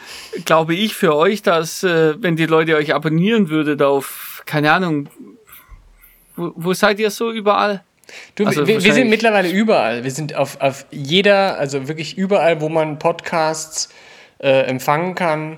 glaube 0.45 0.75
ich, 0.75 0.95
für 0.95 1.15
euch, 1.15 1.41
dass, 1.41 1.83
äh, 1.83 2.21
wenn 2.21 2.35
die 2.35 2.45
Leute 2.45 2.75
euch 2.75 2.93
abonnieren 2.93 3.49
würdet 3.49 3.81
auf, 3.81 4.43
keine 4.45 4.71
Ahnung, 4.71 5.09
wo, 6.35 6.51
wo 6.55 6.73
seid 6.73 6.99
ihr 6.99 7.11
so 7.11 7.31
überall? 7.31 7.83
Du, 8.35 8.45
also 8.45 8.65
wir, 8.65 8.83
wir, 8.83 8.93
sind 8.93 9.09
mittlerweile 9.09 9.49
überall. 9.49 10.03
Wir 10.03 10.11
sind 10.11 10.35
auf, 10.35 10.59
auf 10.61 10.85
jeder, 10.89 11.59
also 11.59 11.87
wirklich 11.87 12.17
überall, 12.17 12.59
wo 12.59 12.69
man 12.69 12.97
Podcasts 12.97 13.89
äh, 14.39 14.61
empfangen 14.63 15.15
kann. 15.15 15.57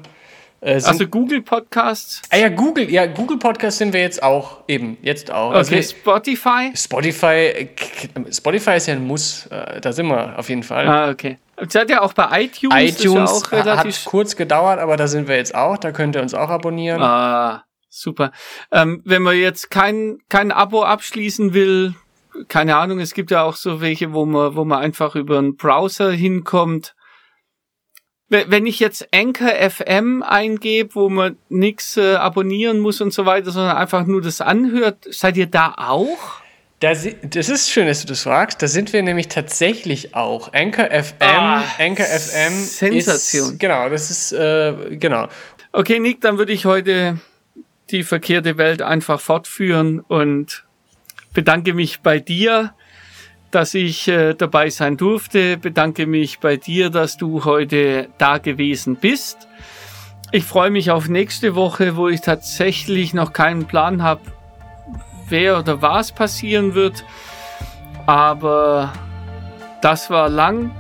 Äh, 0.61 0.75
also 0.75 1.07
Google 1.07 1.41
Podcasts? 1.41 2.21
Ah 2.29 2.37
ja, 2.37 2.49
Google, 2.49 2.89
ja, 2.89 3.07
Google 3.07 3.37
Podcasts 3.37 3.79
sind 3.79 3.93
wir 3.93 4.01
jetzt 4.01 4.21
auch, 4.21 4.59
eben, 4.67 4.97
jetzt 5.01 5.31
auch. 5.31 5.51
Also 5.51 5.69
okay, 5.71 5.77
also, 5.77 5.95
Spotify? 5.95 6.71
Spotify, 6.75 7.69
Spotify 8.31 8.75
ist 8.75 8.87
ja 8.87 8.93
ein 8.93 9.05
Muss, 9.05 9.47
äh, 9.47 9.81
da 9.81 9.91
sind 9.91 10.07
wir 10.07 10.37
auf 10.37 10.49
jeden 10.49 10.63
Fall. 10.63 10.87
Ah, 10.87 11.09
okay. 11.09 11.39
Seid 11.67 11.89
ihr 11.89 12.01
auch 12.01 12.13
bei 12.13 12.43
iTunes? 12.43 13.01
iTunes 13.01 13.31
auch 13.31 13.51
relativ 13.51 13.97
hat 13.97 14.05
kurz 14.05 14.35
gedauert, 14.35 14.79
aber 14.79 14.97
da 14.97 15.07
sind 15.07 15.27
wir 15.27 15.35
jetzt 15.35 15.55
auch, 15.55 15.77
da 15.77 15.91
könnt 15.91 16.15
ihr 16.15 16.21
uns 16.21 16.33
auch 16.33 16.49
abonnieren. 16.49 17.01
Ah, 17.01 17.65
super. 17.89 18.31
Ähm, 18.71 19.01
wenn 19.03 19.23
man 19.23 19.37
jetzt 19.37 19.71
kein, 19.71 20.19
kein 20.29 20.51
Abo 20.51 20.83
abschließen 20.83 21.53
will, 21.53 21.95
keine 22.47 22.77
Ahnung, 22.77 22.99
es 22.99 23.13
gibt 23.13 23.31
ja 23.31 23.43
auch 23.43 23.55
so 23.55 23.81
welche, 23.81 24.13
wo 24.13 24.25
man, 24.25 24.55
wo 24.55 24.63
man 24.63 24.79
einfach 24.79 25.15
über 25.15 25.39
einen 25.39 25.55
Browser 25.55 26.11
hinkommt 26.11 26.95
wenn 28.31 28.65
ich 28.65 28.79
jetzt 28.79 29.09
Anchor 29.13 29.51
FM 29.69 30.23
eingebe, 30.23 30.95
wo 30.95 31.09
man 31.09 31.37
nichts 31.49 31.97
äh, 31.97 32.15
abonnieren 32.15 32.79
muss 32.79 33.01
und 33.01 33.13
so 33.13 33.25
weiter, 33.25 33.51
sondern 33.51 33.75
einfach 33.75 34.05
nur 34.05 34.21
das 34.21 34.39
anhört, 34.39 35.05
seid 35.09 35.35
ihr 35.35 35.47
da 35.47 35.73
auch? 35.75 36.41
Das, 36.79 37.05
das 37.21 37.49
ist 37.49 37.69
schön, 37.69 37.87
dass 37.87 38.01
du 38.01 38.07
das 38.07 38.23
fragst. 38.23 38.61
Da 38.61 38.67
sind 38.67 38.93
wir 38.93 39.03
nämlich 39.03 39.27
tatsächlich 39.27 40.15
auch. 40.15 40.53
Anchor 40.53 40.85
FM, 40.85 41.13
ah, 41.19 41.63
Anchor 41.77 42.05
FM 42.05 42.53
Sensation. 42.53 43.51
Ist, 43.51 43.59
genau, 43.59 43.89
das 43.89 44.09
ist 44.09 44.31
äh, 44.31 44.95
genau. 44.95 45.27
Okay, 45.73 45.99
Nick, 45.99 46.21
dann 46.21 46.37
würde 46.37 46.53
ich 46.53 46.65
heute 46.65 47.19
die 47.91 48.03
verkehrte 48.03 48.57
Welt 48.57 48.81
einfach 48.81 49.19
fortführen 49.19 49.99
und 49.99 50.63
bedanke 51.33 51.73
mich 51.73 51.99
bei 51.99 52.19
dir 52.19 52.73
dass 53.51 53.73
ich 53.73 54.07
äh, 54.07 54.33
dabei 54.33 54.69
sein 54.69 54.97
durfte. 54.97 55.57
Bedanke 55.57 56.07
mich 56.07 56.39
bei 56.39 56.57
dir, 56.57 56.89
dass 56.89 57.17
du 57.17 57.45
heute 57.45 58.09
da 58.17 58.37
gewesen 58.37 58.95
bist. 58.95 59.47
Ich 60.31 60.45
freue 60.45 60.71
mich 60.71 60.91
auf 60.91 61.09
nächste 61.09 61.55
Woche, 61.55 61.97
wo 61.97 62.07
ich 62.07 62.21
tatsächlich 62.21 63.13
noch 63.13 63.33
keinen 63.33 63.65
Plan 63.65 64.01
habe, 64.01 64.21
wer 65.27 65.59
oder 65.59 65.81
was 65.81 66.13
passieren 66.13 66.73
wird. 66.73 67.03
Aber 68.05 68.93
das 69.81 70.09
war 70.09 70.29
lang. 70.29 70.71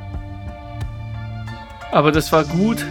Aber 1.91 2.11
das 2.11 2.31
war 2.31 2.45
gut. 2.45 2.85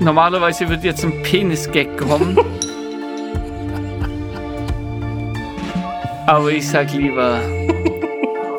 Normalerweise 0.00 0.68
wird 0.68 0.82
jetzt 0.82 1.04
ein 1.04 1.22
Penis-Gag 1.22 1.98
kommen. 1.98 2.38
Aber 6.26 6.50
ich 6.52 6.68
sag 6.68 6.92
lieber, 6.92 7.40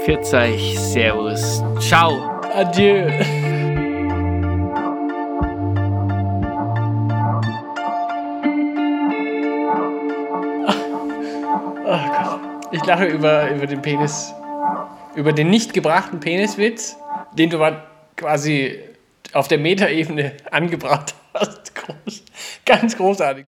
pfiat 0.02 0.34
euch, 0.34 0.78
Servus, 0.78 1.64
ciao. 1.80 2.30
Adieu. 2.54 3.10
Oh 11.86 11.98
Gott. 12.10 12.40
Ich 12.72 12.86
lache 12.86 13.06
über, 13.06 13.50
über 13.50 13.66
den 13.66 13.82
Penis, 13.82 14.34
über 15.16 15.32
den 15.32 15.50
nicht 15.50 15.74
gebrachten 15.74 16.20
Peniswitz, 16.20 16.98
den 17.32 17.50
du 17.50 17.60
mal 17.60 17.84
quasi 18.18 18.78
auf 19.32 19.48
der 19.48 19.58
Metaebene 19.58 20.34
angebracht 20.52 21.16
hast. 21.34 21.74
Groß, 21.76 22.24
ganz 22.66 22.98
großartig. 22.98 23.46